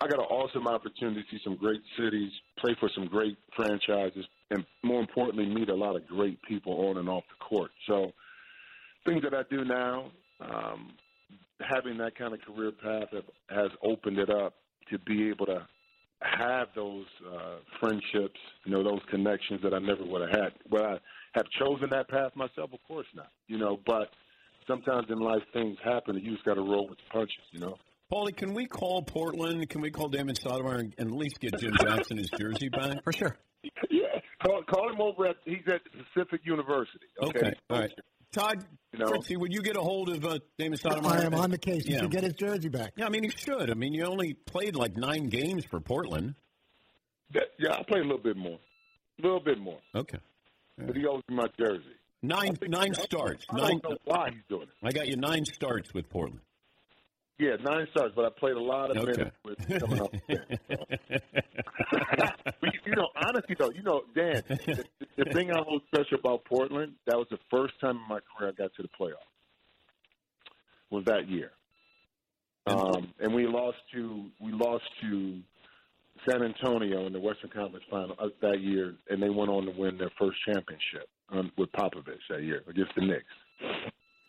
I 0.00 0.08
got 0.08 0.18
an 0.18 0.26
awesome 0.26 0.66
opportunity 0.66 1.22
to 1.22 1.28
see 1.30 1.40
some 1.44 1.56
great 1.56 1.82
cities, 1.98 2.32
play 2.58 2.74
for 2.80 2.90
some 2.94 3.06
great 3.06 3.36
franchises, 3.54 4.24
and 4.50 4.64
more 4.82 5.00
importantly, 5.00 5.46
meet 5.46 5.68
a 5.68 5.74
lot 5.74 5.94
of 5.94 6.06
great 6.06 6.40
people 6.42 6.88
on 6.88 6.96
and 6.96 7.08
off 7.08 7.24
the 7.28 7.44
court. 7.44 7.70
So 7.86 8.12
things 9.04 9.22
that 9.22 9.34
I 9.34 9.42
do 9.50 9.64
now, 9.64 10.10
um, 10.40 10.92
having 11.60 11.98
that 11.98 12.16
kind 12.16 12.34
of 12.34 12.40
career 12.40 12.72
path 12.72 13.08
have, 13.12 13.24
has 13.50 13.70
opened 13.82 14.18
it 14.18 14.30
up 14.30 14.54
to 14.90 14.98
be 14.98 15.28
able 15.28 15.46
to 15.46 15.66
have 16.20 16.68
those 16.74 17.06
uh, 17.26 17.56
friendships, 17.80 18.38
you 18.64 18.72
know, 18.72 18.82
those 18.82 19.00
connections 19.10 19.60
that 19.62 19.72
I 19.72 19.78
never 19.78 20.04
would 20.04 20.20
have 20.22 20.30
had. 20.30 20.52
Would 20.70 20.82
I 20.82 20.98
have 21.32 21.46
chosen 21.58 21.88
that 21.90 22.08
path 22.08 22.32
myself? 22.36 22.70
Of 22.72 22.80
course 22.86 23.06
not. 23.14 23.30
You 23.46 23.58
know, 23.58 23.78
but 23.86 24.10
sometimes 24.66 25.06
in 25.08 25.18
life 25.18 25.42
things 25.52 25.76
happen, 25.82 26.16
and 26.16 26.24
you 26.24 26.32
just 26.32 26.44
got 26.44 26.54
to 26.54 26.62
roll 26.62 26.88
with 26.88 26.98
the 26.98 27.04
punches. 27.12 27.44
You 27.52 27.60
know. 27.60 27.76
Paulie, 28.12 28.36
can 28.36 28.54
we 28.54 28.66
call 28.66 29.02
Portland? 29.02 29.68
Can 29.68 29.80
we 29.80 29.90
call 29.90 30.08
Damon 30.08 30.34
Stoudemire 30.34 30.80
and, 30.80 30.94
and 30.98 31.08
at 31.08 31.16
least 31.16 31.40
get 31.40 31.58
Jim 31.58 31.72
Jackson 31.80 32.18
his 32.18 32.30
jersey 32.38 32.68
back? 32.68 33.02
For 33.04 33.12
sure. 33.12 33.36
Yeah, 33.90 34.06
call, 34.44 34.62
call 34.64 34.90
him 34.92 35.00
over 35.00 35.26
at 35.26 35.36
he's 35.44 35.62
at 35.68 35.80
Pacific 36.14 36.40
University. 36.44 37.06
Okay, 37.22 37.38
Okay, 37.38 37.52
all 37.70 37.78
right. 37.78 37.90
Todd, 38.32 38.64
You 38.92 38.98
know? 39.00 39.06
Fritzy, 39.08 39.36
would 39.36 39.52
you 39.52 39.62
get 39.62 39.76
a 39.76 39.80
hold 39.80 40.08
of 40.08 40.24
uh, 40.24 40.38
Damon 40.58 40.78
Stoudemire? 40.78 41.20
I 41.20 41.24
am 41.24 41.34
on 41.34 41.50
the 41.50 41.58
case. 41.58 41.84
He 41.84 41.92
Yeah. 41.92 42.00
should 42.00 42.10
get 42.10 42.22
his 42.24 42.34
jersey 42.34 42.68
back. 42.68 42.92
Yeah, 42.96 43.06
I 43.06 43.08
mean, 43.08 43.24
he 43.24 43.30
should. 43.30 43.70
I 43.70 43.74
mean, 43.74 43.92
you 43.94 44.04
only 44.04 44.34
played 44.34 44.74
like 44.76 44.96
nine 44.96 45.28
games 45.28 45.64
for 45.64 45.80
Portland. 45.80 46.34
That, 47.32 47.48
yeah, 47.58 47.74
I 47.74 47.82
played 47.84 48.00
a 48.00 48.04
little 48.04 48.18
bit 48.18 48.36
more, 48.36 48.58
a 49.18 49.22
little 49.22 49.40
bit 49.40 49.58
more, 49.58 49.78
Okay. 49.94 50.18
but 50.78 50.96
he 50.96 51.06
owes 51.06 51.22
me 51.28 51.36
my 51.36 51.46
jersey. 51.58 51.84
Nine 52.22 52.58
nine 52.68 52.92
starts. 52.94 53.46
I 53.48 53.56
Nine. 53.56 53.78
don't 53.82 53.92
know 53.92 53.96
why 54.04 54.30
he's 54.30 54.42
doing 54.48 54.62
it. 54.64 54.68
I 54.82 54.90
got 54.92 55.08
you 55.08 55.16
nine 55.16 55.44
starts 55.46 55.94
with 55.94 56.10
Portland. 56.10 56.40
Yeah, 57.38 57.56
nine 57.64 57.86
starts, 57.92 58.12
but 58.14 58.26
I 58.26 58.28
played 58.38 58.56
a 58.56 58.60
lot 58.62 58.90
of 58.90 58.98
Okay. 58.98 59.12
minutes 59.22 59.36
with 59.42 59.80
coming 59.80 60.00
up. 60.02 60.12
You, 62.84 62.92
you 62.92 62.96
know, 62.96 63.08
honestly 63.16 63.56
though, 63.58 63.70
you 63.70 63.82
know, 63.82 64.02
Dan, 64.14 64.42
the, 64.48 64.84
the 65.16 65.24
thing 65.32 65.50
I 65.50 65.60
hold 65.66 65.82
special 65.86 66.18
about 66.18 66.44
Portland, 66.44 66.92
that 67.06 67.16
was 67.16 67.26
the 67.30 67.38
first 67.50 67.74
time 67.80 67.96
in 67.96 68.08
my 68.08 68.18
career 68.36 68.50
I 68.50 68.62
got 68.62 68.74
to 68.74 68.82
the 68.82 68.88
playoffs. 68.88 69.26
Was 70.90 71.04
that 71.04 71.28
year, 71.28 71.52
um, 72.66 73.12
and 73.20 73.32
we 73.32 73.46
lost 73.46 73.76
to 73.94 74.24
we 74.40 74.50
lost 74.50 74.82
to 75.02 75.40
San 76.28 76.42
Antonio 76.42 77.06
in 77.06 77.12
the 77.12 77.20
Western 77.20 77.50
Conference 77.50 77.84
Final 77.88 78.16
uh, 78.18 78.26
that 78.42 78.60
year, 78.60 78.94
and 79.08 79.22
they 79.22 79.30
went 79.30 79.50
on 79.50 79.66
to 79.66 79.70
win 79.70 79.96
their 79.98 80.10
first 80.18 80.36
championship 80.44 81.08
um, 81.30 81.52
with 81.56 81.70
Popovich 81.72 82.18
that 82.28 82.42
year 82.42 82.62
against 82.68 82.92
the 82.96 83.02
Knicks. 83.06 83.24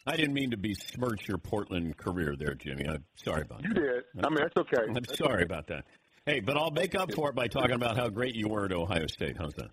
I 0.05 0.15
didn't 0.15 0.33
mean 0.33 0.51
to 0.51 0.57
besmirch 0.57 1.27
your 1.27 1.37
Portland 1.37 1.95
career 1.97 2.35
there, 2.37 2.55
Jimmy. 2.55 2.87
I'm 2.87 3.03
sorry 3.15 3.41
about 3.41 3.63
You 3.63 3.73
that. 3.73 3.79
did. 3.79 4.03
I 4.25 4.29
mean, 4.29 4.37
that's 4.39 4.57
okay. 4.57 4.83
I'm 4.87 4.93
That's 4.93 5.17
sorry 5.17 5.33
okay. 5.35 5.43
about 5.43 5.67
that. 5.67 5.85
Hey, 6.25 6.39
but 6.39 6.55
I'll 6.55 6.71
make 6.71 6.93
up 6.93 7.11
for 7.13 7.29
it 7.29 7.35
by 7.35 7.47
talking 7.47 7.75
about 7.75 7.97
how 7.97 8.07
great 8.09 8.35
you 8.35 8.47
were 8.47 8.65
at 8.65 8.71
Ohio 8.71 9.07
State. 9.07 9.37
How's 9.37 9.53
that? 9.55 9.71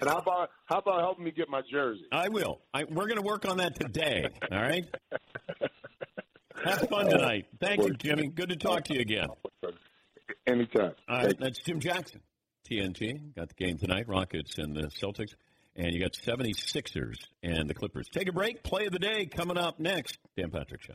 And 0.00 0.08
how 0.08 0.16
about 0.18 0.50
how 0.64 0.78
about 0.78 1.00
helping 1.00 1.24
me 1.24 1.30
get 1.30 1.50
my 1.50 1.60
jersey? 1.70 2.06
I 2.10 2.28
will. 2.30 2.60
I, 2.72 2.84
we're 2.84 3.06
going 3.06 3.16
to 3.16 3.22
work 3.22 3.46
on 3.46 3.58
that 3.58 3.78
today. 3.78 4.26
All 4.50 4.62
right. 4.62 4.84
Have 6.64 6.88
fun 6.88 7.10
tonight. 7.10 7.46
Thank 7.60 7.82
you, 7.82 7.94
Jimmy. 7.94 8.28
Good 8.28 8.48
to 8.48 8.56
talk 8.56 8.84
to 8.84 8.94
you 8.94 9.00
again. 9.00 9.28
Anytime. 10.46 10.92
All 11.08 11.24
right, 11.24 11.38
that's 11.38 11.58
Jim 11.58 11.80
Jackson. 11.80 12.20
TNT 12.70 13.34
got 13.34 13.48
the 13.48 13.54
game 13.54 13.78
tonight. 13.78 14.08
Rockets 14.08 14.58
and 14.58 14.74
the 14.74 14.88
Celtics. 14.88 15.34
And 15.76 15.92
you 15.92 16.00
got 16.00 16.12
76ers 16.12 17.16
and 17.42 17.68
the 17.68 17.74
Clippers. 17.74 18.08
Take 18.10 18.28
a 18.28 18.32
break. 18.32 18.62
Play 18.62 18.86
of 18.86 18.92
the 18.92 18.98
day 18.98 19.26
coming 19.26 19.56
up 19.56 19.78
next. 19.78 20.18
Dan 20.36 20.50
Patrick 20.50 20.82
Show. 20.82 20.94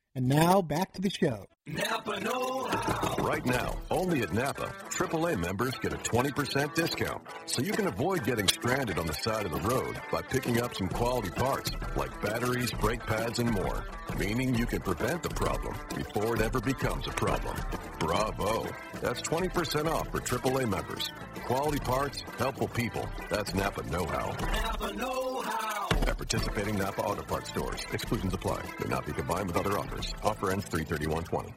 And 0.13 0.27
now 0.27 0.61
back 0.61 0.91
to 0.93 1.01
the 1.01 1.09
show. 1.09 1.45
Napa 1.67 2.19
Know 2.19 2.67
How. 2.69 3.15
Right 3.23 3.45
now, 3.45 3.77
only 3.89 4.21
at 4.21 4.33
Napa, 4.33 4.73
AAA 4.89 5.39
members 5.39 5.73
get 5.79 5.93
a 5.93 5.97
20% 5.97 6.73
discount. 6.73 7.21
So 7.45 7.61
you 7.61 7.71
can 7.71 7.87
avoid 7.87 8.25
getting 8.25 8.47
stranded 8.49 8.99
on 8.99 9.07
the 9.07 9.13
side 9.13 9.45
of 9.45 9.53
the 9.53 9.61
road 9.69 10.01
by 10.11 10.21
picking 10.21 10.59
up 10.61 10.75
some 10.75 10.89
quality 10.89 11.29
parts 11.29 11.71
like 11.95 12.19
batteries, 12.21 12.71
brake 12.73 13.05
pads, 13.05 13.39
and 13.39 13.49
more. 13.51 13.85
Meaning 14.17 14.53
you 14.55 14.65
can 14.65 14.81
prevent 14.81 15.23
the 15.23 15.29
problem 15.29 15.75
before 15.95 16.35
it 16.35 16.41
ever 16.41 16.59
becomes 16.59 17.07
a 17.07 17.11
problem. 17.11 17.55
Bravo. 17.99 18.67
That's 19.01 19.21
20% 19.21 19.89
off 19.89 20.09
for 20.11 20.19
AAA 20.19 20.67
members. 20.67 21.09
Quality 21.45 21.79
parts, 21.79 22.21
helpful 22.37 22.67
people. 22.67 23.07
That's 23.29 23.53
Napa 23.53 23.83
know-how. 23.83 24.35
Napa 24.41 24.93
Know 24.93 25.41
How. 25.41 25.90
At 26.07 26.17
participating 26.17 26.77
Napa 26.77 27.01
Auto 27.01 27.23
Parts 27.23 27.49
stores. 27.49 27.85
Exclusions 27.93 28.33
apply. 28.33 28.61
May 28.79 28.89
not 28.89 29.05
be 29.05 29.13
combined 29.13 29.47
with 29.47 29.57
other 29.57 29.77
offers. 29.77 30.13
Offer 30.23 30.51
ends 30.51 30.65
33120. 30.65 31.53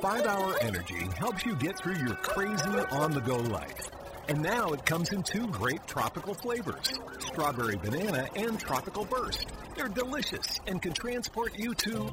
Five 0.00 0.26
Hour 0.26 0.56
Energy 0.60 1.06
helps 1.16 1.46
you 1.46 1.54
get 1.56 1.78
through 1.78 1.96
your 1.96 2.14
crazy 2.16 2.78
on 2.90 3.12
the 3.12 3.20
go 3.20 3.36
life. 3.36 4.01
And 4.28 4.42
now 4.42 4.72
it 4.72 4.86
comes 4.86 5.12
in 5.12 5.22
two 5.22 5.46
great 5.48 5.86
tropical 5.86 6.34
flavors 6.34 6.98
strawberry 7.32 7.76
banana 7.76 8.28
and 8.36 8.58
tropical 8.58 9.04
burst. 9.04 9.46
They're 9.74 9.88
delicious 9.88 10.60
and 10.66 10.82
can 10.82 10.92
transport 10.92 11.58
you 11.58 11.74
to 11.74 12.10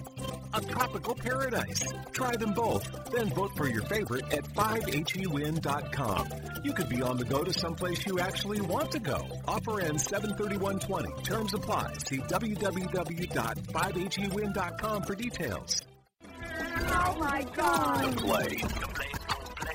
a 0.53 0.61
tropical 0.61 1.13
paradise. 1.15 1.83
Try 2.11 2.37
them 2.37 2.53
both, 2.53 2.87
then 3.11 3.33
vote 3.33 3.51
for 3.55 3.67
your 3.67 3.81
favorite 3.83 4.31
at 4.31 4.45
5hewin.com. 4.45 6.29
You 6.63 6.73
could 6.73 6.89
be 6.89 7.01
on 7.01 7.17
the 7.17 7.25
go 7.25 7.43
to 7.43 7.51
someplace 7.51 8.05
you 8.05 8.19
actually 8.19 8.61
want 8.61 8.91
to 8.91 8.99
go. 8.99 9.27
Offer 9.47 9.81
ends 9.81 10.05
73120. 10.05 11.23
Terms 11.23 11.53
apply. 11.53 11.93
See 12.05 12.19
www.5hewin.com 12.19 15.03
for 15.03 15.15
details. 15.15 15.81
Oh 16.91 17.15
my 17.19 17.45
God. 17.55 18.13
The 18.13 18.21
Play 18.21 18.61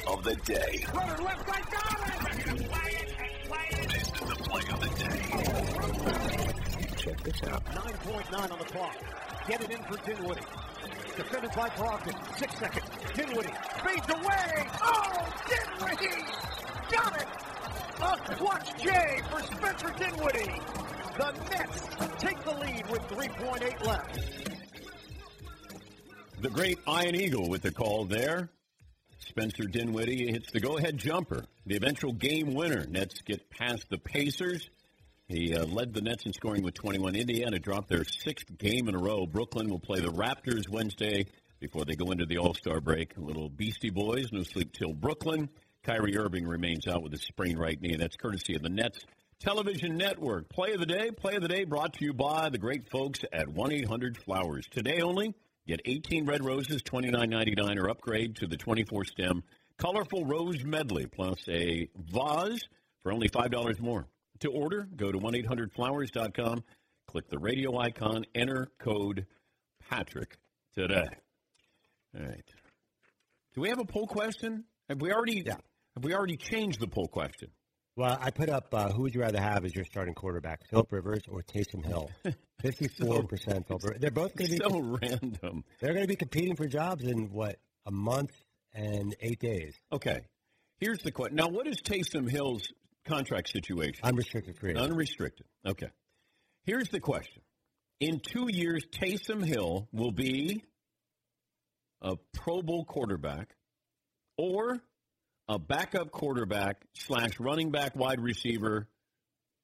of 0.07 0.23
the 0.25 0.37
day. 0.37 0.75
Is 0.75 0.85
the 0.85 2.04
play 4.55 4.73
of 4.73 4.81
the 4.81 4.89
day. 5.03 5.21
Check 6.97 7.23
this 7.23 7.43
out. 7.45 7.65
9.9 7.67 8.53
on 8.53 8.59
the 8.59 8.65
clock. 8.65 8.97
Get 9.49 9.61
it 9.63 9.71
in 9.71 9.83
for 9.83 9.97
Dinwiddie. 10.07 10.47
Defended 11.17 11.51
by 11.57 11.69
Brogdon. 11.71 12.39
Six 12.39 12.59
seconds. 12.59 12.89
Dinwiddie 13.15 13.53
fades 13.85 14.09
away. 14.11 14.69
Oh, 14.83 15.33
Dinwiddie! 15.49 16.25
Got 16.91 17.21
it! 17.21 17.29
A 18.01 18.35
clutch 18.37 18.83
J 18.83 19.21
for 19.31 19.43
Spencer 19.43 19.93
Dinwiddie. 19.99 20.61
The 21.19 21.33
Nets 21.51 21.89
take 22.19 22.43
the 22.45 22.55
lead 22.55 22.89
with 22.91 23.03
3.8 23.03 23.87
left. 23.87 24.21
The 26.41 26.51
great 26.51 26.79
Ian 26.89 27.15
Eagle 27.15 27.49
with 27.49 27.63
the 27.63 27.71
call 27.71 28.05
there. 28.05 28.51
Spencer 29.19 29.65
Dinwiddie 29.65 30.33
hits 30.33 30.51
the 30.53 30.61
go-ahead 30.61 30.99
jumper. 30.99 31.44
The 31.67 31.77
eventual 31.77 32.13
game 32.13 32.53
winner. 32.53 32.85
Nets 32.87 33.23
get 33.23 33.49
past 33.49 33.89
the 33.89 33.97
Pacers. 33.97 34.69
He 35.29 35.55
uh, 35.55 35.65
led 35.65 35.95
the 35.95 36.03
Nets 36.03 36.27
in 36.27 36.35
scoring 36.35 36.63
with 36.63 36.75
21. 36.75 37.17
Indiana 37.17 37.59
dropped 37.59 37.89
their 37.89 38.05
sixth 38.05 38.59
game 38.59 38.87
in 38.87 38.95
a 38.95 38.99
row. 38.99 39.25
Brooklyn 39.25 39.71
will 39.71 39.79
play 39.79 40.01
the 40.01 40.13
Raptors 40.13 40.69
Wednesday 40.69 41.25
before 41.61 41.87
they 41.87 41.95
go 41.95 42.11
into 42.11 42.27
the 42.27 42.37
All-Star 42.37 42.83
break. 42.83 43.17
A 43.17 43.21
Little 43.21 43.49
Beastie 43.49 43.89
Boys, 43.89 44.31
no 44.31 44.43
sleep 44.43 44.73
till 44.73 44.93
Brooklyn. 44.93 45.49
Kyrie 45.83 46.19
Irving 46.19 46.47
remains 46.47 46.87
out 46.87 47.03
with 47.03 47.15
a 47.15 47.19
sprained 47.19 47.59
right 47.59 47.81
knee. 47.81 47.97
That's 47.97 48.17
courtesy 48.17 48.55
of 48.57 48.63
the 48.63 48.69
Nets 48.69 48.99
Television 49.41 49.97
Network. 49.97 50.51
Play 50.51 50.73
of 50.73 50.81
the 50.81 50.87
day. 50.87 51.11
Play 51.13 51.37
of 51.37 51.43
the 51.43 51.49
day 51.49 51.65
brought 51.65 51.95
to 51.95 52.05
you 52.05 52.13
by 52.13 52.51
the 52.51 52.59
great 52.59 52.91
folks 52.91 53.21
at 53.33 53.47
1-800-Flowers. 53.47 54.67
Today 54.71 55.01
only, 55.01 55.35
get 55.67 55.81
18 55.87 56.27
red 56.27 56.45
roses, 56.45 56.83
$29.99, 56.83 57.79
or 57.79 57.89
upgrade 57.89 58.37
to 58.37 58.47
the 58.47 58.59
24-stem 58.59 59.43
colorful 59.79 60.25
rose 60.25 60.65
medley, 60.65 61.07
plus 61.07 61.49
a 61.49 61.89
vase 61.97 62.63
for 63.03 63.13
only 63.13 63.29
$5 63.29 63.81
more. 63.81 64.07
To 64.41 64.51
order, 64.51 64.89
go 64.97 65.13
to 65.13 65.19
1-800-Flowers.com, 65.19 66.65
click 67.07 67.29
the 67.29 67.39
radio 67.39 67.79
icon, 67.79 68.25
enter 68.35 68.69
code 68.79 69.27
Patrick 69.89 70.37
today. 70.75 71.07
All 72.17 72.27
right. 72.27 72.45
Do 73.55 73.61
we 73.61 73.69
have 73.69 73.79
a 73.79 73.85
poll 73.85 74.07
question? 74.07 74.65
Have 74.89 75.01
we 75.01 75.13
already? 75.13 75.45
Have 75.47 76.03
we 76.03 76.15
already 76.15 76.37
changed 76.37 76.81
the 76.81 76.89
poll 76.89 77.07
question? 77.07 77.51
Well, 77.97 78.19
I 78.21 78.31
put 78.31 78.51
up 78.51 78.75
uh, 78.75 78.91
who 78.91 79.03
would 79.03 79.15
you 79.15 79.21
rather 79.21 79.41
have 79.41 79.65
as 79.65 79.75
your 79.75 79.85
starting 79.85 80.15
quarterback, 80.15 80.69
Philip 80.69 80.91
Rivers 80.91 81.23
or 81.29 81.43
Taysom 81.43 81.85
Hill? 81.87 82.11
Fifty-four 82.61 83.23
percent 83.25 83.69
Philip. 83.69 84.01
They're 84.01 84.11
both 84.11 84.35
going 84.35 84.51
to 84.51 84.57
be 84.57 84.65
So 84.65 84.81
random. 84.81 85.65
They're 85.81 85.93
going 85.93 86.03
to 86.03 86.09
be 86.09 86.17
competing 86.17 86.57
for 86.57 86.67
jobs 86.67 87.05
in 87.05 87.31
what 87.31 87.57
a 87.87 87.93
month 87.93 88.33
and 88.75 89.15
eight 89.21 89.41
days. 89.41 89.75
Okay. 89.93 90.21
Here's 90.79 91.03
the 91.03 91.13
question. 91.13 91.37
Now, 91.37 91.49
what 91.49 91.67
is 91.67 91.81
Taysom 91.81 92.29
Hill's 92.29 92.69
contract 93.07 93.49
situation? 93.51 94.01
Unrestricted 94.03 94.59
free. 94.59 94.71
agent. 94.71 94.91
Unrestricted. 94.91 95.47
Okay. 95.67 95.91
Here's 96.65 96.89
the 96.89 97.01
question. 97.01 97.43
In 98.01 98.21
two 98.21 98.49
years, 98.51 98.85
Taysom 98.93 99.45
Hill 99.45 99.89
will 99.93 100.11
be 100.11 100.65
a 102.03 102.17
Pro 102.35 102.61
Bowl 102.63 102.85
quarterback 102.85 103.55
or 104.37 104.81
a 105.49 105.59
backup 105.59 106.11
quarterback 106.11 106.85
slash 106.95 107.39
running 107.39 107.71
back 107.71 107.95
wide 107.95 108.21
receiver 108.21 108.89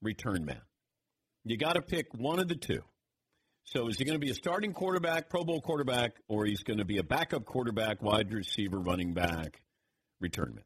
return 0.02 0.44
man. 0.44 0.60
You 1.44 1.56
got 1.56 1.74
to 1.74 1.82
pick 1.82 2.06
one 2.14 2.38
of 2.38 2.48
the 2.48 2.54
two. 2.54 2.82
So 3.64 3.88
is 3.88 3.98
he 3.98 4.04
going 4.04 4.18
to 4.18 4.24
be 4.24 4.30
a 4.30 4.34
starting 4.34 4.72
quarterback, 4.72 5.28
Pro 5.28 5.44
Bowl 5.44 5.60
quarterback, 5.60 6.16
or 6.28 6.44
he's 6.44 6.62
going 6.62 6.78
to 6.78 6.84
be 6.84 6.98
a 6.98 7.02
backup 7.04 7.44
quarterback, 7.44 8.02
wide 8.02 8.32
receiver, 8.32 8.78
running 8.78 9.14
back, 9.14 9.62
return 10.20 10.54
man? 10.56 10.64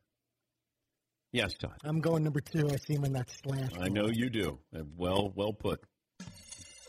Yes, 1.33 1.55
Todd. 1.55 1.77
I'm 1.85 2.01
going 2.01 2.23
number 2.25 2.41
two. 2.41 2.71
I 2.71 2.77
see 2.77 2.95
him 2.95 3.05
in 3.05 3.13
that 3.15 3.29
slash. 3.29 3.71
I 3.81 3.89
know 3.89 4.07
you 4.09 4.31
do. 4.31 4.59
Uh, 4.75 4.83
Well, 4.97 5.33
well 5.35 5.53
put. 5.53 5.81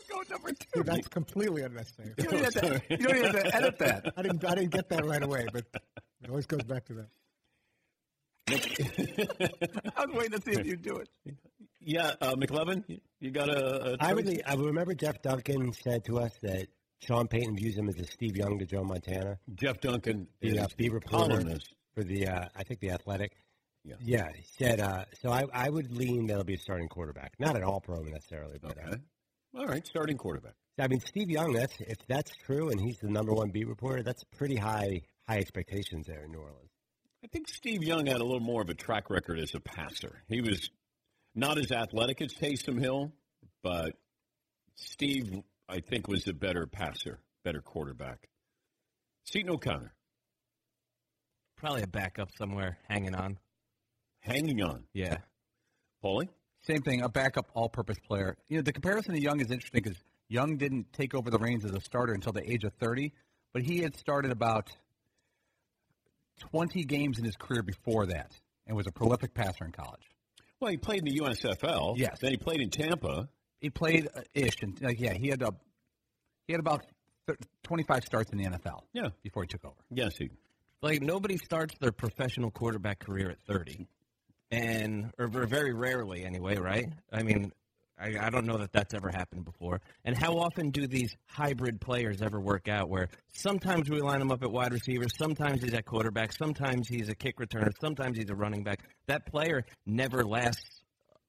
Go 0.08 0.22
number 0.30 0.52
two. 0.52 0.84
That's 0.84 1.08
completely 1.08 1.62
unnecessary. 1.62 2.14
You 2.16 2.24
don't 2.24 2.44
have 2.44 2.54
to- 2.54 2.82
you 2.90 2.96
don't 2.98 3.24
have 3.24 3.32
to 3.42 3.56
edit 3.56 3.78
that. 3.80 4.12
I 4.16 4.22
didn't. 4.22 4.44
I 4.44 4.54
didn't 4.54 4.70
get 4.70 4.88
that 4.90 5.04
right 5.04 5.22
away, 5.22 5.46
but 5.52 5.64
it 6.22 6.30
always 6.30 6.46
goes 6.46 6.62
back 6.62 6.84
to 6.86 6.94
that. 6.94 7.08
I 9.96 10.06
was 10.06 10.14
waiting 10.14 10.38
to 10.38 10.42
see 10.42 10.52
if 10.60 10.64
you'd 10.64 10.82
do 10.82 10.96
it. 10.98 11.08
Yeah, 11.80 12.14
uh, 12.20 12.34
McLovin, 12.34 13.00
you 13.20 13.30
got 13.30 13.48
a. 13.48 13.92
a 13.92 13.96
I 14.00 14.10
really, 14.12 14.42
I 14.44 14.54
remember 14.54 14.94
Jeff 14.94 15.22
Duncan 15.22 15.72
said 15.72 16.04
to 16.06 16.18
us 16.18 16.32
that 16.42 16.68
Sean 17.00 17.28
Payton 17.28 17.56
views 17.56 17.76
him 17.76 17.88
as 17.88 17.98
a 17.98 18.04
Steve 18.04 18.36
Young 18.36 18.58
to 18.58 18.66
Joe 18.66 18.82
Montana. 18.82 19.38
Jeff 19.54 19.80
Duncan 19.80 20.26
the 20.40 20.48
is 20.48 20.58
uh, 20.58 20.66
reporter 20.78 21.00
columnist. 21.08 21.74
for 21.94 22.02
the, 22.02 22.28
uh, 22.28 22.44
I 22.56 22.62
think 22.64 22.80
the 22.80 22.90
Athletic. 22.90 23.32
Yeah. 23.84 23.94
yeah, 24.00 24.28
he 24.34 24.42
said. 24.58 24.80
Uh, 24.80 25.04
so 25.22 25.30
I, 25.30 25.44
I 25.52 25.70
would 25.70 25.92
lean 25.92 26.26
that'll 26.26 26.42
be 26.42 26.54
a 26.54 26.58
starting 26.58 26.88
quarterback, 26.88 27.34
not 27.38 27.54
an 27.54 27.62
All 27.62 27.80
Pro 27.80 28.02
necessarily, 28.02 28.58
but 28.60 28.76
uh, 28.78 28.96
All 29.56 29.66
right, 29.66 29.86
starting 29.86 30.16
quarterback. 30.16 30.54
I 30.78 30.88
mean 30.88 31.00
Steve 31.00 31.30
Young. 31.30 31.52
That's 31.52 31.74
if 31.80 31.98
that's 32.06 32.32
true, 32.44 32.70
and 32.70 32.80
he's 32.80 32.98
the 32.98 33.08
number 33.08 33.32
one 33.32 33.50
beat 33.50 33.66
reporter. 33.68 34.02
That's 34.02 34.24
pretty 34.36 34.56
high 34.56 35.02
high 35.26 35.38
expectations 35.38 36.06
there 36.06 36.24
in 36.24 36.32
New 36.32 36.38
Orleans. 36.38 36.70
I 37.24 37.28
think 37.28 37.48
Steve 37.48 37.82
Young 37.82 38.06
had 38.06 38.20
a 38.20 38.24
little 38.24 38.40
more 38.40 38.62
of 38.62 38.68
a 38.68 38.74
track 38.74 39.08
record 39.08 39.38
as 39.38 39.54
a 39.54 39.60
passer. 39.60 40.22
He 40.28 40.40
was 40.40 40.70
not 41.36 41.58
as 41.58 41.70
athletic 41.70 42.20
as 42.22 42.32
Taysom 42.32 42.80
Hill, 42.80 43.12
but 43.62 43.92
Steve, 44.74 45.42
I 45.68 45.80
think, 45.80 46.08
was 46.08 46.26
a 46.26 46.32
better 46.32 46.66
passer, 46.66 47.20
better 47.44 47.60
quarterback. 47.60 48.28
Seton 49.24 49.50
O'Connor, 49.50 49.92
Probably 51.56 51.82
a 51.82 51.86
backup 51.86 52.28
somewhere 52.36 52.78
hanging 52.88 53.14
on. 53.14 53.38
hanging 54.20 54.62
on. 54.62 54.84
Yeah. 54.92 55.16
Paulie? 56.04 56.28
Same 56.62 56.82
thing, 56.82 57.02
a 57.02 57.08
backup 57.08 57.46
all-purpose 57.54 57.96
player. 58.06 58.36
You 58.48 58.56
know, 58.56 58.62
the 58.62 58.72
comparison 58.72 59.14
to 59.14 59.20
Young 59.20 59.40
is 59.40 59.50
interesting 59.50 59.80
because 59.82 59.98
Young 60.28 60.56
didn't 60.56 60.92
take 60.92 61.14
over 61.14 61.30
the 61.30 61.38
reins 61.38 61.64
as 61.64 61.70
a 61.72 61.80
starter 61.80 62.12
until 62.12 62.32
the 62.32 62.42
age 62.50 62.64
of 62.64 62.72
30, 62.74 63.12
but 63.54 63.62
he 63.62 63.78
had 63.78 63.96
started 63.96 64.32
about 64.32 64.68
20 66.50 66.84
games 66.84 67.18
in 67.18 67.24
his 67.24 67.36
career 67.36 67.62
before 67.62 68.06
that 68.06 68.32
and 68.66 68.76
was 68.76 68.86
a 68.86 68.92
prolific 68.92 69.32
passer 69.32 69.64
in 69.64 69.72
college. 69.72 70.02
Well, 70.60 70.70
he 70.70 70.76
played 70.76 71.00
in 71.00 71.04
the 71.04 71.20
USFL. 71.20 71.98
Yes. 71.98 72.18
Then 72.20 72.30
he 72.30 72.36
played 72.36 72.60
in 72.60 72.70
Tampa. 72.70 73.28
He 73.60 73.70
played 73.70 74.08
uh, 74.14 74.20
ish, 74.34 74.62
and 74.62 74.80
like 74.80 75.00
yeah, 75.00 75.14
he 75.14 75.28
had 75.28 75.42
a 75.42 75.52
he 76.46 76.52
had 76.52 76.60
about 76.60 76.84
th- 77.26 77.38
25 77.64 78.04
starts 78.04 78.30
in 78.32 78.38
the 78.38 78.44
NFL. 78.44 78.82
Yeah. 78.92 79.08
before 79.22 79.42
he 79.42 79.48
took 79.48 79.64
over. 79.64 79.74
Yes, 79.90 80.16
he. 80.16 80.30
Like 80.82 81.02
nobody 81.02 81.36
starts 81.38 81.74
their 81.80 81.92
professional 81.92 82.50
quarterback 82.50 83.00
career 83.00 83.30
at 83.30 83.38
30, 83.48 83.86
and 84.50 85.10
or 85.18 85.26
very 85.26 85.72
rarely 85.72 86.24
anyway, 86.24 86.56
right? 86.56 86.92
I 87.10 87.22
mean, 87.22 87.50
I, 87.98 88.26
I 88.26 88.30
don't 88.30 88.46
know 88.46 88.58
that 88.58 88.72
that's 88.72 88.94
ever 88.94 89.08
happened 89.08 89.44
before. 89.44 89.80
And 90.04 90.16
how 90.16 90.34
often 90.38 90.70
do 90.70 90.86
these 90.86 91.16
hybrid 91.26 91.80
players 91.80 92.22
ever 92.22 92.40
work 92.40 92.68
out? 92.68 92.88
Where 92.88 93.08
sometimes 93.32 93.88
we 93.88 94.00
line 94.00 94.20
him 94.20 94.30
up 94.30 94.42
at 94.42 94.50
wide 94.50 94.72
receiver, 94.72 95.06
sometimes 95.16 95.62
he's 95.62 95.74
at 95.74 95.86
quarterback, 95.86 96.32
sometimes 96.32 96.88
he's 96.88 97.08
a 97.08 97.14
kick 97.14 97.38
returner, 97.38 97.70
sometimes 97.80 98.18
he's 98.18 98.30
a 98.30 98.34
running 98.34 98.64
back. 98.64 98.80
That 99.06 99.26
player 99.26 99.64
never 99.86 100.24
lasts 100.24 100.82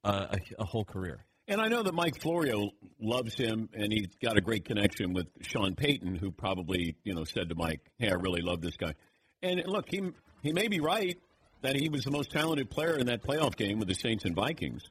uh, 0.03 0.27
a, 0.31 0.61
a 0.61 0.65
whole 0.65 0.85
career. 0.85 1.23
And 1.49 1.61
I 1.61 1.69
know 1.69 1.81
that 1.81 1.93
Mike 1.93 2.19
Florio 2.19 2.71
loves 2.99 3.35
him, 3.35 3.69
and 3.73 3.91
he's 3.91 4.09
got 4.21 4.37
a 4.37 4.41
great 4.41 4.65
connection 4.65 5.13
with 5.13 5.27
Sean 5.41 5.75
Payton, 5.75 6.15
who 6.15 6.29
probably 6.29 6.97
you 7.05 7.15
know 7.15 7.23
said 7.23 7.47
to 7.49 7.55
Mike, 7.55 7.79
"Hey, 7.97 8.09
I 8.09 8.15
really 8.15 8.41
love 8.41 8.59
this 8.59 8.75
guy." 8.75 8.95
And 9.41 9.63
look, 9.65 9.85
he 9.89 10.01
he 10.43 10.51
may 10.51 10.67
be 10.67 10.81
right 10.81 11.17
that 11.61 11.75
he 11.75 11.87
was 11.87 12.03
the 12.03 12.11
most 12.11 12.31
talented 12.31 12.69
player 12.69 12.97
in 12.97 13.07
that 13.07 13.23
playoff 13.23 13.55
game 13.55 13.79
with 13.79 13.87
the 13.87 13.93
Saints 13.93 14.25
and 14.25 14.35
Vikings, 14.35 14.83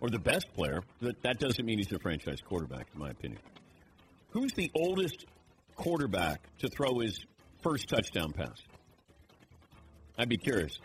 or 0.00 0.10
the 0.10 0.18
best 0.18 0.46
player. 0.54 0.82
But 1.00 1.22
that 1.22 1.38
doesn't 1.38 1.64
mean 1.64 1.78
he's 1.78 1.92
a 1.92 1.98
franchise 1.98 2.40
quarterback, 2.40 2.86
in 2.94 3.00
my 3.00 3.10
opinion. 3.10 3.40
Who's 4.30 4.52
the 4.52 4.70
oldest 4.74 5.24
quarterback 5.74 6.40
to 6.58 6.68
throw 6.68 6.98
his 7.00 7.18
first 7.62 7.88
touchdown 7.88 8.32
pass? 8.32 8.60
I'd 10.18 10.28
be 10.28 10.36
curious. 10.36 10.78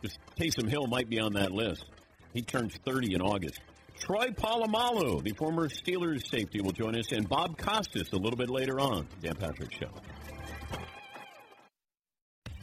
Because 0.00 0.18
Taysom 0.38 0.68
Hill 0.68 0.86
might 0.86 1.08
be 1.08 1.18
on 1.18 1.32
that 1.34 1.50
list. 1.50 1.84
He 2.32 2.42
turns 2.42 2.76
30 2.84 3.14
in 3.14 3.20
August. 3.20 3.60
Troy 3.98 4.28
Polamalu, 4.28 5.22
the 5.24 5.32
former 5.32 5.68
Steelers 5.68 6.28
safety, 6.28 6.60
will 6.60 6.72
join 6.72 6.96
us, 6.96 7.10
and 7.10 7.28
Bob 7.28 7.58
Costas 7.58 8.12
a 8.12 8.16
little 8.16 8.36
bit 8.36 8.48
later 8.48 8.78
on. 8.78 9.08
Dan 9.20 9.34
Patrick 9.34 9.72
Show. 9.72 9.90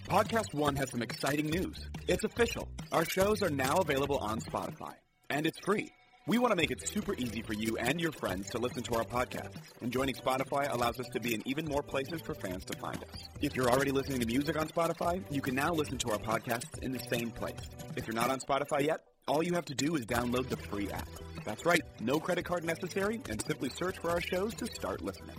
Podcast 0.07 0.53
One 0.53 0.75
has 0.75 0.91
some 0.91 1.01
exciting 1.01 1.47
news. 1.47 1.89
It's 2.07 2.23
official. 2.23 2.69
Our 2.91 3.03
shows 3.05 3.41
are 3.41 3.49
now 3.49 3.77
available 3.77 4.17
on 4.19 4.39
Spotify, 4.39 4.93
and 5.35 5.45
it's 5.45 5.59
free. 5.59 5.91
We 6.27 6.37
want 6.37 6.53
to 6.53 6.55
make 6.55 6.71
it 6.71 6.87
super 6.87 7.13
easy 7.15 7.41
for 7.41 7.53
you 7.53 7.75
and 7.77 7.99
your 7.99 8.13
friends 8.13 8.49
to 8.51 8.57
listen 8.57 8.83
to 8.83 8.95
our 8.95 9.03
podcast, 9.03 9.51
and 9.81 9.91
joining 9.91 10.15
Spotify 10.15 10.73
allows 10.73 10.97
us 10.97 11.07
to 11.09 11.19
be 11.19 11.35
in 11.35 11.43
even 11.45 11.65
more 11.65 11.83
places 11.83 12.21
for 12.21 12.33
fans 12.33 12.63
to 12.65 12.77
find 12.79 13.03
us. 13.03 13.27
If 13.41 13.53
you're 13.53 13.69
already 13.69 13.91
listening 13.91 14.21
to 14.21 14.25
music 14.25 14.57
on 14.57 14.69
Spotify, 14.69 15.21
you 15.29 15.41
can 15.41 15.53
now 15.53 15.73
listen 15.73 15.97
to 15.99 16.11
our 16.11 16.19
podcasts 16.19 16.81
in 16.81 16.93
the 16.93 17.03
same 17.11 17.31
place. 17.31 17.59
If 17.97 18.07
you're 18.07 18.15
not 18.15 18.29
on 18.29 18.39
Spotify 18.39 18.87
yet, 18.87 19.01
all 19.27 19.43
you 19.43 19.53
have 19.55 19.65
to 19.65 19.75
do 19.75 19.97
is 19.97 20.05
download 20.05 20.47
the 20.47 20.57
free 20.57 20.89
app. 20.89 21.09
That's 21.43 21.65
right, 21.65 21.81
no 21.99 22.17
credit 22.17 22.45
card 22.45 22.63
necessary, 22.63 23.19
and 23.29 23.41
simply 23.45 23.69
search 23.69 23.99
for 23.99 24.09
our 24.09 24.21
shows 24.21 24.55
to 24.55 24.67
start 24.67 25.01
listening. 25.01 25.35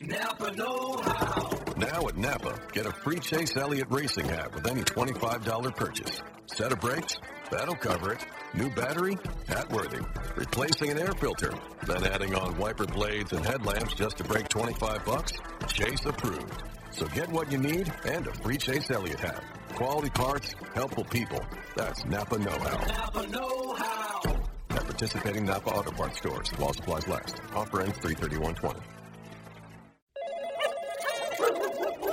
Napa 0.00 0.52
Know 0.52 0.96
How. 1.02 1.50
Now 1.76 2.06
at 2.06 2.16
Napa, 2.16 2.56
get 2.72 2.86
a 2.86 2.92
free 2.92 3.18
Chase 3.18 3.56
Elliott 3.56 3.88
racing 3.90 4.26
hat 4.28 4.54
with 4.54 4.64
any 4.68 4.82
$25 4.82 5.74
purchase. 5.74 6.22
Set 6.46 6.70
of 6.70 6.80
brakes? 6.80 7.16
That'll 7.50 7.74
cover 7.74 8.12
it. 8.12 8.24
New 8.54 8.70
battery? 8.70 9.18
Hat 9.48 9.68
worthy. 9.72 9.98
Replacing 10.36 10.92
an 10.92 10.98
air 10.98 11.12
filter? 11.20 11.52
Then 11.84 12.04
adding 12.04 12.34
on 12.36 12.56
wiper 12.58 12.86
blades 12.86 13.32
and 13.32 13.44
headlamps 13.44 13.94
just 13.94 14.18
to 14.18 14.24
break 14.24 14.48
25 14.48 15.04
bucks? 15.04 15.32
Chase 15.66 16.06
approved. 16.06 16.62
So 16.92 17.06
get 17.08 17.28
what 17.30 17.50
you 17.50 17.58
need 17.58 17.92
and 18.06 18.24
a 18.28 18.32
free 18.34 18.56
Chase 18.56 18.92
Elliott 18.92 19.18
hat. 19.18 19.42
Quality 19.74 20.10
parts, 20.10 20.54
helpful 20.74 21.04
people. 21.04 21.44
That's 21.76 22.04
Napa 22.04 22.38
Know 22.38 22.50
How. 22.50 22.86
Napa 22.86 23.26
Know 23.26 23.74
How. 23.74 24.22
At 24.70 24.84
participating 24.84 25.44
Napa 25.44 25.70
Auto 25.70 25.90
Parts 25.90 26.18
stores 26.18 26.50
while 26.56 26.72
supplies 26.72 27.08
last. 27.08 27.40
Offer 27.52 27.80
ends 27.82 27.98
33120. 27.98 28.80